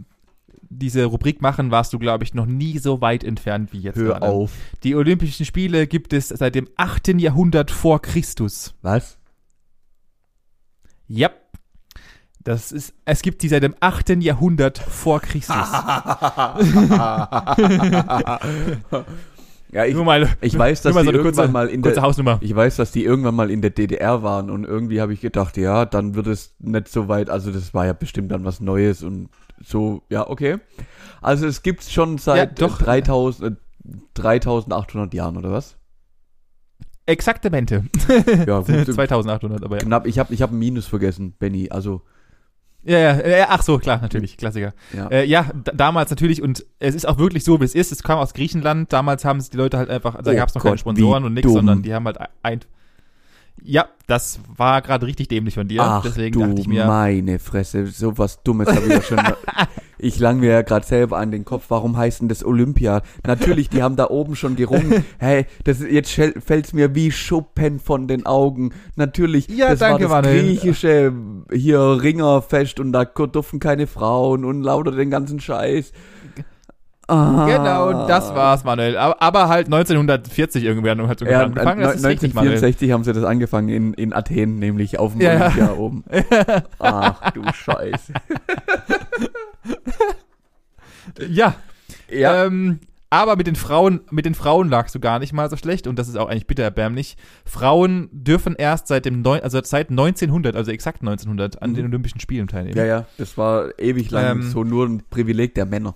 diese 0.71 1.05
Rubrik 1.05 1.41
machen, 1.41 1.69
warst 1.69 1.91
du, 1.93 1.99
glaube 1.99 2.23
ich, 2.23 2.33
noch 2.33 2.45
nie 2.45 2.79
so 2.79 3.01
weit 3.01 3.23
entfernt 3.23 3.73
wie 3.73 3.79
jetzt 3.79 3.97
Hör 3.97 4.13
gerade. 4.13 4.27
auf. 4.27 4.51
Die 4.83 4.95
Olympischen 4.95 5.45
Spiele 5.45 5.85
gibt 5.85 6.13
es 6.13 6.29
seit 6.29 6.55
dem 6.55 6.67
8. 6.77 7.09
Jahrhundert 7.19 7.71
vor 7.71 8.01
Christus. 8.01 8.73
Was? 8.81 9.17
Ja. 11.07 11.29
Das 12.43 12.71
ist, 12.71 12.93
es 13.05 13.21
gibt 13.21 13.43
die 13.43 13.49
seit 13.49 13.63
dem 13.63 13.75
8. 13.79 14.09
Jahrhundert 14.21 14.79
vor 14.79 15.19
Christus. 15.19 15.55
Ja, 19.73 19.85
ich, 19.85 19.95
mal, 19.95 20.27
ich 20.41 20.57
weiß, 20.57 20.81
dass 20.81 20.93
die 20.93 21.03
so 21.03 21.11
irgendwann 21.11 21.33
kurze, 21.33 21.47
mal 21.47 21.69
in 21.69 21.81
der 21.81 22.01
Hausnummer. 22.01 22.39
Ich 22.41 22.53
weiß, 22.53 22.75
dass 22.75 22.91
die 22.91 23.05
irgendwann 23.05 23.35
mal 23.35 23.49
in 23.49 23.61
der 23.61 23.69
DDR 23.69 24.21
waren 24.21 24.49
und 24.49 24.65
irgendwie 24.65 24.99
habe 24.99 25.13
ich 25.13 25.21
gedacht, 25.21 25.55
ja, 25.55 25.85
dann 25.85 26.13
wird 26.13 26.27
es 26.27 26.53
nicht 26.59 26.89
so 26.89 27.07
weit, 27.07 27.29
also 27.29 27.51
das 27.51 27.73
war 27.73 27.85
ja 27.85 27.93
bestimmt 27.93 28.31
dann 28.31 28.43
was 28.43 28.59
Neues 28.59 29.01
und 29.01 29.29
so, 29.63 30.03
ja, 30.09 30.27
okay. 30.29 30.57
Also 31.21 31.47
es 31.47 31.63
gibt's 31.63 31.91
schon 31.91 32.17
seit 32.17 32.59
ja, 32.59 32.67
doch. 32.67 32.77
3000 32.79 33.57
3800 34.13 35.13
Jahren 35.13 35.37
oder 35.37 35.51
was? 35.51 35.77
Exaktamente. 37.05 37.85
Ja, 38.45 38.59
gut. 38.61 38.93
2800, 38.93 39.63
aber 39.63 39.77
ja. 39.77 39.83
Knapp, 39.83 40.05
ich 40.05 40.19
habe 40.19 40.33
ich 40.33 40.41
hab 40.41 40.51
ein 40.51 40.59
Minus 40.59 40.87
vergessen, 40.87 41.33
Benny, 41.37 41.69
also. 41.69 42.01
Ja, 42.83 42.97
ja, 42.97 43.27
ja, 43.27 43.45
ach 43.49 43.61
so, 43.61 43.77
klar, 43.77 44.01
natürlich, 44.01 44.37
Klassiker. 44.37 44.73
Ja, 44.91 45.07
äh, 45.09 45.25
ja 45.25 45.45
damals 45.53 46.09
natürlich, 46.09 46.41
und 46.41 46.65
es 46.79 46.95
ist 46.95 47.07
auch 47.07 47.19
wirklich 47.19 47.43
so, 47.43 47.59
wie 47.59 47.65
es 47.65 47.75
ist. 47.75 47.91
Es 47.91 48.01
kam 48.01 48.17
aus 48.17 48.33
Griechenland, 48.33 48.91
damals 48.91 49.23
haben 49.23 49.37
es 49.37 49.51
die 49.51 49.57
Leute 49.57 49.77
halt 49.77 49.89
einfach, 49.89 50.19
da 50.21 50.31
oh 50.31 50.35
gab 50.35 50.49
es 50.49 50.55
noch 50.55 50.63
Gott, 50.63 50.69
keine 50.69 50.77
Sponsoren 50.79 51.23
und 51.23 51.33
nichts, 51.33 51.51
sondern 51.51 51.83
die 51.83 51.93
haben 51.93 52.05
halt 52.05 52.17
ein. 52.41 52.61
Ja, 53.63 53.87
das 54.07 54.39
war 54.55 54.81
gerade 54.81 55.05
richtig 55.05 55.27
dämlich 55.27 55.55
von 55.55 55.67
dir. 55.67 55.81
Ach, 55.83 56.01
Deswegen 56.03 56.39
du 56.39 56.45
dachte 56.45 56.61
ich 56.61 56.67
mir. 56.67 56.85
Meine 56.85 57.39
Fresse, 57.39 57.87
so 57.87 58.17
was 58.17 58.41
Dummes 58.43 58.67
habe 58.67 58.85
ich 58.85 58.93
ja 58.93 59.01
schon. 59.01 59.19
Ich 60.03 60.17
lang 60.17 60.39
mir 60.39 60.49
ja 60.49 60.61
gerade 60.63 60.83
selber 60.83 61.19
an 61.19 61.29
den 61.29 61.45
Kopf, 61.45 61.65
warum 61.69 61.95
heißt 61.95 62.21
denn 62.21 62.27
das 62.27 62.43
Olympia? 62.43 63.03
Natürlich, 63.23 63.69
die 63.69 63.83
haben 63.83 63.95
da 63.95 64.09
oben 64.09 64.35
schon 64.35 64.55
gerungen. 64.55 65.05
Hey, 65.19 65.45
das 65.63 65.79
ist, 65.79 65.91
jetzt 65.91 66.11
fällt's 66.43 66.73
mir 66.73 66.95
wie 66.95 67.11
Schuppen 67.11 67.79
von 67.79 68.07
den 68.07 68.25
Augen. 68.25 68.73
Natürlich, 68.95 69.47
ja, 69.47 69.69
das 69.69 69.79
danke, 69.79 70.09
war 70.09 70.23
das 70.23 70.31
griechische 70.31 71.13
hier 71.53 71.99
Ringerfest 72.01 72.79
und 72.79 72.93
da 72.93 73.05
durften 73.05 73.59
keine 73.59 73.85
Frauen 73.85 74.43
und 74.43 74.63
lauter 74.63 74.91
den 74.91 75.11
ganzen 75.11 75.39
Scheiß. 75.39 75.91
Ah. 77.11 77.45
Genau, 77.45 78.07
das 78.07 78.33
war's, 78.33 78.63
Manuel. 78.63 78.95
Aber, 78.97 79.21
aber 79.21 79.49
halt 79.49 79.67
1940 79.67 80.63
irgendwann 80.63 81.07
hat 81.09 81.19
so 81.19 81.25
ja, 81.25 81.43
angefangen. 81.43 81.81
Das 81.81 82.03
1964 82.03 82.63
richtig, 82.63 82.91
haben 82.91 83.03
sie 83.03 83.11
das 83.11 83.25
angefangen 83.25 83.67
in, 83.69 83.93
in 83.95 84.13
Athen, 84.13 84.59
nämlich 84.59 84.97
auf 84.97 85.11
dem 85.11 85.21
ja, 85.21 85.35
Olympia 85.41 85.71
oben. 85.77 86.03
Ach 86.79 87.31
du 87.31 87.43
Scheiße. 87.53 88.13
ja. 91.29 91.55
Ja. 92.09 92.45
Ähm, 92.45 92.79
Aber 93.09 93.35
mit 93.35 93.47
den 93.47 93.55
Frauen, 93.55 94.01
mit 94.09 94.25
den 94.25 94.35
Frauen 94.35 94.69
lagst 94.69 94.95
du 94.95 94.99
gar 95.01 95.19
nicht 95.19 95.33
mal 95.33 95.49
so 95.49 95.57
schlecht 95.57 95.87
und 95.87 95.99
das 95.99 96.07
ist 96.07 96.17
auch 96.17 96.29
eigentlich 96.29 96.47
bitter 96.47 96.63
erbärmlich. 96.63 97.17
Frauen 97.45 98.07
dürfen 98.13 98.55
erst 98.55 98.87
seit 98.87 99.03
dem 99.05 99.21
neun, 99.21 99.41
also 99.41 99.59
seit 99.63 99.89
1900, 99.89 100.55
also 100.55 100.71
exakt 100.71 101.01
1900 101.01 101.61
an 101.61 101.71
Mhm. 101.71 101.75
den 101.75 101.85
Olympischen 101.87 102.21
Spielen 102.21 102.47
teilnehmen. 102.47 102.77
Ja, 102.77 102.85
ja, 102.85 103.05
das 103.17 103.37
war 103.37 103.77
ewig 103.79 104.11
lang 104.11 104.37
Ähm, 104.37 104.43
so 104.43 104.63
nur 104.63 104.85
ein 104.87 105.03
Privileg 105.09 105.55
der 105.55 105.65
Männer. 105.65 105.95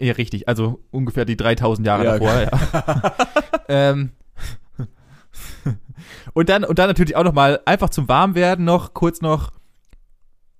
Ja, 0.00 0.12
richtig. 0.14 0.48
Also 0.48 0.84
ungefähr 0.90 1.24
die 1.24 1.36
3000 1.36 1.86
Jahre 1.86 2.04
Ja, 2.04 2.18
davor, 2.18 2.40
ja. 2.40 3.14
ähm. 3.68 4.10
und 6.32 6.48
dann, 6.48 6.64
und 6.64 6.78
dann 6.78 6.88
natürlich 6.88 7.16
auch 7.16 7.24
noch 7.24 7.32
mal 7.32 7.60
einfach 7.66 7.90
zum 7.90 8.08
Warmwerden 8.08 8.64
noch, 8.64 8.94
kurz 8.94 9.20
noch. 9.20 9.52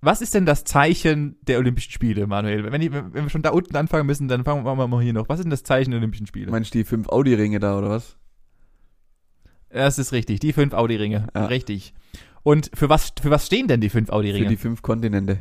Was 0.01 0.21
ist 0.21 0.35
denn 0.35 0.47
das 0.47 0.63
Zeichen 0.65 1.37
der 1.43 1.59
Olympischen 1.59 1.91
Spiele, 1.91 2.27
Manuel? 2.29 2.71
Wenn, 2.71 2.81
ich, 2.81 2.93
wenn 2.93 3.13
wir 3.13 3.31
schon 3.31 3.43
da 3.43 3.51
unten 3.51 3.75
anfangen 3.77 4.07
müssen, 4.07 4.29
dann 4.29 4.45
fangen 4.45 4.65
wir 4.65 4.87
mal 4.87 5.03
hier 5.03 5.13
noch. 5.13 5.29
Was 5.29 5.41
ist 5.41 5.45
denn 5.45 5.51
das 5.51 5.65
Zeichen 5.65 5.91
der 5.91 5.99
Olympischen 5.99 6.27
Spiele? 6.27 6.51
Meinst 6.51 6.73
du 6.73 6.79
die 6.79 6.85
fünf 6.85 7.09
Audi-Ringe 7.09 7.59
da, 7.59 7.77
oder 7.77 7.91
was? 7.91 8.17
Das 9.71 9.99
ist 9.99 10.13
richtig. 10.13 10.39
Die 10.41 10.53
fünf 10.53 10.73
Audi-Ringe. 10.73 11.27
Ja. 11.35 11.47
Richtig. 11.47 11.95
Und 12.43 12.71
für 12.75 12.89
was, 12.89 13.13
für 13.21 13.31
was 13.31 13.47
stehen 13.47 13.67
denn 13.67 13.81
die 13.81 13.91
fünf 13.91 14.09
Für 14.09 14.15
Audi-Ringe? 14.15 14.49
die 14.49 14.57
fünf 14.57 14.83
Kontinente. 14.83 15.41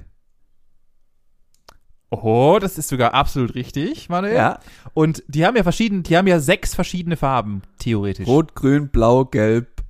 Oh, 2.09 2.57
das 2.61 2.77
ist 2.77 2.87
sogar 2.87 3.13
absolut 3.13 3.53
richtig, 3.55 4.07
Manuel. 4.07 4.57
Und 4.93 5.23
die 5.27 5.45
haben 5.45 5.57
ja 5.57 5.63
verschieden, 5.63 6.03
die 6.03 6.15
haben 6.15 6.27
ja 6.27 6.39
sechs 6.39 6.73
verschiedene 6.73 7.17
Farben, 7.17 7.63
theoretisch. 7.79 8.27
Rot, 8.27 8.55
grün, 8.55 8.89
blau, 8.89 9.25
gelb 9.25 9.83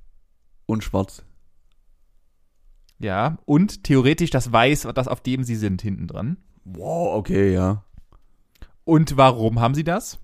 und 0.66 0.82
schwarz. 0.82 1.24
Ja, 2.98 3.38
und 3.44 3.84
theoretisch 3.84 4.30
das 4.30 4.52
Weiß, 4.52 4.88
das 4.94 5.06
auf 5.06 5.20
dem 5.20 5.44
sie 5.44 5.54
sind, 5.54 5.80
hinten 5.80 6.08
dran. 6.08 6.38
Wow, 6.64 7.14
okay, 7.14 7.54
ja. 7.54 7.84
Und 8.84 9.16
warum 9.16 9.60
haben 9.60 9.74
sie 9.74 9.84
das? 9.84 10.18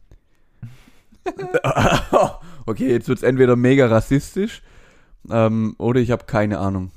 okay, 2.67 2.91
jetzt 2.91 3.09
wird's 3.09 3.23
entweder 3.23 3.55
mega 3.55 3.87
rassistisch 3.87 4.63
ähm, 5.31 5.75
oder 5.79 6.01
ich 6.01 6.11
habe 6.11 6.25
keine 6.25 6.59
Ahnung. 6.59 6.91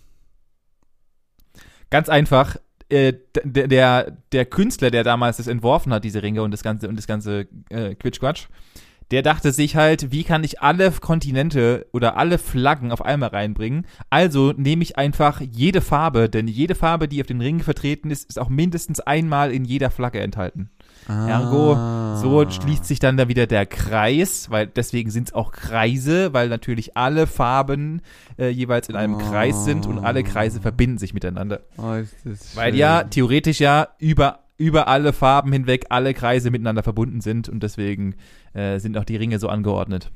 Ganz 1.89 2.09
einfach, 2.09 2.57
äh, 2.89 3.13
der, 3.43 4.11
der, 4.31 4.45
Künstler, 4.45 4.91
der 4.91 5.03
damals 5.03 5.37
das 5.37 5.47
entworfen 5.47 5.93
hat, 5.93 6.03
diese 6.03 6.23
Ringe 6.23 6.43
und 6.43 6.51
das 6.51 6.63
ganze, 6.63 6.87
und 6.87 6.95
das 6.95 7.07
ganze 7.07 7.47
äh, 7.69 7.95
Quitschquatsch, 7.95 8.47
der 9.11 9.21
dachte 9.21 9.51
sich 9.51 9.75
halt, 9.75 10.11
wie 10.11 10.23
kann 10.23 10.43
ich 10.43 10.61
alle 10.61 10.91
Kontinente 10.91 11.87
oder 11.93 12.17
alle 12.17 12.37
Flaggen 12.37 12.91
auf 12.91 13.03
einmal 13.03 13.29
reinbringen? 13.29 13.85
Also 14.09 14.53
nehme 14.57 14.83
ich 14.83 14.97
einfach 14.97 15.39
jede 15.39 15.81
Farbe, 15.81 16.29
denn 16.29 16.47
jede 16.47 16.75
Farbe, 16.75 17.07
die 17.07 17.21
auf 17.21 17.27
den 17.27 17.41
Ringen 17.41 17.61
vertreten 17.61 18.11
ist, 18.11 18.27
ist 18.29 18.39
auch 18.39 18.49
mindestens 18.49 18.99
einmal 18.99 19.51
in 19.53 19.63
jeder 19.63 19.91
Flagge 19.91 20.19
enthalten. 20.19 20.69
Ergo, 21.07 21.73
Ah. 21.73 22.17
so 22.17 22.49
schließt 22.49 22.85
sich 22.85 22.99
dann 22.99 23.17
da 23.17 23.27
wieder 23.27 23.47
der 23.47 23.65
Kreis, 23.65 24.49
weil 24.49 24.67
deswegen 24.67 25.09
sind 25.11 25.29
es 25.29 25.33
auch 25.33 25.51
Kreise, 25.51 26.33
weil 26.33 26.49
natürlich 26.49 26.97
alle 26.97 27.27
Farben 27.27 28.01
äh, 28.37 28.49
jeweils 28.49 28.89
in 28.89 28.95
einem 28.95 29.15
Oh. 29.15 29.17
Kreis 29.19 29.63
sind 29.65 29.85
und 29.85 29.99
alle 29.99 30.23
Kreise 30.23 30.59
verbinden 30.61 30.97
sich 30.97 31.13
miteinander. 31.13 31.61
Oh, 31.77 31.95
Weil 32.55 32.75
ja 32.75 33.03
theoretisch 33.03 33.59
ja 33.59 33.87
über, 33.99 34.39
über 34.57 34.87
alle 34.87 35.13
Farben 35.13 35.51
hinweg 35.53 35.85
alle 35.89 36.13
Kreise 36.13 36.51
miteinander 36.51 36.83
verbunden 36.83 37.21
sind 37.21 37.47
und 37.49 37.63
deswegen 37.63 38.15
äh, 38.53 38.79
sind 38.79 38.97
auch 38.97 39.05
die 39.05 39.15
Ringe 39.17 39.39
so 39.39 39.49
angeordnet. 39.49 40.11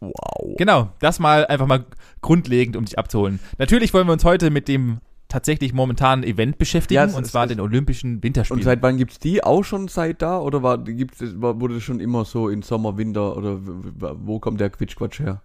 Wow. 0.00 0.56
Genau, 0.58 0.90
das 1.00 1.18
mal 1.18 1.46
einfach 1.46 1.66
mal 1.66 1.84
grundlegend, 2.20 2.76
um 2.76 2.84
dich 2.84 2.98
abzuholen. 2.98 3.40
Natürlich 3.58 3.94
wollen 3.94 4.06
wir 4.08 4.12
uns 4.12 4.24
heute 4.24 4.50
mit 4.50 4.68
dem 4.68 4.98
tatsächlich 5.34 5.72
momentanen 5.72 6.22
Event 6.24 6.58
beschäftigen, 6.58 6.94
Ja, 6.96 7.04
es- 7.06 7.14
und 7.14 7.24
es- 7.24 7.32
zwar 7.32 7.44
es- 7.44 7.48
den 7.48 7.58
Olympischen 7.60 8.22
Winterspielen. 8.22 8.60
Und 8.60 8.64
seit 8.64 8.82
wann 8.82 8.96
gibt's 8.98 9.18
die? 9.18 9.42
Auch 9.42 9.64
schon 9.64 9.88
seit 9.88 10.22
da? 10.22 10.38
Oder 10.38 10.62
war, 10.62 10.78
gibt's, 10.78 11.20
war, 11.40 11.60
wurde 11.60 11.74
das 11.74 11.82
schon 11.82 11.98
immer 11.98 12.24
so 12.24 12.48
in 12.48 12.62
Sommer, 12.62 12.96
Winter? 12.96 13.36
Oder 13.36 13.58
wo 13.60 14.38
kommt 14.38 14.60
der 14.60 14.70
Quitschquatsch 14.70 15.18
her? 15.18 15.42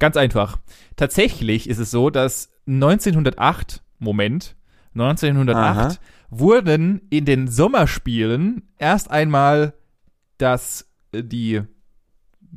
Ganz 0.00 0.16
einfach. 0.16 0.58
Tatsächlich 0.96 1.68
ist 1.68 1.78
es 1.78 1.90
so, 1.92 2.10
dass 2.10 2.50
1908, 2.66 3.82
Moment, 4.00 4.56
1908 4.92 5.78
Aha. 5.78 5.96
wurden 6.30 7.02
in 7.08 7.24
den 7.26 7.46
Sommerspielen 7.48 8.68
erst 8.78 9.08
einmal 9.10 9.72
das, 10.38 10.90
äh, 11.12 11.22
die 11.22 11.62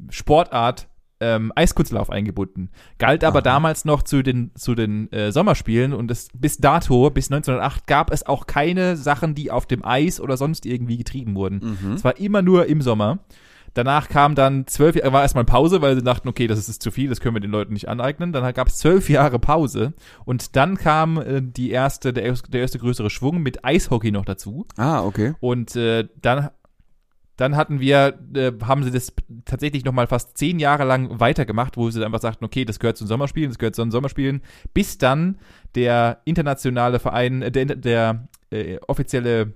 Sportart 0.10 0.88
ähm, 1.22 1.52
Eiskunstlauf 1.56 2.10
eingebunden. 2.10 2.70
Galt 2.98 3.24
aber 3.24 3.40
Aha. 3.40 3.44
damals 3.44 3.86
noch 3.86 4.04
zu 4.04 4.22
den, 4.24 4.52
zu 4.56 4.76
den 4.76 5.12
äh, 5.12 5.32
Sommerspielen 5.32 5.94
und 5.94 6.10
es, 6.12 6.30
bis 6.34 6.58
dato, 6.58 7.10
bis 7.10 7.32
1908, 7.32 7.88
gab 7.88 8.12
es 8.12 8.26
auch 8.26 8.48
keine 8.48 8.96
Sachen, 8.98 9.36
die 9.36 9.52
auf 9.52 9.66
dem 9.66 9.84
Eis 9.84 10.20
oder 10.22 10.38
sonst 10.38 10.66
irgendwie 10.66 10.98
getrieben 10.98 11.36
wurden. 11.36 11.78
Mhm. 11.82 11.94
Es 11.94 12.04
war 12.04 12.18
immer 12.20 12.42
nur 12.42 12.68
im 12.68 12.82
Sommer. 12.82 13.20
Danach 13.76 14.10
kam 14.10 14.34
dann 14.34 14.66
zwölf 14.66 14.96
Jahre, 14.96 15.14
war 15.14 15.22
erstmal 15.22 15.46
Pause, 15.46 15.80
weil 15.84 15.96
sie 15.96 16.02
dachten, 16.02 16.28
okay, 16.28 16.48
das 16.48 16.68
ist 16.68 16.82
zu 16.82 16.90
viel, 16.90 17.08
das 17.08 17.20
können 17.22 17.36
wir 17.36 17.40
den 17.40 17.52
Leuten 17.52 17.74
nicht 17.74 17.88
aneignen. 17.88 18.34
Dann 18.34 18.52
gab 18.56 18.68
es 18.68 18.78
zwölf 18.78 19.10
Jahre 19.12 19.38
Pause 19.38 19.94
und 20.26 20.56
dann 20.56 20.76
kam 20.76 21.18
äh, 21.18 21.40
die 21.44 21.70
erste, 21.70 22.12
der, 22.12 22.24
erste- 22.24 22.50
der 22.50 22.62
erste 22.62 22.80
größere 22.80 23.12
Schwung 23.12 23.44
mit 23.44 23.64
Eishockey 23.64 24.12
noch 24.12 24.26
dazu. 24.26 24.66
Ah, 24.76 25.04
okay. 25.04 25.34
Und 25.40 25.76
äh, 25.76 26.08
dann, 26.20 26.50
dann 27.39 27.56
hatten 27.56 27.80
wir, 27.80 28.19
äh, 28.36 28.52
haben 28.63 28.84
sie 28.84 28.91
das 28.91 29.13
tatsächlich 29.45 29.86
nochmal 29.86 30.08
fast 30.08 30.38
zehn 30.38 30.60
Jahre 30.60 30.84
lang 30.84 31.21
weitergemacht, 31.21 31.78
wo 31.78 31.89
sie 31.89 32.04
einfach 32.04 32.19
sagten, 32.19 32.43
okay, 32.43 32.65
das 32.65 32.80
gehört 32.80 32.97
zu 32.97 33.06
den 33.06 33.08
Sommerspielen, 33.08 33.49
das 33.49 33.58
gehört 33.58 33.75
zu 33.75 33.82
den 33.82 33.91
Sommerspielen, 33.91 34.41
bis 34.73 34.97
dann 34.97 35.38
der 35.73 36.21
internationale 36.25 36.99
Verein, 36.99 37.41
äh, 37.41 37.52
der, 37.52 37.65
der 37.65 38.28
äh, 38.52 38.78
offizielle 38.88 39.54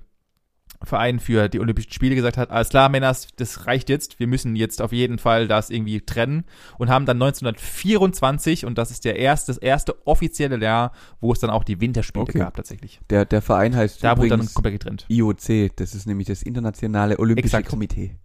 Verein 0.84 1.20
für 1.20 1.50
die 1.50 1.60
Olympischen 1.60 1.92
Spiele 1.92 2.16
gesagt 2.16 2.38
hat, 2.38 2.52
alles 2.52 2.70
klar, 2.70 2.90
Männers, 2.90 3.28
das 3.36 3.68
reicht 3.68 3.90
jetzt, 3.90 4.20
wir 4.20 4.28
müssen 4.28 4.56
jetzt 4.56 4.82
auf 4.82 4.92
jeden 4.92 5.18
Fall 5.18 5.48
das 5.48 5.70
irgendwie 5.70 6.02
trennen 6.02 6.44
und 6.78 6.90
haben 6.90 7.06
dann 7.06 7.22
1924, 7.22 8.66
und 8.66 8.78
das 8.78 8.92
ist 8.92 9.06
der 9.06 9.18
erste, 9.18 9.52
das 9.52 9.58
erste 9.58 9.96
offizielle 10.06 10.60
Jahr, 10.60 10.92
wo 11.22 11.32
es 11.32 11.40
dann 11.40 11.50
auch 11.50 11.64
die 11.64 11.80
Winterspiele 11.80 12.24
Okay. 12.24 12.40
gab 12.40 12.56
tatsächlich. 12.56 13.00
Der, 13.10 13.26
der 13.26 13.42
Verein 13.42 13.76
heißt 13.76 14.04
Da 14.04 14.18
wurde 14.18 14.30
dann 14.30 14.40
übrigens 14.40 14.54
komplett 14.54 14.74
getrennt. 14.74 15.06
IOC. 15.10 15.76
Das 15.76 15.96
ist 15.96 16.06
nämlich 16.06 16.28
das 16.28 16.44
Internationale 16.44 17.20
Olympische 17.20 17.58
Exakt. 17.58 17.70
Komitee. 17.70 18.16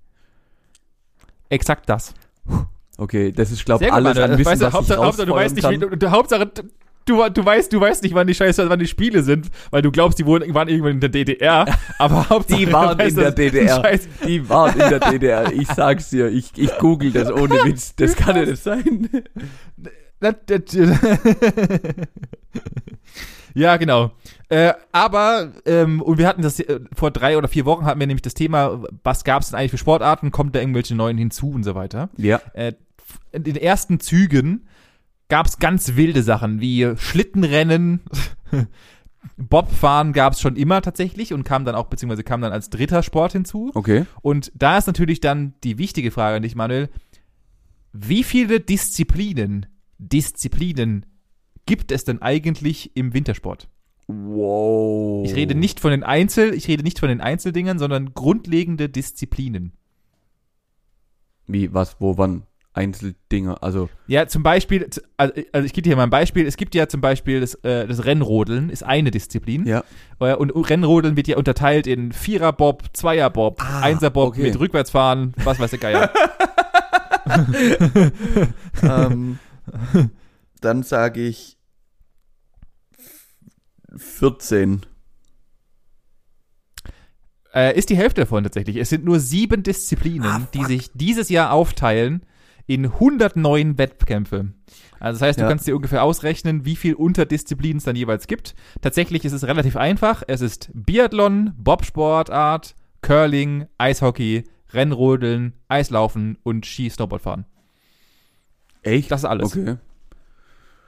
Exakt 1.48 1.88
das. 1.88 2.14
Okay, 3.00 3.30
das 3.30 3.52
ist, 3.52 3.64
glaube 3.64 3.84
ich, 3.84 3.92
alles 3.92 4.18
an 4.18 4.32
Wissen, 4.32 4.44
weißt 4.44 4.60
was 4.62 4.72
Hauptsache, 4.72 4.98
ich 4.98 5.04
Hauptsache, 5.04 5.26
du 5.26 5.34
weißt 5.34 5.54
nicht, 5.54 5.68
wie, 5.70 5.74
rausfeuern 5.74 5.90
du, 5.92 5.96
du, 5.96 6.10
Hauptsache, 6.10 6.50
du, 7.08 7.28
du 7.28 7.44
weißt, 7.44 7.72
du 7.72 7.80
weißt 7.80 8.02
nicht, 8.02 8.14
wann 8.14 8.26
die 8.26 8.34
Scheiße, 8.34 8.68
wann 8.68 8.78
die 8.78 8.86
Spiele 8.86 9.22
sind, 9.22 9.48
weil 9.70 9.82
du 9.82 9.90
glaubst, 9.90 10.18
die 10.18 10.26
wurden, 10.26 10.52
waren 10.54 10.68
irgendwann 10.68 10.92
in 10.92 11.00
der 11.00 11.08
DDR, 11.08 11.66
aber 11.98 12.28
Hauptsache, 12.28 12.58
Die 12.58 12.72
waren 12.72 12.98
weißt, 12.98 13.16
in 13.16 13.22
der 13.22 13.32
DDR. 13.32 13.76
Scheiß, 13.82 14.08
Die 14.26 14.48
waren 14.48 14.78
in 14.78 14.88
der 14.90 15.00
DDR. 15.00 15.52
Ich 15.52 15.68
sag's 15.68 16.10
dir. 16.10 16.28
Ich, 16.28 16.52
ich 16.56 16.76
google 16.78 17.10
das 17.12 17.30
ohne 17.30 17.54
Witz. 17.64 17.94
Das 17.96 18.14
kann 18.16 18.36
ja 18.36 18.44
nicht 18.44 18.62
sein. 18.62 19.08
Ja, 23.54 23.76
genau. 23.76 24.12
Äh, 24.50 24.72
aber, 24.92 25.52
ähm, 25.66 26.00
und 26.00 26.18
wir 26.18 26.28
hatten 26.28 26.42
das 26.42 26.60
äh, 26.60 26.78
vor 26.94 27.10
drei 27.10 27.36
oder 27.36 27.48
vier 27.48 27.64
Wochen 27.64 27.86
hatten 27.86 27.98
wir 27.98 28.06
nämlich 28.06 28.22
das 28.22 28.34
Thema, 28.34 28.84
was 29.02 29.24
gab 29.24 29.42
es 29.42 29.50
denn 29.50 29.58
eigentlich 29.58 29.72
für 29.72 29.78
Sportarten, 29.78 30.30
kommt 30.30 30.54
da 30.54 30.60
irgendwelche 30.60 30.94
neuen 30.94 31.18
hinzu 31.18 31.50
und 31.50 31.64
so 31.64 31.74
weiter. 31.74 32.08
Ja. 32.16 32.40
Äh, 32.52 32.74
in 33.32 33.42
den 33.42 33.56
ersten 33.56 33.98
Zügen 33.98 34.68
gab 35.28 35.46
es 35.46 35.58
ganz 35.58 35.96
wilde 35.96 36.22
Sachen 36.22 36.60
wie 36.60 36.94
Schlittenrennen, 36.96 38.00
Bobfahren 39.36 40.12
gab 40.12 40.32
es 40.32 40.40
schon 40.40 40.56
immer 40.56 40.80
tatsächlich 40.82 41.32
und 41.32 41.44
kam 41.44 41.64
dann 41.64 41.74
auch, 41.74 41.86
beziehungsweise 41.86 42.24
kam 42.24 42.40
dann 42.40 42.52
als 42.52 42.70
dritter 42.70 43.02
Sport 43.02 43.32
hinzu. 43.32 43.70
Okay. 43.74 44.06
Und 44.22 44.52
da 44.54 44.78
ist 44.78 44.86
natürlich 44.86 45.20
dann 45.20 45.54
die 45.64 45.78
wichtige 45.78 46.10
Frage 46.10 46.36
an 46.36 46.42
dich, 46.42 46.54
Manuel. 46.54 46.88
Wie 47.92 48.22
viele 48.22 48.60
Disziplinen, 48.60 49.66
Disziplinen 49.98 51.06
gibt 51.66 51.92
es 51.92 52.04
denn 52.04 52.22
eigentlich 52.22 52.96
im 52.96 53.12
Wintersport? 53.12 53.68
Wow. 54.06 55.26
Ich 55.26 55.34
rede 55.34 55.54
nicht 55.54 55.80
von 55.80 55.90
den 55.90 56.02
Einzel, 56.02 56.54
ich 56.54 56.66
rede 56.66 56.82
nicht 56.82 56.98
von 56.98 57.08
den 57.08 57.20
Einzeldingern, 57.20 57.78
sondern 57.78 58.14
grundlegende 58.14 58.88
Disziplinen. 58.88 59.72
Wie, 61.46 61.72
was, 61.72 62.00
wo, 62.00 62.16
wann? 62.18 62.42
Einzeldinger. 62.78 63.62
Also, 63.62 63.88
Ja, 64.06 64.26
zum 64.28 64.42
Beispiel, 64.42 64.88
also 65.16 65.34
also 65.52 65.66
ich 65.66 65.72
gebe 65.72 65.82
dir 65.82 65.90
hier 65.90 65.96
mal 65.96 66.04
ein 66.04 66.10
Beispiel. 66.10 66.46
Es 66.46 66.56
gibt 66.56 66.74
ja 66.74 66.88
zum 66.88 67.00
Beispiel 67.00 67.40
das, 67.40 67.54
äh, 67.56 67.86
das 67.86 68.04
Rennrodeln, 68.04 68.70
ist 68.70 68.82
eine 68.84 69.10
Disziplin. 69.10 69.66
ja. 69.66 69.82
Äh, 70.20 70.34
Und 70.34 70.50
Rennrodeln 70.52 71.16
wird 71.16 71.28
ja 71.28 71.36
unterteilt 71.36 71.86
in 71.86 72.12
Viererbob, 72.12 72.84
Zweierbob, 72.92 73.60
Ah, 73.60 73.80
Einserbob 73.80 74.28
okay. 74.28 74.42
mit 74.42 74.58
Rückwärtsfahren, 74.58 75.34
was 75.44 75.58
weiß 75.58 75.70
der 75.70 75.78
Geier. 75.80 76.10
ähm, 78.82 79.38
dann 80.60 80.82
sage 80.82 81.20
ich 81.20 81.56
14. 83.96 84.82
äh, 87.54 87.76
ist 87.76 87.90
die 87.90 87.96
Hälfte 87.96 88.22
davon 88.22 88.44
tatsächlich. 88.44 88.76
Es 88.76 88.88
sind 88.90 89.04
nur 89.04 89.18
sieben 89.20 89.62
Disziplinen, 89.62 90.26
Ah, 90.28 90.48
die 90.54 90.64
sich 90.64 90.90
dieses 90.94 91.28
Jahr 91.28 91.52
aufteilen 91.52 92.22
in 92.68 92.84
109 92.84 93.78
Wettkämpfe. 93.78 94.52
Also 95.00 95.18
das 95.18 95.26
heißt, 95.26 95.38
du 95.38 95.42
Ja. 95.44 95.48
kannst 95.48 95.66
dir 95.66 95.74
ungefähr 95.74 96.04
ausrechnen, 96.04 96.64
wie 96.64 96.76
viel 96.76 96.94
Unterdisziplinen 96.94 97.78
es 97.78 97.84
dann 97.84 97.96
jeweils 97.96 98.26
gibt. 98.28 98.54
Tatsächlich 98.82 99.24
ist 99.24 99.32
es 99.32 99.44
relativ 99.44 99.76
einfach. 99.76 100.22
Es 100.28 100.40
ist 100.42 100.70
Biathlon, 100.74 101.54
Bobsportart, 101.56 102.74
Curling, 103.00 103.66
Eishockey, 103.78 104.44
Rennrodeln, 104.72 105.54
Eislaufen 105.68 106.36
und 106.42 106.66
Ski-Snowboard 106.66 107.22
fahren. 107.22 107.44
Echt? 108.82 109.10
Das 109.10 109.20
ist 109.20 109.24
alles. 109.24 109.56
Okay. 109.56 109.76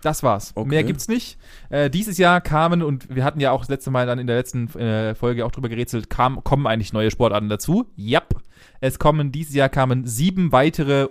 Das 0.02 0.22
war's. 0.22 0.52
Okay. 0.54 0.68
Mehr 0.68 0.84
gibt's 0.84 1.08
nicht. 1.08 1.38
Äh, 1.68 1.90
dieses 1.90 2.16
Jahr 2.18 2.40
kamen, 2.40 2.82
und 2.82 3.14
wir 3.14 3.22
hatten 3.24 3.40
ja 3.40 3.50
auch 3.52 3.60
das 3.60 3.68
letzte 3.68 3.90
Mal 3.90 4.06
dann 4.06 4.18
in 4.18 4.26
der 4.26 4.36
letzten 4.36 4.68
äh, 4.78 5.14
Folge 5.14 5.44
auch 5.44 5.50
drüber 5.50 5.68
gerätselt, 5.68 6.08
kam, 6.10 6.42
kommen 6.42 6.66
eigentlich 6.66 6.92
neue 6.92 7.10
Sportarten 7.10 7.48
dazu. 7.48 7.86
Yep. 7.98 8.36
Es 8.80 8.98
kommen, 8.98 9.30
dieses 9.30 9.54
Jahr 9.54 9.68
kamen 9.68 10.06
sieben 10.06 10.52
weitere 10.52 11.08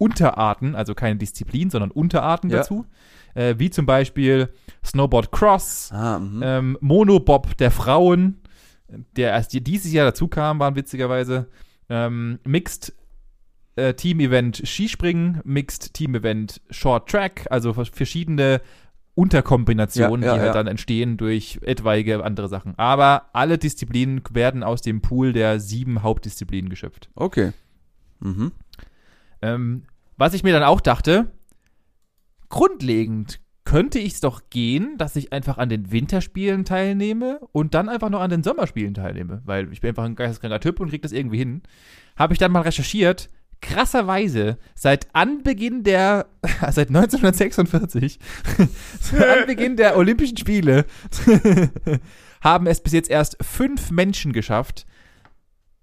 Unterarten, 0.00 0.74
also 0.74 0.94
keine 0.94 1.16
Disziplin, 1.18 1.68
sondern 1.70 1.90
Unterarten 1.90 2.48
Ja. 2.50 2.58
dazu. 2.58 2.86
Äh, 3.34 3.54
wie 3.58 3.70
zum 3.70 3.86
Beispiel 3.86 4.48
Snowboard 4.84 5.30
Cross, 5.30 5.90
Ah, 5.92 6.18
mhm. 6.18 6.40
ähm, 6.44 6.78
Monobob 6.80 7.56
der 7.58 7.70
Frauen, 7.70 8.40
der 9.14 9.30
erst 9.30 9.52
dieses 9.54 9.92
Jahr 9.92 10.06
dazu 10.06 10.26
kam, 10.26 10.58
waren 10.58 10.74
witzigerweise. 10.74 11.46
Ähm, 11.88 12.40
Mixed 12.44 12.92
äh, 13.76 13.94
Team-Event 13.94 14.62
Skispringen, 14.66 15.40
Mixed 15.44 15.94
Team-Event 15.94 16.60
Short 16.70 17.08
Track, 17.08 17.46
also 17.50 17.72
vers- 17.72 17.90
verschiedene 17.92 18.60
Unterkombinationen, 19.14 20.22
Ja, 20.22 20.28
ja, 20.28 20.34
die 20.34 20.40
halt 20.40 20.48
ja. 20.48 20.52
dann 20.54 20.66
entstehen 20.66 21.16
durch 21.16 21.60
etwaige 21.62 22.24
andere 22.24 22.48
Sachen. 22.48 22.74
Aber 22.78 23.26
alle 23.32 23.58
Disziplinen 23.58 24.22
werden 24.30 24.62
aus 24.64 24.82
dem 24.82 25.02
Pool 25.02 25.32
der 25.32 25.60
sieben 25.60 26.02
Hauptdisziplinen 26.02 26.68
geschöpft. 26.70 27.10
Okay. 27.14 27.52
Mhm. 28.20 28.52
Ähm, 29.42 29.82
was 30.20 30.34
ich 30.34 30.42
mir 30.42 30.52
dann 30.52 30.62
auch 30.62 30.82
dachte, 30.82 31.32
grundlegend 32.50 33.40
könnte 33.64 33.98
ich 33.98 34.12
es 34.14 34.20
doch 34.20 34.42
gehen, 34.50 34.98
dass 34.98 35.16
ich 35.16 35.32
einfach 35.32 35.56
an 35.56 35.70
den 35.70 35.90
Winterspielen 35.90 36.66
teilnehme 36.66 37.40
und 37.52 37.72
dann 37.72 37.88
einfach 37.88 38.10
noch 38.10 38.20
an 38.20 38.28
den 38.28 38.42
Sommerspielen 38.42 38.92
teilnehme, 38.92 39.40
weil 39.46 39.72
ich 39.72 39.80
bin 39.80 39.88
einfach 39.88 40.04
ein 40.04 40.16
geisteskranker 40.16 40.60
Typ 40.60 40.78
und 40.78 40.90
krieg 40.90 41.00
das 41.00 41.12
irgendwie 41.12 41.38
hin. 41.38 41.62
Habe 42.16 42.34
ich 42.34 42.38
dann 42.38 42.52
mal 42.52 42.60
recherchiert. 42.60 43.30
Krasserweise, 43.62 44.58
seit 44.74 45.14
Anbeginn 45.14 45.84
der, 45.84 46.26
seit 46.70 46.88
1946, 46.88 48.18
seit 49.00 49.38
Anbeginn 49.38 49.76
der 49.76 49.96
Olympischen 49.96 50.36
Spiele, 50.36 50.84
haben 52.42 52.66
es 52.66 52.82
bis 52.82 52.92
jetzt 52.92 53.08
erst 53.08 53.38
fünf 53.42 53.90
Menschen 53.90 54.34
geschafft, 54.34 54.86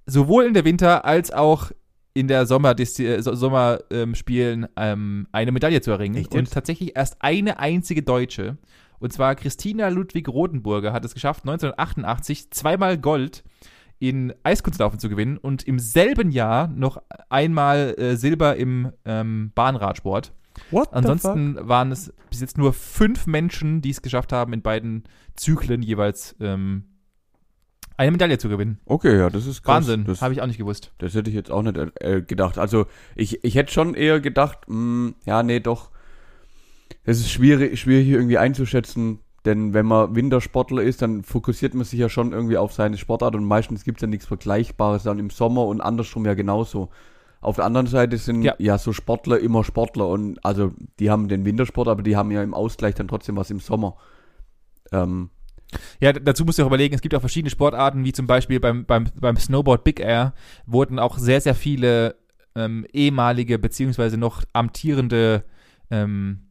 sowohl 0.05 0.45
in 0.45 0.53
der 0.53 0.65
Winter- 0.65 1.05
als 1.05 1.31
auch 1.31 1.71
in 2.17 2.27
der 2.27 2.47
Sommerspielen 2.47 3.19
äh, 3.19 3.21
Sommer, 3.21 3.79
ähm, 3.91 5.27
eine 5.31 5.51
Medaille 5.51 5.81
zu 5.81 5.91
erringen. 5.91 6.15
Echt 6.15 6.33
und 6.33 6.51
tatsächlich 6.51 6.95
erst 6.95 7.17
eine 7.19 7.59
einzige 7.59 8.01
Deutsche. 8.01 8.57
Und 8.99 9.13
zwar 9.13 9.35
Christina 9.35 9.89
Ludwig 9.89 10.27
Rodenburger 10.27 10.93
hat 10.93 11.05
es 11.05 11.13
geschafft, 11.13 11.41
1988 11.43 12.49
zweimal 12.49 12.97
Gold 12.97 13.43
in 13.99 14.33
Eiskunstlaufen 14.41 14.99
zu 14.99 15.09
gewinnen 15.09 15.37
und 15.37 15.63
im 15.67 15.77
selben 15.77 16.31
Jahr 16.31 16.67
noch 16.67 17.01
einmal 17.29 17.93
äh, 17.99 18.15
Silber 18.15 18.55
im 18.55 18.91
ähm, 19.05 19.51
Bahnradsport. 19.53 20.33
What 20.71 20.91
Ansonsten 20.93 21.57
waren 21.61 21.91
es 21.91 22.11
bis 22.31 22.41
jetzt 22.41 22.57
nur 22.57 22.73
fünf 22.73 23.27
Menschen, 23.27 23.81
die 23.81 23.91
es 23.91 24.01
geschafft 24.01 24.33
haben, 24.33 24.53
in 24.53 24.63
beiden 24.63 25.03
Zyklen 25.35 25.83
jeweils 25.83 26.35
ähm, 26.39 26.85
eine 27.97 28.11
Medaille 28.11 28.37
zu 28.37 28.47
gewinnen. 28.49 28.79
Okay, 28.85 29.17
ja, 29.17 29.29
das 29.29 29.45
ist 29.45 29.63
krass. 29.63 29.75
Wahnsinn, 29.87 30.05
Das, 30.05 30.21
habe 30.21 30.33
ich 30.33 30.41
auch 30.41 30.47
nicht 30.47 30.57
gewusst. 30.59 30.91
das 30.99 31.13
hätte 31.15 31.29
ich 31.29 31.35
jetzt 31.35 31.51
auch 31.51 31.63
nicht 31.63 31.77
äh, 31.99 32.21
gedacht. 32.21 32.57
Also 32.57 32.85
ich, 33.15 33.43
ich 33.43 33.55
hätte 33.55 33.73
schon 33.73 33.95
eher 33.95 34.19
gedacht, 34.19 34.59
mh, 34.67 35.13
ja, 35.25 35.43
nee, 35.43 35.59
doch. 35.59 35.89
Es 37.03 37.19
ist 37.19 37.31
schwierig, 37.31 37.79
schwierig 37.79 38.05
hier 38.05 38.17
irgendwie 38.17 38.37
einzuschätzen, 38.37 39.19
denn 39.45 39.73
wenn 39.73 39.85
man 39.85 40.15
Wintersportler 40.15 40.83
ist, 40.83 41.01
dann 41.01 41.23
fokussiert 41.23 41.73
man 41.73 41.85
sich 41.85 41.99
ja 41.99 42.09
schon 42.09 42.33
irgendwie 42.33 42.57
auf 42.57 42.73
seine 42.73 42.97
Sportart 42.97 43.35
und 43.35 43.45
meistens 43.45 43.83
gibt 43.83 43.97
es 43.97 44.01
ja 44.01 44.07
nichts 44.07 44.25
Vergleichbares 44.25 45.03
dann 45.03 45.19
im 45.19 45.29
Sommer 45.29 45.65
und 45.65 45.81
andersrum 45.81 46.25
ja 46.25 46.33
genauso. 46.33 46.89
Auf 47.39 47.55
der 47.55 47.65
anderen 47.65 47.87
Seite 47.87 48.17
sind 48.17 48.41
Ja. 48.41 48.55
ja. 48.57 48.77
so 48.77 48.93
Sportler 48.93 49.39
immer 49.39 49.63
Sportler 49.63 50.07
und 50.07 50.43
also 50.43 50.73
die 50.99 51.09
haben 51.09 51.29
den 51.29 51.45
Wintersport, 51.45 51.87
aber 51.87 52.01
die 52.03 52.15
haben 52.17 52.31
ja 52.31 52.43
im 52.43 52.53
Ausgleich 52.53 52.95
dann 52.95 53.07
trotzdem 53.07 53.37
was 53.37 53.49
im 53.49 53.59
Sommer. 53.59 53.95
Ähm, 54.91 55.29
Ja, 55.99 56.13
dazu 56.13 56.45
musst 56.45 56.59
du 56.59 56.63
auch 56.63 56.67
überlegen, 56.67 56.95
es 56.95 57.01
gibt 57.01 57.13
auch 57.15 57.19
verschiedene 57.19 57.49
Sportarten, 57.49 58.05
wie 58.05 58.13
zum 58.13 58.27
Beispiel 58.27 58.59
beim, 58.59 58.85
beim, 58.85 59.07
beim 59.19 59.37
Snowboard 59.37 59.83
Big 59.83 59.99
Air 59.99 60.33
wurden 60.65 60.97
auch 60.97 61.17
sehr, 61.17 61.41
sehr 61.41 61.55
viele 61.55 62.15
ähm, 62.55 62.85
ehemalige 62.93 63.59
beziehungsweise 63.59 64.17
noch 64.17 64.43
amtierende 64.53 65.43
ähm, 65.91 66.47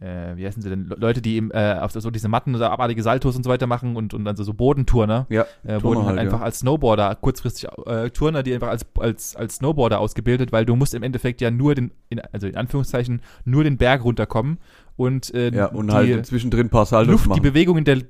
äh, 0.00 0.36
wie 0.36 0.46
heißen 0.46 0.62
sie 0.62 0.70
denn, 0.70 0.86
Le- 0.86 0.96
Leute, 0.96 1.20
die 1.20 1.36
im, 1.36 1.50
äh, 1.50 1.74
auf 1.74 1.90
so 1.90 2.10
diese 2.10 2.28
Matten 2.28 2.54
oder 2.54 2.70
abartige 2.70 3.02
Saltos 3.02 3.34
und 3.36 3.42
so 3.42 3.50
weiter 3.50 3.66
machen 3.66 3.96
und, 3.96 4.14
und 4.14 4.24
dann 4.24 4.36
so, 4.36 4.44
so 4.44 4.54
Bodenturner, 4.54 5.26
ja, 5.28 5.44
äh, 5.64 5.82
wurden 5.82 6.04
halt 6.04 6.18
einfach 6.18 6.38
ja. 6.38 6.44
als 6.44 6.60
Snowboarder, 6.60 7.16
kurzfristig 7.16 7.68
äh, 7.86 8.10
Turner, 8.10 8.42
die 8.42 8.54
einfach 8.54 8.68
als, 8.68 8.86
als, 8.98 9.34
als 9.34 9.56
Snowboarder 9.56 9.98
ausgebildet, 9.98 10.52
weil 10.52 10.64
du 10.64 10.76
musst 10.76 10.94
im 10.94 11.02
Endeffekt 11.02 11.40
ja 11.40 11.50
nur 11.50 11.74
den, 11.74 11.90
in, 12.10 12.20
also 12.32 12.46
in 12.46 12.56
Anführungszeichen, 12.56 13.22
nur 13.44 13.64
den 13.64 13.76
Berg 13.76 14.04
runterkommen 14.04 14.58
und, 14.96 15.34
äh, 15.34 15.50
ja, 15.52 15.66
und 15.66 15.88
die 15.88 15.94
halt 15.94 16.26
zwischendrin 16.26 16.66
ein 16.66 16.70
paar 16.70 16.86
Saltos 16.86 17.12
Luft, 17.12 17.24
die 17.24 17.28
machen. 17.30 17.42
Bewegung 17.42 17.78
in 17.78 17.84
der 17.84 18.02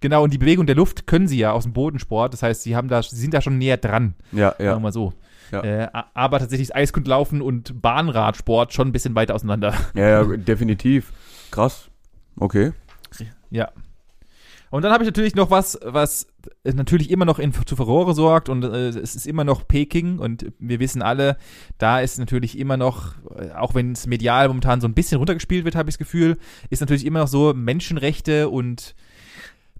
Genau, 0.00 0.22
und 0.22 0.32
die 0.32 0.38
Bewegung 0.38 0.66
der 0.66 0.76
Luft 0.76 1.06
können 1.06 1.26
sie 1.26 1.38
ja 1.38 1.52
aus 1.52 1.64
dem 1.64 1.72
Bodensport. 1.72 2.32
Das 2.32 2.42
heißt, 2.42 2.62
sie 2.62 2.76
haben 2.76 2.88
da, 2.88 3.02
sie 3.02 3.16
sind 3.16 3.34
da 3.34 3.40
schon 3.40 3.58
näher 3.58 3.76
dran, 3.76 4.14
Ja, 4.32 4.50
sagen 4.50 4.58
wir 4.58 4.66
ja, 4.66 4.78
mal 4.78 4.92
so. 4.92 5.12
Ja. 5.50 5.62
Äh, 5.62 5.88
aber 6.14 6.38
tatsächlich 6.38 6.68
ist 6.68 6.76
Eiskundlaufen 6.76 7.40
und 7.40 7.80
Bahnradsport 7.80 8.72
schon 8.72 8.88
ein 8.88 8.92
bisschen 8.92 9.14
weiter 9.14 9.34
auseinander. 9.34 9.74
ja, 9.94 10.22
ja, 10.22 10.36
definitiv. 10.36 11.12
Krass. 11.50 11.88
Okay. 12.36 12.72
Ja. 13.50 13.70
Und 14.70 14.82
dann 14.82 14.92
habe 14.92 15.02
ich 15.02 15.08
natürlich 15.08 15.34
noch 15.34 15.50
was, 15.50 15.78
was 15.82 16.26
natürlich 16.62 17.10
immer 17.10 17.24
noch 17.24 17.38
in, 17.38 17.52
zu 17.52 17.74
Furore 17.74 18.14
sorgt 18.14 18.50
und 18.50 18.64
äh, 18.64 18.88
es 18.88 19.16
ist 19.16 19.26
immer 19.26 19.44
noch 19.44 19.66
Peking 19.66 20.18
und 20.18 20.52
wir 20.58 20.78
wissen 20.78 21.00
alle, 21.00 21.38
da 21.78 22.00
ist 22.00 22.18
natürlich 22.18 22.58
immer 22.58 22.76
noch, 22.76 23.14
äh, 23.34 23.50
auch 23.52 23.74
wenn 23.74 23.92
es 23.92 24.06
medial 24.06 24.48
momentan 24.48 24.82
so 24.82 24.86
ein 24.86 24.92
bisschen 24.92 25.16
runtergespielt 25.16 25.64
wird, 25.64 25.74
habe 25.74 25.88
ich 25.88 25.94
das 25.94 25.98
Gefühl, 25.98 26.36
ist 26.68 26.80
natürlich 26.80 27.06
immer 27.06 27.20
noch 27.20 27.28
so 27.28 27.54
Menschenrechte 27.54 28.50
und 28.50 28.94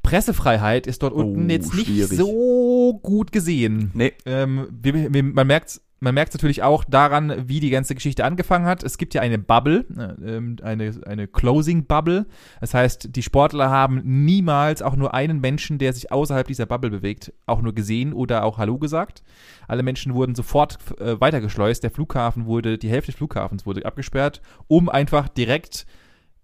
Pressefreiheit 0.03 0.87
ist 0.87 1.03
dort 1.03 1.13
unten 1.13 1.47
Oh, 1.47 1.51
jetzt 1.51 1.75
nicht 1.75 1.87
schwierig. 1.87 2.17
so 2.19 2.99
gut 3.03 3.33
gesehen. 3.33 3.91
Nee, 3.95 4.13
Ähm, 4.27 4.69
wir, 4.71 5.13
wir, 5.13 5.23
man 5.23 5.47
merkt 5.47 5.81
man 6.01 6.15
merkt 6.15 6.33
natürlich 6.33 6.63
auch 6.63 6.85
daran, 6.85 7.49
wie 7.49 7.59
die 7.59 7.71
ganze 7.71 7.93
Geschichte 7.97 8.25
angefangen 8.25 8.67
hat. 8.67 8.85
Es 8.85 8.99
gibt 8.99 9.15
ja 9.15 9.21
eine 9.21 9.37
Bubble, 9.37 9.85
äh, 9.99 10.37
ähm, 10.37 10.55
eine, 10.63 10.93
eine 11.05 11.27
Closing 11.27 11.87
Bubble. 11.87 12.27
Das 12.61 12.73
heißt, 12.73 13.17
die 13.17 13.23
Sportler 13.25 13.69
haben 13.69 14.03
niemals 14.05 14.81
auch 14.81 14.95
nur 14.95 15.13
einen 15.13 15.41
Menschen, 15.41 15.79
der 15.79 15.93
sich 15.93 16.13
außerhalb 16.13 16.47
dieser 16.47 16.67
Bubble 16.67 16.91
bewegt, 16.91 17.33
auch 17.47 17.63
nur 17.63 17.75
gesehen 17.75 18.13
oder 18.13 18.45
auch 18.45 18.59
Hallo 18.59 18.79
gesagt. 18.79 19.25
Alle 19.67 19.83
Menschen 19.83 20.15
wurden 20.15 20.37
sofort 20.37 20.79
äh, 21.01 21.21
weitergeschleust. 21.21 21.83
Der 21.83 21.91
Flughafen 21.91 22.47
wurde, 22.47 22.79
die 22.79 22.91
Hälfte 22.91 23.11
des 23.11 23.17
Flughafens 23.19 23.67
wurde 23.67 23.85
abgesperrt, 23.85 24.41
um 24.69 24.89
einfach 24.89 25.29
direkt 25.29 25.85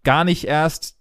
gar 0.03 0.25
nicht 0.25 0.49
erst 0.49 0.97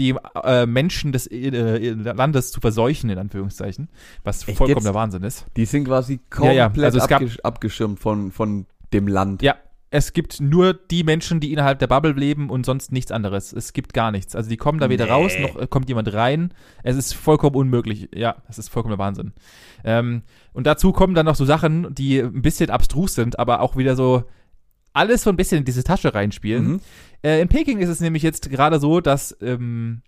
die 0.00 0.14
äh, 0.42 0.66
Menschen 0.66 1.12
des 1.12 1.28
äh, 1.28 1.90
Landes 1.90 2.50
zu 2.50 2.60
verseuchen, 2.60 3.08
in 3.10 3.18
Anführungszeichen, 3.18 3.88
was 4.24 4.48
Echt 4.48 4.58
vollkommener 4.58 4.86
jetzt? 4.90 4.94
Wahnsinn 4.94 5.22
ist. 5.22 5.46
die 5.56 5.64
sind 5.66 5.84
quasi 5.84 6.18
Ja, 6.42 6.50
ja, 6.52 6.64
komplett 6.64 6.84
also 6.86 6.98
es 6.98 7.06
gab- 7.06 7.20
abgesch 7.22 7.38
abgeschirmt 7.44 8.00
von, 8.00 8.32
von 8.32 8.66
dem 8.92 9.06
Land. 9.06 9.42
Ja, 9.42 9.54
es 9.92 10.12
gibt 10.12 10.40
nur 10.40 10.72
die 10.72 11.02
Menschen, 11.02 11.40
die 11.40 11.52
innerhalb 11.52 11.80
der 11.80 11.88
Bubble 11.88 12.12
leben 12.12 12.48
und 12.48 12.64
sonst 12.64 12.92
nichts 12.92 13.10
anderes. 13.10 13.52
Es 13.52 13.72
gibt 13.72 13.92
gar 13.92 14.12
nichts. 14.12 14.36
Also 14.36 14.48
die 14.48 14.56
kommen 14.56 14.78
da 14.78 14.88
weder 14.88 15.06
Nee. 15.06 15.10
raus, 15.10 15.32
noch 15.40 15.56
äh, 15.60 15.66
kommt 15.66 15.88
jemand 15.88 16.12
rein. 16.12 16.54
Es 16.84 16.96
ist 16.96 17.12
vollkommen 17.14 17.56
unmöglich. 17.56 18.08
Ja, 18.14 18.36
es 18.48 18.58
ist 18.58 18.68
vollkommener 18.68 18.98
Wahnsinn. 18.98 19.32
Ähm, 19.84 20.22
und 20.52 20.66
dazu 20.68 20.92
kommen 20.92 21.14
dann 21.14 21.26
noch 21.26 21.34
so 21.34 21.44
Sachen, 21.44 21.92
die 21.94 22.20
ein 22.20 22.40
bisschen 22.42 22.70
abstrus 22.70 23.14
sind, 23.16 23.38
aber 23.40 23.60
auch 23.62 23.76
wieder 23.76 23.96
so 23.96 24.24
alles 24.92 25.22
so 25.22 25.30
ein 25.30 25.36
bisschen 25.36 25.58
in 25.58 25.64
diese 25.64 25.84
Tasche 25.84 26.14
reinspielen. 26.14 26.66
Mhm. 26.66 26.80
Äh, 27.22 27.40
in 27.40 27.48
Peking 27.48 27.78
ist 27.78 27.88
es 27.88 28.00
nämlich 28.00 28.22
jetzt 28.22 28.50
gerade 28.50 28.78
so, 28.78 29.00
dass, 29.00 29.36
ähm, 29.40 30.02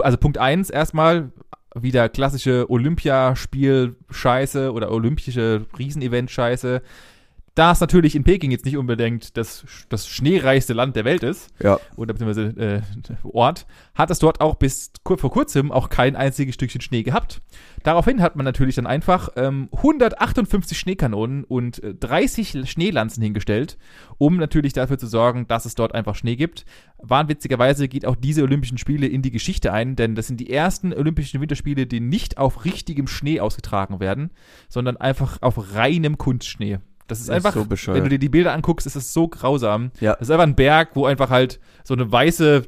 also 0.00 0.16
Punkt 0.16 0.38
eins 0.38 0.70
erstmal 0.70 1.32
wieder 1.74 2.08
klassische 2.08 2.70
Olympiaspiel-Scheiße 2.70 4.72
oder 4.72 4.90
olympische 4.90 5.66
Riesenevent-Scheiße. 5.78 6.80
Da 7.56 7.72
es 7.72 7.80
natürlich 7.80 8.14
in 8.14 8.22
Peking 8.22 8.50
jetzt 8.50 8.66
nicht 8.66 8.76
unbedingt 8.76 9.34
das, 9.38 9.64
das 9.88 10.06
schneereichste 10.06 10.74
Land 10.74 10.94
der 10.94 11.06
Welt 11.06 11.22
ist, 11.22 11.48
Ja, 11.58 11.80
oder 11.96 12.12
beziehungsweise 12.12 12.48
äh, 12.60 12.82
Ort, 13.22 13.66
hat 13.94 14.10
es 14.10 14.18
dort 14.18 14.42
auch 14.42 14.56
bis 14.56 14.92
kur 15.04 15.16
vor 15.16 15.30
kurzem 15.30 15.72
auch 15.72 15.88
kein 15.88 16.16
einziges 16.16 16.54
Stückchen 16.54 16.82
Schnee 16.82 17.02
gehabt. 17.02 17.40
Daraufhin 17.82 18.20
hat 18.20 18.36
man 18.36 18.44
natürlich 18.44 18.74
dann 18.74 18.86
einfach 18.86 19.30
ähm, 19.36 19.70
158 19.72 20.78
Schneekanonen 20.78 21.44
und 21.44 21.82
äh, 21.82 21.94
30 21.94 22.70
Schneelanzen 22.70 23.22
hingestellt, 23.22 23.78
um 24.18 24.36
natürlich 24.36 24.74
dafür 24.74 24.98
zu 24.98 25.06
sorgen, 25.06 25.46
dass 25.46 25.64
es 25.64 25.74
dort 25.74 25.94
einfach 25.94 26.14
Schnee 26.14 26.36
gibt. 26.36 26.66
Wahnwitzigerweise 26.98 27.88
geht 27.88 28.04
auch 28.04 28.16
diese 28.16 28.42
Olympischen 28.42 28.76
Spiele 28.76 29.06
in 29.06 29.22
die 29.22 29.30
Geschichte 29.30 29.72
ein, 29.72 29.96
denn 29.96 30.14
das 30.14 30.26
sind 30.26 30.40
die 30.40 30.50
ersten 30.50 30.92
Olympischen 30.92 31.40
Winterspiele, 31.40 31.86
die 31.86 32.00
nicht 32.00 32.36
auf 32.36 32.66
richtigem 32.66 33.06
Schnee 33.06 33.40
ausgetragen 33.40 33.98
werden, 33.98 34.30
sondern 34.68 34.98
einfach 34.98 35.40
auf 35.40 35.74
reinem 35.74 36.18
Kunstschnee. 36.18 36.80
Das 37.06 37.20
ist 37.20 37.28
Das 37.28 37.38
ist 37.38 37.46
einfach, 37.46 37.54
so 37.76 37.92
wenn 37.94 38.02
du 38.04 38.08
dir 38.10 38.18
die 38.18 38.28
Bilder 38.28 38.52
anguckst, 38.52 38.86
ist 38.86 38.96
es 38.96 39.12
so 39.12 39.28
grausam. 39.28 39.90
Ja. 40.00 40.12
Das 40.14 40.22
ist 40.28 40.30
einfach 40.30 40.46
ein 40.46 40.54
Berg, 40.56 40.90
wo 40.94 41.06
einfach 41.06 41.30
halt 41.30 41.60
so 41.84 41.94
eine 41.94 42.10
weiße 42.10 42.64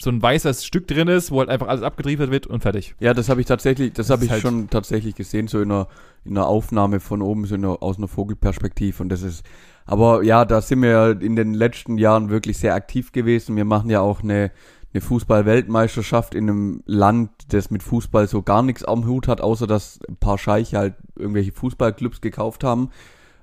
so 0.00 0.10
ein 0.10 0.22
weißes 0.22 0.64
Stück 0.64 0.86
drin 0.86 1.08
ist, 1.08 1.32
wo 1.32 1.40
halt 1.40 1.48
einfach 1.48 1.66
alles 1.66 1.82
abgetriefert 1.82 2.30
wird 2.30 2.46
und 2.46 2.60
fertig. 2.62 2.94
Ja, 3.00 3.14
das 3.14 3.28
habe 3.28 3.40
ich 3.40 3.48
tatsächlich, 3.48 3.92
das, 3.92 4.06
Das 4.06 4.14
habe 4.16 4.24
ich 4.24 4.30
halt- 4.30 4.42
schon 4.42 4.70
tatsächlich 4.70 5.16
gesehen, 5.16 5.48
so 5.48 5.60
in 5.60 5.72
einer, 5.72 5.88
in 6.24 6.36
einer 6.38 6.46
Aufnahme 6.46 7.00
von 7.00 7.20
oben, 7.20 7.46
so 7.46 7.56
in 7.56 7.64
einer, 7.64 7.82
aus 7.82 7.98
einer 7.98 8.06
Vogelperspektive 8.06 9.02
und 9.02 9.08
das 9.08 9.22
ist, 9.22 9.44
aber 9.86 10.22
ja, 10.22 10.44
da 10.44 10.60
sind 10.60 10.82
wir 10.82 10.90
ja 10.90 11.10
in 11.10 11.34
den 11.34 11.52
letzten 11.52 11.98
Jahren 11.98 12.30
wirklich 12.30 12.58
sehr 12.58 12.74
aktiv 12.74 13.10
gewesen. 13.10 13.56
Wir 13.56 13.64
machen 13.64 13.90
ja 13.90 14.00
auch 14.00 14.22
eine, 14.22 14.52
eine 14.94 15.00
Fußball-Weltmeisterschaft 15.00 16.34
in 16.34 16.48
einem 16.48 16.82
Land, 16.86 17.30
das 17.48 17.70
mit 17.70 17.82
Fußball 17.82 18.28
so 18.28 18.42
gar 18.42 18.62
nichts 18.62 18.84
am 18.84 19.06
Hut 19.06 19.28
hat, 19.28 19.40
außer 19.40 19.66
dass 19.66 19.98
ein 20.08 20.16
paar 20.16 20.38
Scheiche 20.38 20.78
halt 20.78 20.94
irgendwelche 21.16 21.52
Fußballclubs 21.52 22.20
gekauft 22.20 22.62
haben 22.64 22.90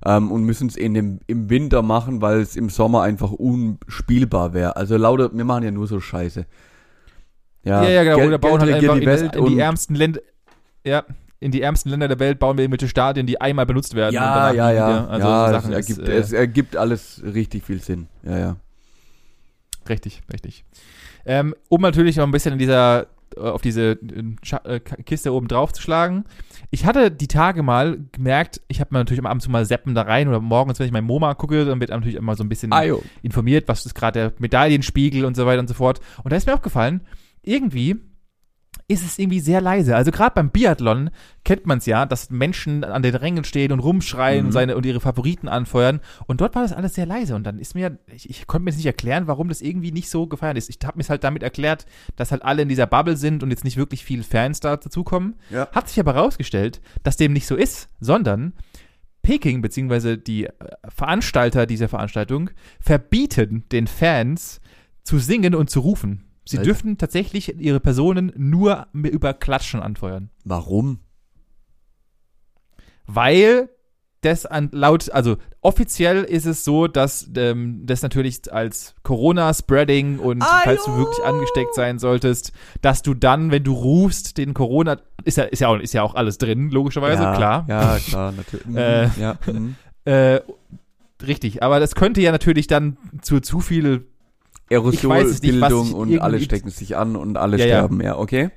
ähm, 0.05 0.31
und 0.31 0.43
müssen 0.43 0.67
es 0.67 0.75
in 0.77 0.93
dem, 0.93 1.19
im 1.27 1.49
Winter 1.49 1.81
machen, 1.81 2.21
weil 2.21 2.39
es 2.39 2.55
im 2.55 2.69
Sommer 2.69 3.01
einfach 3.01 3.31
unspielbar 3.31 4.53
wäre. 4.53 4.75
Also 4.75 4.97
lauter, 4.97 5.31
wir 5.33 5.43
machen 5.45 5.63
ja 5.63 5.71
nur 5.71 5.87
so 5.87 5.99
Scheiße. 5.99 6.45
Ja, 7.63 7.83
ja, 7.89 8.03
genau. 8.03 8.15
Geld- 8.17 8.27
Oder 8.27 8.37
bauen 8.37 8.59
Geld 8.59 8.73
halt 8.73 8.83
einfach 8.83 8.95
die 8.95 8.99
in, 9.01 9.05
das, 9.09 9.21
Welt 9.21 9.35
in 9.35 9.45
die 9.45 9.53
und- 9.53 9.59
ärmsten 9.59 9.95
Länder. 9.95 10.19
Ja, 10.85 11.03
in 11.39 11.51
die 11.51 11.61
ärmsten 11.61 11.89
Länder 11.89 12.07
der 12.07 12.19
Welt 12.19 12.39
bauen 12.39 12.57
wir 12.57 12.63
irgendwelche 12.63 12.87
Stadien, 12.87 13.25
die 13.25 13.41
einmal 13.41 13.65
benutzt 13.65 13.95
werden. 13.95 14.13
Ja, 14.13 14.51
ja, 14.51 14.71
ja. 14.71 15.05
Also 15.07 15.27
ja, 15.27 15.49
so 15.49 15.55
es 15.55 15.61
Sachen 15.63 15.73
ist, 15.73 15.89
ergibt, 15.89 16.07
äh, 16.09 16.17
es 16.17 16.31
ergibt 16.31 16.77
alles 16.77 17.21
richtig 17.23 17.63
viel 17.65 17.81
Sinn. 17.81 18.07
Ja, 18.23 18.37
ja. 18.37 18.55
Richtig, 19.89 20.21
richtig. 20.31 20.63
Ähm, 21.25 21.55
um 21.69 21.81
natürlich 21.81 22.17
noch 22.17 22.23
ein 22.25 22.31
bisschen 22.31 22.53
in 22.53 22.59
dieser, 22.59 23.07
auf 23.37 23.61
diese 23.61 23.97
äh, 24.63 24.75
äh, 24.75 24.79
Kiste 24.79 25.33
oben 25.33 25.47
drauf 25.47 25.73
zu 25.73 25.81
schlagen. 25.81 26.25
Ich 26.71 26.85
hatte 26.85 27.11
die 27.11 27.27
Tage 27.27 27.63
mal 27.63 27.99
gemerkt, 28.11 28.61
ich 28.67 28.79
habe 28.79 28.89
mir 28.93 28.99
natürlich 28.99 29.19
immer 29.19 29.29
ab 29.29 29.35
und 29.35 29.41
zu 29.41 29.51
mal 29.51 29.65
Seppen 29.65 29.95
da 29.95 30.03
rein 30.03 30.27
oder 30.27 30.39
morgens, 30.39 30.79
wenn 30.79 30.87
ich 30.87 30.91
mein 30.91 31.03
MoMA 31.03 31.33
gucke, 31.35 31.65
dann 31.65 31.79
wird 31.79 31.89
natürlich 31.89 32.15
immer 32.15 32.35
so 32.35 32.43
ein 32.43 32.49
bisschen 32.49 32.73
Ajo. 32.73 33.01
informiert, 33.21 33.67
was 33.67 33.85
ist 33.85 33.95
gerade 33.95 34.19
der 34.19 34.33
Medaillenspiegel 34.39 35.25
und 35.25 35.35
so 35.35 35.45
weiter 35.45 35.59
und 35.59 35.67
so 35.67 35.73
fort. 35.73 35.99
Und 36.23 36.31
da 36.31 36.37
ist 36.37 36.47
mir 36.47 36.53
aufgefallen, 36.53 37.01
irgendwie 37.43 37.97
ist 38.87 39.03
es 39.03 39.17
irgendwie 39.17 39.39
sehr 39.39 39.61
leise. 39.61 39.95
Also 39.95 40.11
gerade 40.11 40.35
beim 40.35 40.51
Biathlon 40.51 41.09
kennt 41.43 41.65
man 41.65 41.79
es 41.79 41.87
ja, 41.87 42.05
dass 42.05 42.29
Menschen 42.29 42.83
an 42.83 43.01
den 43.01 43.15
Rängen 43.15 43.43
stehen 43.43 43.71
und 43.71 43.79
rumschreien 43.79 44.41
Mhm. 44.41 44.45
und, 44.47 44.51
seine, 44.51 44.75
und 44.77 44.85
ihre 44.85 44.99
Favoriten 44.99 45.47
anfeuern. 45.47 46.01
Und 46.27 46.39
dort 46.39 46.53
war 46.53 46.61
das 46.61 46.71
alles 46.71 46.93
sehr 46.93 47.07
leise. 47.07 47.35
Und 47.35 47.45
dann 47.45 47.57
ist 47.57 47.73
mir, 47.73 47.97
ich, 48.13 48.29
ich 48.29 48.45
konnte 48.45 48.65
mir 48.65 48.69
jetzt 48.69 48.77
nicht 48.77 48.85
erklären, 48.85 49.25
warum 49.25 49.49
das 49.49 49.61
irgendwie 49.61 49.91
nicht 49.91 50.07
so 50.09 50.27
gefeiert 50.27 50.57
ist. 50.57 50.69
Ich 50.69 50.77
habe 50.85 50.97
mir 50.97 51.01
es 51.01 51.09
halt 51.09 51.23
damit 51.23 51.41
erklärt, 51.41 51.87
dass 52.15 52.31
halt 52.31 52.43
alle 52.43 52.61
in 52.61 52.69
dieser 52.69 52.85
Bubble 52.85 53.17
sind 53.17 53.41
und 53.41 53.49
jetzt 53.49 53.63
nicht 53.63 53.77
wirklich 53.77 54.05
viele 54.05 54.23
Fans 54.23 54.59
da 54.59 54.77
dazukommen. 54.77 55.33
Ja. 55.49 55.67
Hat 55.71 55.89
sich 55.89 55.99
aber 55.99 56.13
herausgestellt, 56.13 56.79
dass 57.01 57.17
dem 57.17 57.33
nicht 57.33 57.47
so 57.47 57.55
ist, 57.55 57.87
sondern 57.99 58.53
Peking 59.23 59.63
bzw. 59.63 60.17
die 60.17 60.45
äh, 60.45 60.51
Veranstalter 60.89 61.65
dieser 61.65 61.87
Veranstaltung 61.87 62.51
verbieten 62.79 63.63
den 63.71 63.87
Fans 63.87 64.61
zu 65.03 65.17
singen 65.17 65.55
und 65.55 65.71
zu 65.71 65.79
rufen. 65.79 66.21
Sie 66.47 66.57
Alter. 66.57 66.65
dürfen 66.67 66.97
tatsächlich 66.97 67.59
ihre 67.59 67.79
Personen 67.79 68.31
nur 68.35 68.87
über 68.93 69.33
Klatschen 69.33 69.81
anfeuern. 69.81 70.29
Warum? 70.43 70.99
Weil 73.07 73.69
das 74.21 74.45
an, 74.45 74.69
laut, 74.71 75.11
also 75.11 75.37
offiziell 75.61 76.23
ist 76.23 76.45
es 76.45 76.63
so, 76.65 76.87
dass 76.87 77.29
ähm, 77.35 77.81
das 77.85 78.01
natürlich 78.01 78.51
als 78.51 78.95
Corona-Spreading 79.03 80.19
und 80.19 80.41
Ajo! 80.41 80.61
falls 80.63 80.85
du 80.85 80.97
wirklich 80.97 81.23
angesteckt 81.23 81.75
sein 81.75 81.99
solltest, 81.99 82.51
dass 82.81 83.03
du 83.03 83.13
dann, 83.13 83.51
wenn 83.51 83.63
du 83.63 83.73
rufst, 83.73 84.37
den 84.37 84.53
Corona, 84.55 84.97
ist 85.23 85.37
ja, 85.37 85.43
ist 85.43 85.59
ja, 85.59 85.67
auch, 85.67 85.77
ist 85.77 85.93
ja 85.93 86.01
auch 86.01 86.15
alles 86.15 86.39
drin, 86.39 86.71
logischerweise, 86.71 87.23
ja, 87.23 87.35
klar. 87.35 87.65
Ja, 87.67 87.97
klar, 87.99 88.31
natürlich. 88.31 88.65
Mhm, 88.65 88.77
Äh, 88.77 89.09
ja, 89.19 89.37
mhm. 89.45 89.75
Äh, 90.05 90.41
richtig, 91.25 91.61
aber 91.61 91.79
das 91.79 91.93
könnte 91.95 92.21
ja 92.21 92.31
natürlich 92.31 92.67
dann 92.67 92.97
zu 93.21 93.39
zu 93.39 93.59
viel 93.59 94.07
Aerosolbildung 94.71 95.87
ich 95.87 95.93
und 95.93 96.19
alle 96.19 96.39
stecken 96.39 96.69
sich 96.69 96.97
an 96.97 97.15
und 97.15 97.37
alle 97.37 97.57
Ja, 97.57 97.65
ja. 97.65 97.77
sterben, 97.77 98.01
ja, 98.01 98.17
okay? 98.17 98.49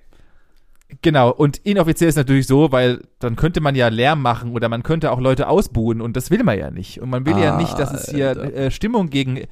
Genau, 1.02 1.30
und 1.30 1.59
inoffiziell 1.59 2.09
ist 2.09 2.16
natürlich 2.16 2.46
so, 2.46 2.72
weil 2.72 3.02
dann 3.18 3.36
könnte 3.36 3.61
man 3.61 3.74
ja 3.74 3.88
Lärm 3.88 4.22
machen 4.22 4.52
oder 4.52 4.70
man 4.70 4.82
könnte 4.82 5.12
auch 5.12 5.20
Leute 5.20 5.48
ausbuhen 5.48 6.00
und 6.00 6.16
das 6.16 6.30
will 6.30 6.42
man 6.44 6.59
ja 6.59 6.70
nicht. 6.70 7.02
Und 7.02 7.11
man 7.11 7.26
will 7.26 7.36
ja 7.36 7.59
nicht, 7.59 7.78
dass 7.78 7.92
es 7.92 8.11
hier 8.11 8.30
äh, 8.30 8.70
Stimmung 8.70 9.11
gegen 9.11 9.42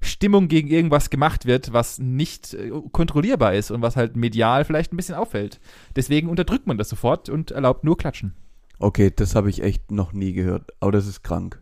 Stimmung 0.00 0.48
gegen 0.48 0.68
irgendwas 0.68 1.10
gemacht 1.10 1.44
wird, 1.46 1.72
was 1.72 1.98
nicht 1.98 2.54
äh, 2.54 2.70
kontrollierbar 2.92 3.54
ist 3.54 3.70
und 3.70 3.82
was 3.82 3.96
halt 3.96 4.16
medial 4.16 4.64
vielleicht 4.64 4.92
ein 4.92 4.96
bisschen 4.96 5.14
auffällt. 5.14 5.60
Deswegen 5.94 6.28
unterdrückt 6.28 6.66
man 6.66 6.78
das 6.78 6.88
sofort 6.88 7.28
und 7.28 7.50
erlaubt 7.50 7.84
nur 7.84 7.96
Klatschen. 7.98 8.34
Okay, 8.78 9.12
das 9.14 9.34
habe 9.34 9.50
ich 9.50 9.62
echt 9.62 9.90
noch 9.90 10.12
nie 10.12 10.32
gehört, 10.32 10.70
aber 10.80 10.92
das 10.92 11.06
ist 11.06 11.22
krank. 11.22 11.60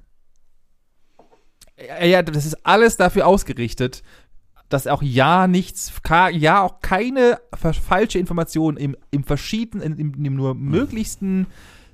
Ja, 1.76 2.05
ja, 2.05 2.22
das 2.22 2.46
ist 2.46 2.64
alles 2.66 2.96
dafür 2.96 3.26
ausgerichtet, 3.26 4.02
dass 4.75 4.87
auch 4.87 5.03
ja 5.03 5.47
nichts, 5.47 5.93
ja 6.33 6.62
auch 6.62 6.81
keine 6.81 7.39
fa- 7.55 7.72
falsche 7.72 8.18
Information 8.18 8.77
im, 8.77 8.97
im 9.11 9.25
verschiedenen, 9.25 9.97
im, 9.97 10.12
im 10.25 10.35
nur 10.35 10.55
möglichsten 10.55 11.47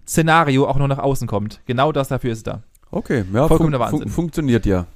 Szenario 0.09 0.67
auch 0.67 0.79
noch 0.79 0.89
nach 0.89 0.99
außen 0.99 1.29
kommt. 1.29 1.61
Genau 1.67 1.93
das 1.93 2.09
dafür 2.09 2.33
ist 2.33 2.39
es 2.39 2.45
da. 2.45 2.63
Okay, 2.91 3.25
ja, 3.33 3.47
Vollkommener 3.47 3.79
fun 3.79 3.87
Wahnsinn. 3.87 4.09
fun 4.09 4.09
funktioniert 4.09 4.67
ja. 4.67 4.87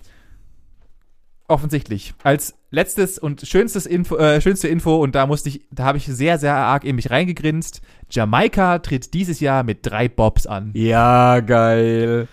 Offensichtlich. 1.47 2.15
Als 2.23 2.55
letztes 2.71 3.19
und 3.19 3.43
schönstes 3.43 3.85
Info, 3.85 4.17
äh, 4.17 4.41
schönste 4.41 4.67
Info, 4.67 4.97
und 4.97 5.15
da 5.15 5.27
musste 5.27 5.51
ich, 5.51 5.61
da 5.71 5.85
habe 5.85 5.99
ich 5.99 6.07
sehr, 6.07 6.39
sehr 6.39 6.57
arg 6.57 6.85
in 6.85 6.97
mich 6.97 7.11
reingegrinst. 7.11 7.83
Jamaika 8.11 8.79
tritt 8.79 9.13
dieses 9.13 9.41
Jahr 9.41 9.63
mit 9.63 9.81
drei 9.83 10.09
Bobs 10.09 10.47
an. 10.47 10.71
Ja, 10.73 11.41
geil. 11.41 12.29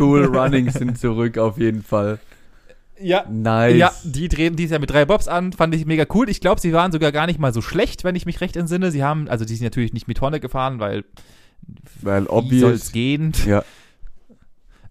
cool 0.00 0.24
Runnings 0.26 0.74
sind 0.74 0.98
zurück 0.98 1.38
auf 1.38 1.56
jeden 1.56 1.82
Fall. 1.82 2.18
Ja. 3.02 3.24
Nice. 3.30 3.76
Ja, 3.76 3.92
die 4.04 4.28
treten 4.28 4.56
dieses 4.56 4.72
Jahr 4.72 4.80
mit 4.80 4.90
drei 4.90 5.04
Bobs 5.04 5.26
an, 5.28 5.52
fand 5.52 5.74
ich 5.74 5.86
mega 5.86 6.04
cool. 6.14 6.28
Ich 6.28 6.40
glaube, 6.40 6.60
sie 6.60 6.72
waren 6.72 6.92
sogar 6.92 7.12
gar 7.12 7.26
nicht 7.26 7.38
mal 7.38 7.52
so 7.52 7.62
schlecht, 7.62 8.04
wenn 8.04 8.14
ich 8.16 8.26
mich 8.26 8.40
recht 8.40 8.56
entsinne. 8.56 8.90
Sie 8.90 9.02
haben, 9.02 9.28
also 9.28 9.44
die 9.44 9.54
sind 9.54 9.64
natürlich 9.64 9.92
nicht 9.92 10.08
mit 10.08 10.20
Honda 10.20 10.38
gefahren, 10.38 10.80
weil 10.80 11.04
Weil 12.02 12.24
wie 12.24 12.58
soll's 12.58 12.82
obvious. 12.88 12.92
gehen? 12.92 13.32
Ja. 13.46 13.64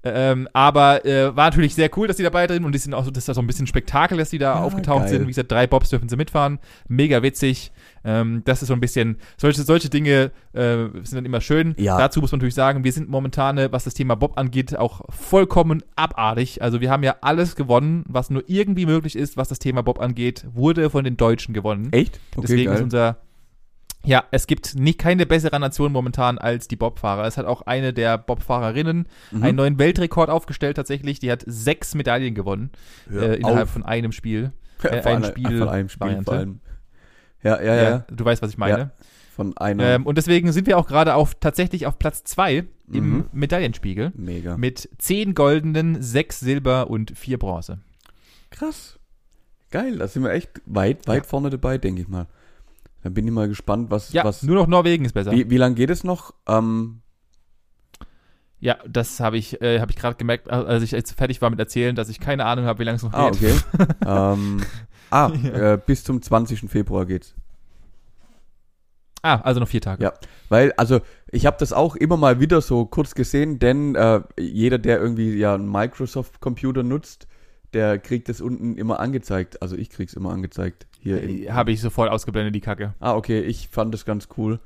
Ähm, 0.02 0.48
aber 0.54 1.06
äh, 1.06 1.36
war 1.36 1.50
natürlich 1.50 1.76
sehr 1.76 1.90
cool, 1.98 2.08
dass 2.08 2.16
die 2.16 2.24
dabei 2.24 2.48
drin 2.48 2.64
und 2.64 2.72
die 2.72 2.78
sind 2.80 2.94
auch 2.94 3.04
so, 3.04 3.12
das 3.12 3.28
ist 3.28 3.36
so 3.36 3.42
ein 3.42 3.48
bisschen 3.48 3.68
Spektakel, 3.68 4.18
dass 4.18 4.30
die 4.30 4.38
da 4.38 4.56
Ja, 4.56 4.64
aufgetaucht 4.64 5.02
geil. 5.02 5.10
sind. 5.10 5.24
Wie 5.24 5.28
gesagt, 5.28 5.52
drei 5.52 5.68
Bobs 5.68 5.90
dürfen 5.90 6.08
sie 6.08 6.16
mitfahren. 6.16 6.60
Mega 6.88 7.22
witzig. 7.22 7.72
Ähm, 8.04 8.42
das 8.46 8.62
ist 8.62 8.68
so 8.70 8.74
ein 8.74 8.80
bisschen, 8.80 9.18
solche, 9.38 9.62
solche 9.64 9.90
Dinge 9.90 10.32
äh, 10.54 10.76
sind 11.04 11.16
dann 11.16 11.26
immer 11.26 11.42
schön. 11.42 11.76
Ja. 11.78 11.98
Dazu 11.98 12.22
muss 12.22 12.32
man 12.32 12.40
natürlich 12.40 12.56
sagen, 12.56 12.84
wir 12.84 12.92
sind 12.94 13.10
momentan, 13.10 13.58
äh, 13.58 13.72
was 13.72 13.84
das 13.84 13.94
Thema 13.94 14.16
Bob 14.16 14.38
angeht, 14.38 14.76
auch 14.78 15.02
vollkommen 15.10 15.84
abartig. 15.96 16.62
Also 16.62 16.82
wir 16.82 16.92
haben 16.92 17.04
ja 17.04 17.16
alles 17.22 17.56
gewonnen, 17.56 18.04
was 18.08 18.30
nur 18.30 18.44
irgendwie 18.48 18.86
möglich 18.86 19.16
ist, 19.16 19.36
was 19.38 19.50
das 19.50 19.60
Thema 19.60 19.82
Bob 19.84 20.00
angeht, 20.00 20.46
wurde 20.54 20.90
von 20.90 21.04
den 21.04 21.18
Deutschen 21.18 21.54
gewonnen. 21.54 21.90
Echt? 21.92 22.20
Okay, 22.36 22.42
Deswegen 22.48 22.70
ist 22.72 22.76
geil. 22.76 22.84
unser. 22.84 23.18
Ja, 24.06 24.24
es 24.32 24.48
gibt 24.48 24.76
nicht 24.76 24.98
keine 24.98 25.26
bessere 25.26 25.60
Nation 25.60 25.92
momentan 25.92 26.38
als 26.38 26.70
die 26.70 26.78
Bobfahrer. 26.78 27.26
Es 27.26 27.36
hat 27.38 27.46
auch 27.46 27.64
eine 27.64 27.92
der 27.92 28.18
Bobfahrerinnen 28.18 29.08
Mhm. 29.32 29.44
einen 29.44 29.58
neuen 29.58 29.78
Weltrekord 29.78 30.30
aufgestellt 30.30 30.78
tatsächlich. 30.78 31.20
Die 31.20 31.30
hat 31.30 31.44
sechs 31.46 31.96
Medaillen 31.96 32.34
gewonnen 32.34 32.72
äh, 33.12 33.36
innerhalb 33.36 33.64
auf. 33.64 33.72
von 33.72 33.84
einem 33.84 34.14
Spiel. 34.14 34.54
Von 34.78 34.92
äh, 34.92 35.02
ein 35.04 35.24
Spiel- 35.26 35.68
einem 35.68 35.90
Spiel 35.90 36.22
vor 36.24 36.34
allem. 36.34 36.62
Ja, 37.44 37.62
ja, 37.62 37.76
ja. 37.76 38.06
Du 38.12 38.26
weißt, 38.26 38.42
was 38.42 38.52
ich 38.52 38.58
meine. 38.58 38.78
Ja, 38.78 38.92
Von 39.36 39.56
einer. 39.58 39.84
Ähm, 39.84 40.06
und 40.06 40.18
deswegen 40.18 40.52
sind 40.52 40.68
wir 40.68 40.78
auch 40.78 40.88
gerade 40.88 41.16
auf 41.16 41.36
tatsächlich 41.36 41.86
auf 41.88 41.98
Platz 42.00 42.24
zwei 42.24 42.66
im 42.92 43.10
Mhm. 43.18 43.26
Medaillenspiegel 43.32 44.12
Mega. 44.16 44.58
mit 44.58 44.90
zehn 44.98 45.36
goldenen, 45.36 46.02
sechs 46.02 46.40
Silber 46.40 46.90
und 46.90 47.18
vier 47.18 47.38
Bronze. 47.38 47.80
Krass. 48.50 48.98
Geil, 49.72 49.98
da 50.00 50.08
sind 50.08 50.24
wir 50.24 50.32
echt 50.32 50.50
weit, 50.66 51.08
weit 51.08 51.26
vorne 51.28 51.50
dabei, 51.52 51.78
denke 51.78 52.02
ich 52.02 52.08
mal. 52.08 52.26
Dann 53.04 53.14
bin 53.14 53.26
ich 53.28 53.32
mal 53.32 53.48
gespannt, 53.48 53.92
was, 53.92 54.12
Ja, 54.12 54.24
was 54.26 54.42
nur 54.44 54.56
noch 54.56 54.68
Norwegen 54.68 55.06
ist 55.06 55.14
besser. 55.14 55.32
wie, 55.32 55.50
wie 55.50 55.58
lange 55.58 55.76
geht 55.76 55.92
es 55.92 56.04
noch? 56.04 56.34
Ähm, 56.48 57.02
Ja, 58.60 58.78
das 58.88 59.20
habe 59.22 59.38
ich, 59.38 59.62
äh, 59.62 59.80
habe 59.80 59.92
ich 59.92 59.98
gerade 59.98 60.18
gemerkt, 60.18 60.50
als 60.50 60.84
ich 60.84 60.92
jetzt 60.92 61.14
fertig 61.14 61.42
war 61.42 61.50
mit 61.50 61.60
erzählen, 61.60 61.96
dass 61.96 62.10
ich 62.10 62.20
keine 62.20 62.44
Ahnung 62.46 62.66
habe, 62.66 62.80
wie 62.80 62.84
lange 62.84 62.98
es 62.98 63.04
noch 63.04 63.14
ah, 63.14 63.30
geht. 63.30 63.64
okay. 63.74 63.86
ähm, 64.06 64.62
ah, 65.10 65.32
äh, 65.44 65.78
bis 65.84 66.04
zum 66.04 66.22
20. 66.22 66.70
Februar 66.70 67.06
geht's. 67.06 67.36
Ah, 69.22 69.42
also 69.42 69.60
noch 69.60 69.68
vier 69.68 69.82
Tage. 69.82 70.04
Ja. 70.04 70.14
Weil, 70.48 70.72
also, 70.74 71.02
ich 71.30 71.46
habe 71.46 71.58
das 71.60 71.74
auch 71.74 71.96
immer 71.96 72.16
mal 72.16 72.40
wieder 72.40 72.62
so 72.62 72.86
kurz 72.86 73.16
gesehen, 73.16 73.60
denn 73.60 73.96
äh, 73.96 74.22
jeder, 74.40 74.78
der 74.78 75.00
irgendwie 75.00 75.36
ja 75.38 75.54
einen 75.54 75.70
Microsoft-Computer 75.70 76.84
nutzt, 76.84 77.28
der 77.74 78.00
kriegt 78.00 78.30
das 78.30 78.42
unten 78.42 78.78
immer 78.78 79.00
angezeigt. 79.00 79.62
Also 79.62 79.76
ich 79.76 79.90
krieg's 79.90 80.14
immer 80.14 80.32
angezeigt. 80.32 80.88
Hier 81.02 81.22
Äh, 81.22 81.52
Habe 81.52 81.72
ich 81.72 81.82
sofort 81.82 82.10
ausgeblendet, 82.10 82.56
die 82.56 82.62
Kacke. 82.62 82.96
Ah, 83.00 83.14
okay, 83.16 83.42
ich 83.42 83.68
fand 83.68 83.94
das 83.94 84.06
ganz 84.06 84.28
cool 84.38 84.60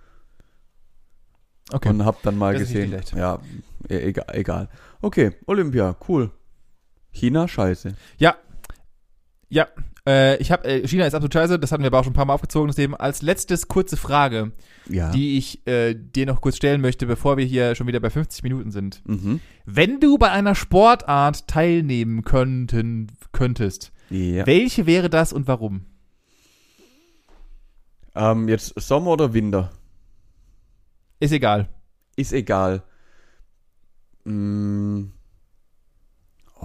Okay. 1.72 1.89
und 1.89 2.06
hab 2.06 2.22
dann 2.22 2.38
mal 2.38 2.54
Das 2.54 2.64
gesehen. 2.64 2.96
Ja, 3.16 3.39
e 3.89 3.98
egal, 3.98 4.26
egal. 4.34 4.70
Okay, 5.02 5.32
Olympia, 5.48 5.96
cool. 6.08 6.32
China, 7.12 7.48
scheiße. 7.48 7.96
Ja. 8.18 8.36
Ja. 9.50 9.68
Äh, 10.08 10.36
ich 10.41 10.51
habe 10.51 10.66
äh, 10.68 10.86
China 10.88 11.06
ist 11.06 11.14
absolut 11.14 11.34
scheiße, 11.34 11.60
das 11.60 11.72
hatten 11.72 11.82
wir 11.84 11.88
aber 11.88 11.99
auch 11.99 12.04
schon 12.04 12.12
ein 12.12 12.16
paar 12.16 12.26
Mal 12.26 12.34
aufgezogen. 12.34 12.68
Deswegen 12.68 12.93
als 12.95 13.22
letztes 13.22 13.68
kurze 13.70 13.95
Frage, 13.95 14.51
Ja. 14.89 15.12
die 15.12 15.38
ich 15.38 15.66
äh, 15.66 15.93
dir 15.95 16.26
noch 16.26 16.41
kurz 16.41 16.58
stellen 16.58 16.82
möchte, 16.82 17.06
bevor 17.06 17.38
wir 17.38 17.45
hier 17.45 17.76
schon 17.76 17.88
wieder 17.88 17.99
bei 18.01 18.10
50 18.10 18.43
Minuten 18.43 18.72
sind. 18.72 19.01
mhm. 19.08 19.39
Wenn 19.66 19.99
du 20.01 20.18
bei 20.18 20.30
einer 20.30 20.56
Sportart 20.56 21.47
teilnehmen 21.47 22.24
könnten, 22.24 23.08
könntest, 23.32 23.93
Ja. 24.10 24.45
welche 24.45 24.86
wäre 24.86 25.10
das 25.10 25.32
und 25.32 25.47
warum? 25.47 25.86
Ähm, 28.16 28.47
jetzt 28.49 28.74
Sommer 28.80 29.12
oder 29.12 29.34
Winter? 29.34 29.72
Ist 31.20 31.32
egal. 31.32 31.70
Ist 32.18 32.34
egal. 32.34 32.84
Mm. 34.26 35.06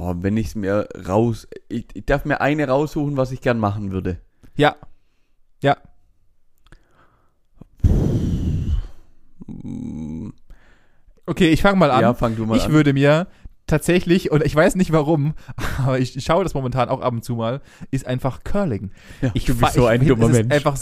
Oh, 0.00 0.14
wenn 0.18 0.36
ich 0.36 0.48
es 0.48 0.54
mir 0.54 0.88
raus. 1.08 1.48
Ich, 1.68 1.86
ich 1.94 2.06
darf 2.06 2.24
mir 2.24 2.40
eine 2.40 2.68
raussuchen, 2.68 3.16
was 3.16 3.32
ich 3.32 3.40
gern 3.40 3.58
machen 3.58 3.90
würde. 3.90 4.18
Ja. 4.54 4.76
Ja. 5.60 5.76
Okay, 11.26 11.50
ich 11.50 11.62
fange 11.62 11.78
mal 11.78 11.90
an. 11.90 12.00
Ja, 12.00 12.14
fang 12.14 12.36
du 12.36 12.46
mal 12.46 12.56
ich 12.56 12.66
an. 12.66 12.72
würde 12.72 12.92
mir 12.92 13.26
tatsächlich, 13.66 14.30
und 14.30 14.44
ich 14.44 14.54
weiß 14.54 14.76
nicht 14.76 14.92
warum, 14.92 15.34
aber 15.78 15.98
ich 15.98 16.22
schaue 16.24 16.44
das 16.44 16.54
momentan 16.54 16.88
auch 16.88 17.00
ab 17.00 17.12
und 17.12 17.24
zu 17.24 17.34
mal, 17.34 17.60
ist 17.90 18.06
einfach 18.06 18.44
Curling. 18.44 18.92
Ja, 19.20 19.30
Ich 19.34 19.44
du 19.46 19.56
bist 19.56 19.74
so 19.74 19.82
ich 19.82 19.88
ein 19.88 19.98
find, 20.00 20.10
dummer 20.12 20.28
Mensch. 20.28 20.54
Einfach, 20.54 20.78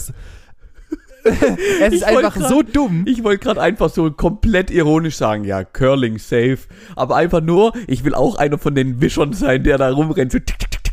es 1.81 1.93
ist 1.93 2.03
einfach 2.03 2.35
grad, 2.35 2.49
so 2.49 2.61
dumm. 2.61 3.03
Ich 3.07 3.23
wollte 3.23 3.43
gerade 3.43 3.61
einfach 3.61 3.89
so 3.89 4.11
komplett 4.11 4.71
ironisch 4.71 5.17
sagen, 5.17 5.43
ja, 5.43 5.63
Curling 5.63 6.17
safe. 6.17 6.59
Aber 6.95 7.15
einfach 7.15 7.41
nur, 7.41 7.73
ich 7.87 8.03
will 8.03 8.15
auch 8.15 8.35
einer 8.35 8.57
von 8.57 8.75
den 8.75 9.01
Wischern 9.01 9.33
sein, 9.33 9.63
der 9.63 9.77
da 9.77 9.89
rumrennt, 9.89 10.31
so 10.31 10.39
tick, 10.39 10.59
tick, 10.59 10.71
tick, 10.71 10.87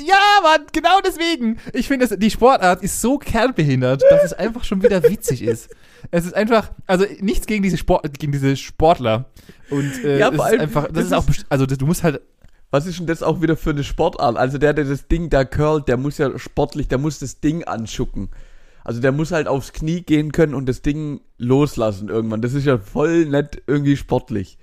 ja, 0.00 0.16
Mann, 0.42 0.66
genau 0.72 1.00
deswegen. 1.04 1.58
Ich 1.72 1.86
finde, 1.86 2.16
die 2.16 2.30
Sportart 2.30 2.82
ist 2.82 3.00
so 3.00 3.18
kernbehindert, 3.18 4.02
dass 4.10 4.24
es 4.24 4.32
einfach 4.32 4.64
schon 4.64 4.82
wieder 4.82 5.02
witzig 5.02 5.42
ist. 5.42 5.68
Es 6.10 6.24
ist 6.24 6.34
einfach, 6.34 6.70
also 6.86 7.04
nichts 7.20 7.46
gegen 7.46 7.62
diese, 7.62 7.76
Sport, 7.76 8.18
gegen 8.18 8.32
diese 8.32 8.56
Sportler. 8.56 9.26
Und 9.70 10.04
äh, 10.04 10.18
ja, 10.18 10.28
es 10.28 10.34
ist 10.34 10.60
einfach, 10.60 10.84
das, 10.84 10.92
das 10.94 11.04
ist 11.06 11.12
auch, 11.12 11.26
also 11.50 11.66
du 11.66 11.84
musst 11.84 12.04
halt 12.04 12.22
was 12.70 12.86
ist 12.86 12.98
denn 12.98 13.06
das 13.06 13.22
auch 13.22 13.40
wieder 13.40 13.56
für 13.56 13.70
eine 13.70 13.82
Sportart? 13.82 14.36
Also 14.36 14.58
der, 14.58 14.74
der 14.74 14.84
das 14.84 15.08
Ding 15.08 15.30
da 15.30 15.44
curlt, 15.44 15.88
der 15.88 15.96
muss 15.96 16.18
ja 16.18 16.38
sportlich, 16.38 16.88
der 16.88 16.98
muss 16.98 17.18
das 17.18 17.40
Ding 17.40 17.64
anschucken. 17.64 18.28
Also 18.88 19.02
der 19.02 19.12
muss 19.12 19.32
halt 19.32 19.48
aufs 19.48 19.74
Knie 19.74 20.00
gehen 20.00 20.32
können 20.32 20.54
und 20.54 20.66
das 20.66 20.80
Ding 20.80 21.20
loslassen 21.36 22.08
irgendwann. 22.08 22.40
Das 22.40 22.54
ist 22.54 22.64
ja 22.64 22.78
voll 22.78 23.26
nett 23.26 23.62
irgendwie 23.66 23.98
sportlich. 23.98 24.56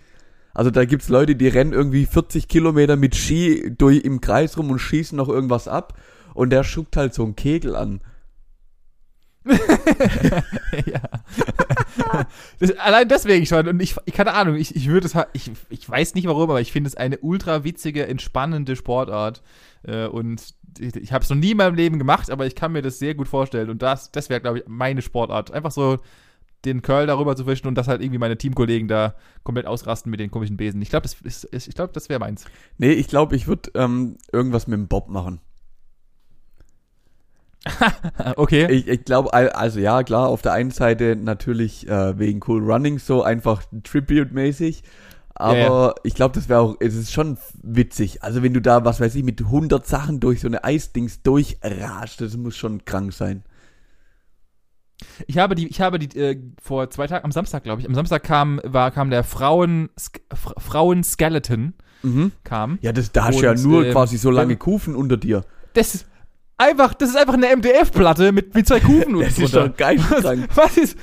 Also 0.51 0.71
da 0.71 0.83
gibt's 0.85 1.09
Leute, 1.09 1.35
die 1.35 1.47
rennen 1.47 1.73
irgendwie 1.73 2.07
40 2.07 2.47
Kilometer 2.47 2.95
mit 2.95 3.15
Ski 3.15 3.71
durch 3.77 4.03
im 4.03 4.21
Kreis 4.21 4.57
rum 4.57 4.71
und 4.71 4.79
schießen 4.79 5.15
noch 5.15 5.29
irgendwas 5.29 5.67
ab. 5.67 5.99
Und 6.33 6.49
der 6.49 6.63
schuckt 6.63 6.97
halt 6.97 7.13
so 7.13 7.23
einen 7.23 7.35
Kegel 7.35 7.75
an. 7.75 8.01
ja. 9.45 11.01
das, 12.57 12.75
allein 12.79 13.07
deswegen 13.07 13.45
schon. 13.45 13.67
Und 13.67 13.79
ich, 13.79 13.95
ich 14.05 14.15
keine 14.15 14.33
Ahnung, 14.33 14.55
ich, 14.55 14.75
ich 14.75 14.87
würde 14.87 15.05
es 15.05 15.13
halt, 15.13 15.27
ich, 15.33 15.51
ich 15.69 15.87
weiß 15.87 16.15
nicht 16.15 16.25
warum, 16.25 16.49
aber 16.49 16.61
ich 16.61 16.71
finde 16.71 16.87
es 16.87 16.95
eine 16.95 17.19
ultra 17.19 17.63
witzige, 17.63 18.07
entspannende 18.07 18.75
Sportart. 18.75 19.43
Äh, 19.83 20.07
und 20.07 20.55
ich, 20.79 20.95
ich 20.95 21.13
habe 21.13 21.23
es 21.23 21.29
noch 21.29 21.37
nie 21.37 21.51
in 21.51 21.57
meinem 21.57 21.75
Leben 21.75 21.99
gemacht, 21.99 22.29
aber 22.29 22.45
ich 22.45 22.55
kann 22.55 22.71
mir 22.71 22.81
das 22.81 22.99
sehr 22.99 23.15
gut 23.15 23.27
vorstellen. 23.27 23.69
Und 23.69 23.81
das, 23.81 24.11
das 24.11 24.29
wäre, 24.29 24.41
glaube 24.41 24.59
ich, 24.59 24.63
meine 24.67 25.01
Sportart. 25.01 25.51
Einfach 25.51 25.71
so 25.71 25.99
den 26.65 26.81
Curl 26.81 27.07
darüber 27.07 27.35
zu 27.35 27.45
fischen 27.45 27.67
und 27.67 27.75
dass 27.75 27.87
halt 27.87 28.01
irgendwie 28.01 28.19
meine 28.19 28.37
Teamkollegen 28.37 28.87
da 28.87 29.15
komplett 29.43 29.67
ausrasten 29.67 30.09
mit 30.09 30.19
den 30.19 30.31
komischen 30.31 30.57
Besen. 30.57 30.81
Ich 30.81 30.89
glaube, 30.89 31.03
das, 31.03 31.15
ist, 31.21 31.43
ist- 31.45 31.67
ich 31.67 31.75
glaub, 31.75 31.93
das 31.93 32.09
wäre 32.09 32.19
meins. 32.19 32.45
Nee, 32.77 32.91
ich 32.93 33.07
glaube, 33.07 33.35
ich 33.35 33.47
würde 33.47 33.71
ähm, 33.75 34.17
irgendwas 34.31 34.67
mit 34.67 34.77
dem 34.79 34.87
Bob 34.87 35.09
machen. 35.09 35.41
Okay. 38.35 38.71
Ich, 38.71 38.87
ich 38.87 39.05
glaube, 39.05 39.33
also 39.33 39.79
ja, 39.79 40.03
klar, 40.03 40.27
auf 40.29 40.41
der 40.41 40.53
einen 40.53 40.71
Seite 40.71 41.15
natürlich 41.15 41.87
äh, 41.87 42.17
wegen 42.19 42.39
Cool 42.45 42.63
Running 42.63 42.99
so 42.99 43.23
einfach 43.23 43.63
Tribute-mäßig. 43.83 44.83
Aber 45.37 45.57
Ja, 45.57 45.93
ich 46.03 46.15
glaube, 46.15 46.33
das 46.33 46.47
wäre 46.47 46.61
auch, 46.61 46.77
es 46.79 46.95
ist 46.95 47.11
schon 47.11 47.37
witzig. 47.61 48.23
Also 48.23 48.41
wenn 48.41 48.53
du 48.53 48.61
da, 48.61 48.85
was 48.85 49.01
weiß 49.01 49.15
ich, 49.15 49.23
mit 49.23 49.41
100 49.41 49.85
Sachen 49.85 50.19
durch 50.21 50.39
so 50.39 50.47
eine 50.47 50.63
Eisdings 50.63 51.21
durchrascht, 51.23 52.21
das 52.21 52.37
muss 52.37 52.55
schon 52.55 52.85
krank 52.85 53.11
sein. 53.13 53.43
Ich 55.27 55.37
habe 55.37 55.55
die, 55.55 55.67
ich 55.67 55.81
habe 55.81 55.99
die 55.99 56.17
äh, 56.17 56.39
vor 56.61 56.89
zwei 56.89 57.05
Tagen, 57.07 57.25
am 57.25 57.31
Samstag, 57.31 57.63
glaube 57.63 57.81
ich, 57.81 57.87
am 57.87 57.93
Samstag 57.95 58.23
kam, 58.23 58.61
war, 58.63 58.91
kam 58.91 59.09
der 59.09 59.23
Frauen, 59.25 59.89
Sk 59.99 60.21
Fra- 60.33 60.59
Frauen-Skeleton, 60.59 61.73
Mhm. 62.03 62.31
kam. 62.43 62.77
Ja, 62.81 62.91
das, 62.93 63.11
da 63.11 63.25
hast 63.25 63.39
du 63.39 63.43
ja 63.43 63.55
nur 63.55 63.85
ähm, 63.85 63.91
quasi 63.91 64.17
so 64.17 64.29
lange 64.29 64.53
ja. 64.53 64.59
Kufen 64.59 64.95
unter 64.95 65.17
dir. 65.17 65.43
Das 65.73 65.95
ist 65.95 66.05
einfach, 66.57 66.93
das 66.93 67.09
ist 67.09 67.17
einfach 67.17 67.33
eine 67.33 67.47
MDF-Platte 67.55 68.31
mit, 68.31 68.53
mit 68.53 68.67
zwei 68.67 68.79
Kufen 68.79 69.13
Das 69.19 69.29
unten 69.29 69.41
ist 69.43 69.55
doch 69.55 69.75
geisteskrank. 69.75 70.47
Was 70.55 70.77
ist, 70.77 70.97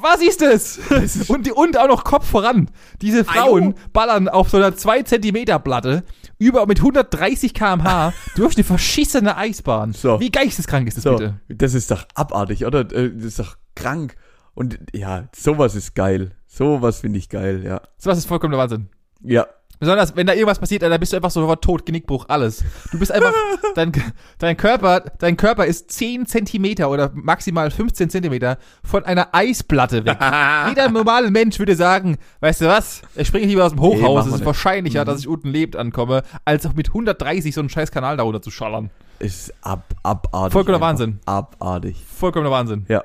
was 0.00 0.20
ist 0.22 0.40
das? 0.42 0.78
und, 1.28 1.46
die, 1.46 1.52
und 1.52 1.78
auch 1.78 1.88
noch 1.88 2.04
Kopf 2.04 2.26
voran. 2.28 2.70
Diese 3.00 3.24
Frauen 3.24 3.74
ballern 3.92 4.28
auf 4.28 4.50
so 4.50 4.56
einer 4.56 4.76
2 4.76 5.02
Zentimeter 5.02 5.58
Platte 5.58 6.04
über 6.38 6.66
mit 6.66 6.78
130 6.78 7.54
km/h 7.54 8.12
durch 8.36 8.56
eine 8.56 8.64
verschissene 8.64 9.36
Eisbahn. 9.36 9.92
So. 9.92 10.20
Wie 10.20 10.30
geisteskrank 10.30 10.86
ist 10.88 10.96
das 10.98 11.04
So, 11.04 11.16
bitte? 11.16 11.40
das 11.48 11.74
ist 11.74 11.90
doch 11.90 12.04
abartig, 12.14 12.66
oder? 12.66 12.80
Äh, 12.92 13.10
Das 13.14 13.24
ist 13.24 13.38
doch 13.38 13.56
krank. 13.74 14.16
Und 14.54 14.78
ja, 14.92 15.28
sowas 15.34 15.74
ist 15.74 15.94
geil. 15.94 16.32
Sowas 16.46 17.00
finde 17.00 17.18
ich 17.18 17.28
geil, 17.28 17.62
ja. 17.64 17.80
Sowas 17.98 18.18
ist 18.18 18.26
vollkommen 18.26 18.52
der 18.52 18.60
Wahnsinn. 18.60 18.88
Ja, 19.22 19.46
Besonders, 19.78 20.16
wenn 20.16 20.26
da 20.26 20.32
irgendwas 20.32 20.58
passiert, 20.58 20.82
dann 20.82 20.98
bist 20.98 21.12
du 21.12 21.16
einfach 21.16 21.30
sofort 21.30 21.62
tot, 21.62 21.84
Genickbruch, 21.84 22.24
alles. 22.28 22.64
Du 22.92 22.98
bist 22.98 23.12
einfach, 23.12 23.32
dein, 23.74 23.92
dein 24.38 24.56
Körper, 24.56 25.00
dein 25.18 25.36
Körper 25.36 25.66
ist 25.66 25.90
10 25.92 26.24
Zentimeter 26.26 26.88
oder 26.90 27.10
maximal 27.14 27.70
15 27.70 28.08
Zentimeter 28.08 28.56
von 28.82 29.04
einer 29.04 29.28
Eisplatte 29.34 30.04
weg. 30.06 30.16
Jeder 30.68 30.88
normale 30.90 31.30
Mensch 31.30 31.58
würde 31.58 31.76
sagen, 31.76 32.16
weißt 32.40 32.62
du 32.62 32.66
was, 32.66 33.02
ich 33.16 33.28
springe 33.28 33.46
lieber 33.46 33.64
aus 33.66 33.72
dem 33.72 33.80
Hochhaus, 33.80 34.22
es 34.22 34.26
ist 34.28 34.32
nicht. 34.38 34.46
wahrscheinlicher, 34.46 35.02
Mhm. 35.02 35.06
dass 35.06 35.20
ich 35.20 35.28
unten 35.28 35.48
lebt 35.48 35.76
ankomme, 35.76 36.22
als 36.46 36.64
auch 36.64 36.72
mit 36.74 36.88
130 36.88 37.54
so 37.54 37.60
einen 37.60 37.68
scheiß 37.68 37.90
Kanal 37.90 38.16
da 38.16 38.22
runter 38.22 38.40
zu 38.40 38.50
schallern. 38.50 38.90
ist 39.18 39.52
ab, 39.62 39.94
abartig. 40.02 40.52
Vollkommener. 40.52 40.80
Wahnsinn. 40.80 41.20
Abartig. 41.26 42.02
Vollkommener 42.06 42.50
Wahnsinn. 42.50 42.86
Ja, 42.88 43.04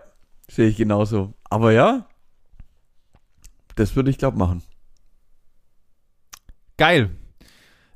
sehe 0.50 0.68
ich 0.70 0.78
genauso. 0.78 1.34
Aber 1.50 1.72
ja, 1.74 2.06
das 3.76 3.96
würde 3.96 4.10
ich 4.10 4.18
glaube 4.18 4.38
machen. 4.38 4.62
Geil. 6.82 7.12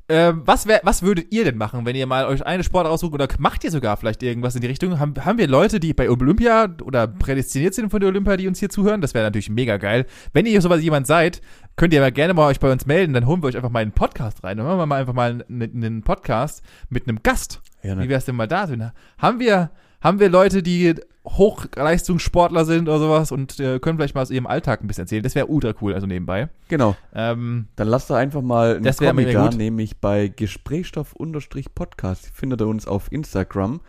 Ähm, 0.07 0.43
was, 0.45 0.67
wär, 0.67 0.79
was 0.83 1.01
würdet 1.01 1.33
ihr 1.33 1.43
denn 1.43 1.57
machen, 1.57 1.87
wenn 1.87 1.95
ihr 1.95 2.05
mal 2.05 2.27
euch 2.27 2.45
eine 2.45 2.63
Sport 2.63 2.85
raussucht 2.85 3.15
oder 3.15 3.27
macht 3.39 3.63
ihr 3.63 3.71
sogar 3.71 3.97
vielleicht 3.97 4.21
irgendwas 4.21 4.53
in 4.53 4.61
die 4.61 4.67
Richtung? 4.67 4.99
Haben, 4.99 5.15
haben 5.25 5.39
wir 5.39 5.47
Leute, 5.47 5.79
die 5.79 5.95
bei 5.95 6.07
Olympia 6.07 6.69
oder 6.83 7.07
prädestiniert 7.07 7.73
sind 7.73 7.89
von 7.89 7.99
der 7.99 8.09
Olympia, 8.09 8.37
die 8.37 8.47
uns 8.47 8.59
hier 8.59 8.69
zuhören? 8.69 9.01
Das 9.01 9.15
wäre 9.15 9.25
natürlich 9.25 9.49
mega 9.49 9.77
geil. 9.77 10.05
Wenn 10.33 10.45
ihr 10.45 10.61
sowas 10.61 10.83
jemand 10.83 11.07
seid, 11.07 11.41
könnt 11.77 11.95
ihr 11.95 11.99
aber 11.99 12.11
gerne 12.11 12.35
mal 12.35 12.45
euch 12.45 12.59
bei 12.59 12.71
uns 12.71 12.85
melden, 12.85 13.13
dann 13.13 13.25
holen 13.25 13.41
wir 13.41 13.47
euch 13.47 13.55
einfach 13.55 13.71
mal 13.71 13.79
einen 13.79 13.91
Podcast 13.91 14.43
rein. 14.43 14.57
Dann 14.57 14.67
machen 14.67 14.77
wir 14.77 14.85
mal 14.85 15.01
einfach 15.01 15.15
mal 15.15 15.43
einen, 15.49 15.63
einen 15.63 16.03
Podcast 16.03 16.63
mit 16.89 17.07
einem 17.07 17.23
Gast. 17.23 17.63
Ja, 17.81 17.99
Wie 17.99 18.07
wär's 18.07 18.25
denn 18.25 18.35
mal 18.35 18.47
da? 18.47 18.69
Haben 19.17 19.39
wir, 19.39 19.71
haben 19.99 20.19
wir 20.19 20.29
Leute, 20.29 20.61
die 20.61 20.93
Hochleistungssportler 21.25 22.65
sind 22.65 22.87
oder 22.87 22.99
sowas 22.99 23.31
und 23.31 23.59
äh, 23.59 23.79
können 23.79 23.97
vielleicht 23.97 24.13
mal 24.15 24.21
aus 24.21 24.31
ihrem 24.31 24.47
Alltag 24.47 24.81
ein 24.81 24.87
bisschen 24.87 25.03
erzählen? 25.03 25.23
Das 25.23 25.35
wäre 25.35 25.47
ultra 25.47 25.73
cool, 25.81 25.93
also 25.93 26.07
nebenbei. 26.07 26.49
Genau. 26.67 26.95
Ähm, 27.13 27.67
Dann 27.75 27.87
lasst 27.87 28.09
doch 28.09 28.15
einfach 28.15 28.41
mal 28.41 28.75
einen 28.75 29.15
mir 29.15 29.33
da, 29.33 29.49
nämlich 29.49 29.97
bei 29.97 30.27
Gesprächsstoff-Podcast. 30.27 32.31
Findet 32.33 32.61
ihr 32.61 32.67
uns 32.67 32.87
auf 32.87 33.11
Instagram 33.11 33.81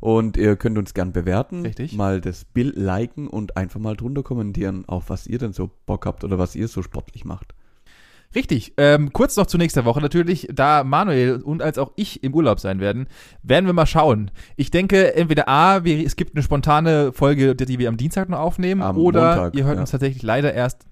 und 0.00 0.36
ihr 0.36 0.56
könnt 0.56 0.78
uns 0.78 0.94
gern 0.94 1.12
bewerten. 1.12 1.62
Richtig. 1.62 1.94
Mal 1.94 2.20
das 2.20 2.44
Bild 2.44 2.76
liken 2.76 3.28
und 3.28 3.56
einfach 3.56 3.80
mal 3.80 3.96
drunter 3.96 4.22
kommentieren, 4.22 4.84
auf 4.86 5.10
was 5.10 5.26
ihr 5.26 5.38
denn 5.38 5.52
so 5.52 5.70
Bock 5.86 6.06
habt 6.06 6.24
oder 6.24 6.38
was 6.38 6.56
ihr 6.56 6.68
so 6.68 6.82
sportlich 6.82 7.24
macht. 7.24 7.54
Richtig. 8.34 8.74
Ähm, 8.76 9.12
kurz 9.12 9.36
noch 9.36 9.46
zu 9.46 9.58
nächster 9.58 9.84
Woche 9.84 10.00
natürlich, 10.00 10.48
da 10.52 10.84
Manuel 10.84 11.36
und 11.36 11.62
als 11.62 11.78
auch 11.78 11.92
ich 11.96 12.22
im 12.22 12.34
Urlaub 12.34 12.60
sein 12.60 12.80
werden, 12.80 13.06
werden 13.42 13.66
wir 13.66 13.72
mal 13.72 13.86
schauen. 13.86 14.30
Ich 14.56 14.70
denke, 14.70 15.14
entweder 15.14 15.48
A, 15.48 15.84
wir, 15.84 16.04
es 16.04 16.16
gibt 16.16 16.34
eine 16.34 16.42
spontane 16.42 17.12
Folge, 17.12 17.54
die 17.54 17.78
wir 17.78 17.88
am 17.88 17.96
Dienstag 17.96 18.28
noch 18.28 18.38
aufnehmen, 18.38 18.82
Am 18.82 18.96
oder 18.96 19.36
Montag, 19.36 19.56
ihr 19.56 19.64
hört 19.64 19.76
ja. 19.76 19.80
uns 19.82 19.90
tatsächlich 19.90 20.22
leider 20.22 20.54
erst, 20.54 20.86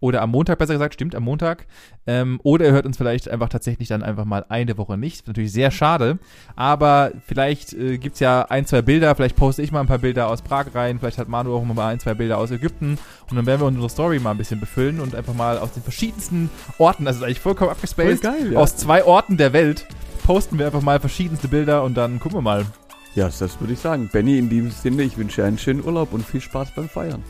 oder 0.00 0.22
am 0.22 0.30
Montag 0.30 0.58
besser 0.58 0.74
gesagt, 0.74 0.94
stimmt, 0.94 1.14
am 1.14 1.24
Montag. 1.24 1.66
Ähm, 2.06 2.40
oder 2.42 2.66
ihr 2.66 2.72
hört 2.72 2.86
uns 2.86 2.96
vielleicht 2.96 3.28
einfach 3.28 3.48
tatsächlich 3.48 3.88
dann 3.88 4.02
einfach 4.02 4.24
mal 4.24 4.44
eine 4.48 4.78
Woche 4.78 4.96
nicht. 4.96 5.26
Natürlich 5.26 5.52
sehr 5.52 5.70
schade, 5.70 6.18
aber 6.56 7.12
vielleicht 7.26 7.72
äh, 7.72 7.98
gibt's 7.98 8.20
ja 8.20 8.42
ein, 8.42 8.66
zwei 8.66 8.82
Bilder, 8.82 9.14
vielleicht 9.14 9.36
poste 9.36 9.62
ich 9.62 9.72
mal 9.72 9.80
ein 9.80 9.86
paar 9.86 9.98
Bilder 9.98 10.28
aus 10.28 10.42
Prag 10.42 10.66
rein, 10.74 10.98
vielleicht 10.98 11.18
hat 11.18 11.28
Manu 11.28 11.54
auch 11.54 11.64
mal 11.64 11.88
ein, 11.88 12.00
zwei 12.00 12.14
Bilder 12.14 12.38
aus 12.38 12.50
Ägypten 12.50 12.98
und 13.30 13.36
dann 13.36 13.46
werden 13.46 13.60
wir 13.60 13.66
unsere 13.66 13.88
Story 13.88 14.18
mal 14.18 14.32
ein 14.32 14.38
bisschen 14.38 14.60
befüllen 14.60 15.00
und 15.00 15.14
einfach 15.14 15.34
mal 15.34 15.58
aus 15.58 15.72
den 15.72 15.82
verschiedensten 15.82 16.50
Orten, 16.78 17.04
das 17.04 17.16
ist 17.16 17.22
eigentlich 17.22 17.40
vollkommen 17.40 17.70
abgespaced, 17.70 18.22
geil, 18.22 18.56
aus 18.56 18.76
zwei 18.76 19.04
Orten 19.04 19.36
der 19.36 19.52
Welt 19.52 19.86
posten 20.28 20.58
wir 20.58 20.66
einfach 20.66 20.82
mal 20.82 21.00
verschiedenste 21.00 21.48
Bilder 21.48 21.82
und 21.84 21.94
dann 21.96 22.20
gucken 22.20 22.36
wir 22.36 22.42
mal. 22.42 22.66
Ja, 23.14 23.24
das 23.26 23.58
würde 23.60 23.72
ich 23.72 23.78
sagen. 23.78 24.10
Benny, 24.12 24.38
in 24.38 24.50
diesem 24.50 24.70
Sinne, 24.70 25.02
ich 25.02 25.16
wünsche 25.16 25.40
dir 25.40 25.46
einen 25.46 25.56
schönen 25.56 25.82
Urlaub 25.82 26.12
und 26.12 26.24
viel 26.24 26.42
Spaß 26.42 26.72
beim 26.76 26.88
Feiern. 26.88 27.24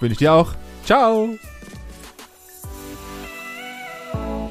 Wünsche 0.00 0.12
ich 0.12 0.18
dir 0.18 0.34
auch. 0.34 0.52
Ciao! 0.84 1.30
Bye. 4.12 4.41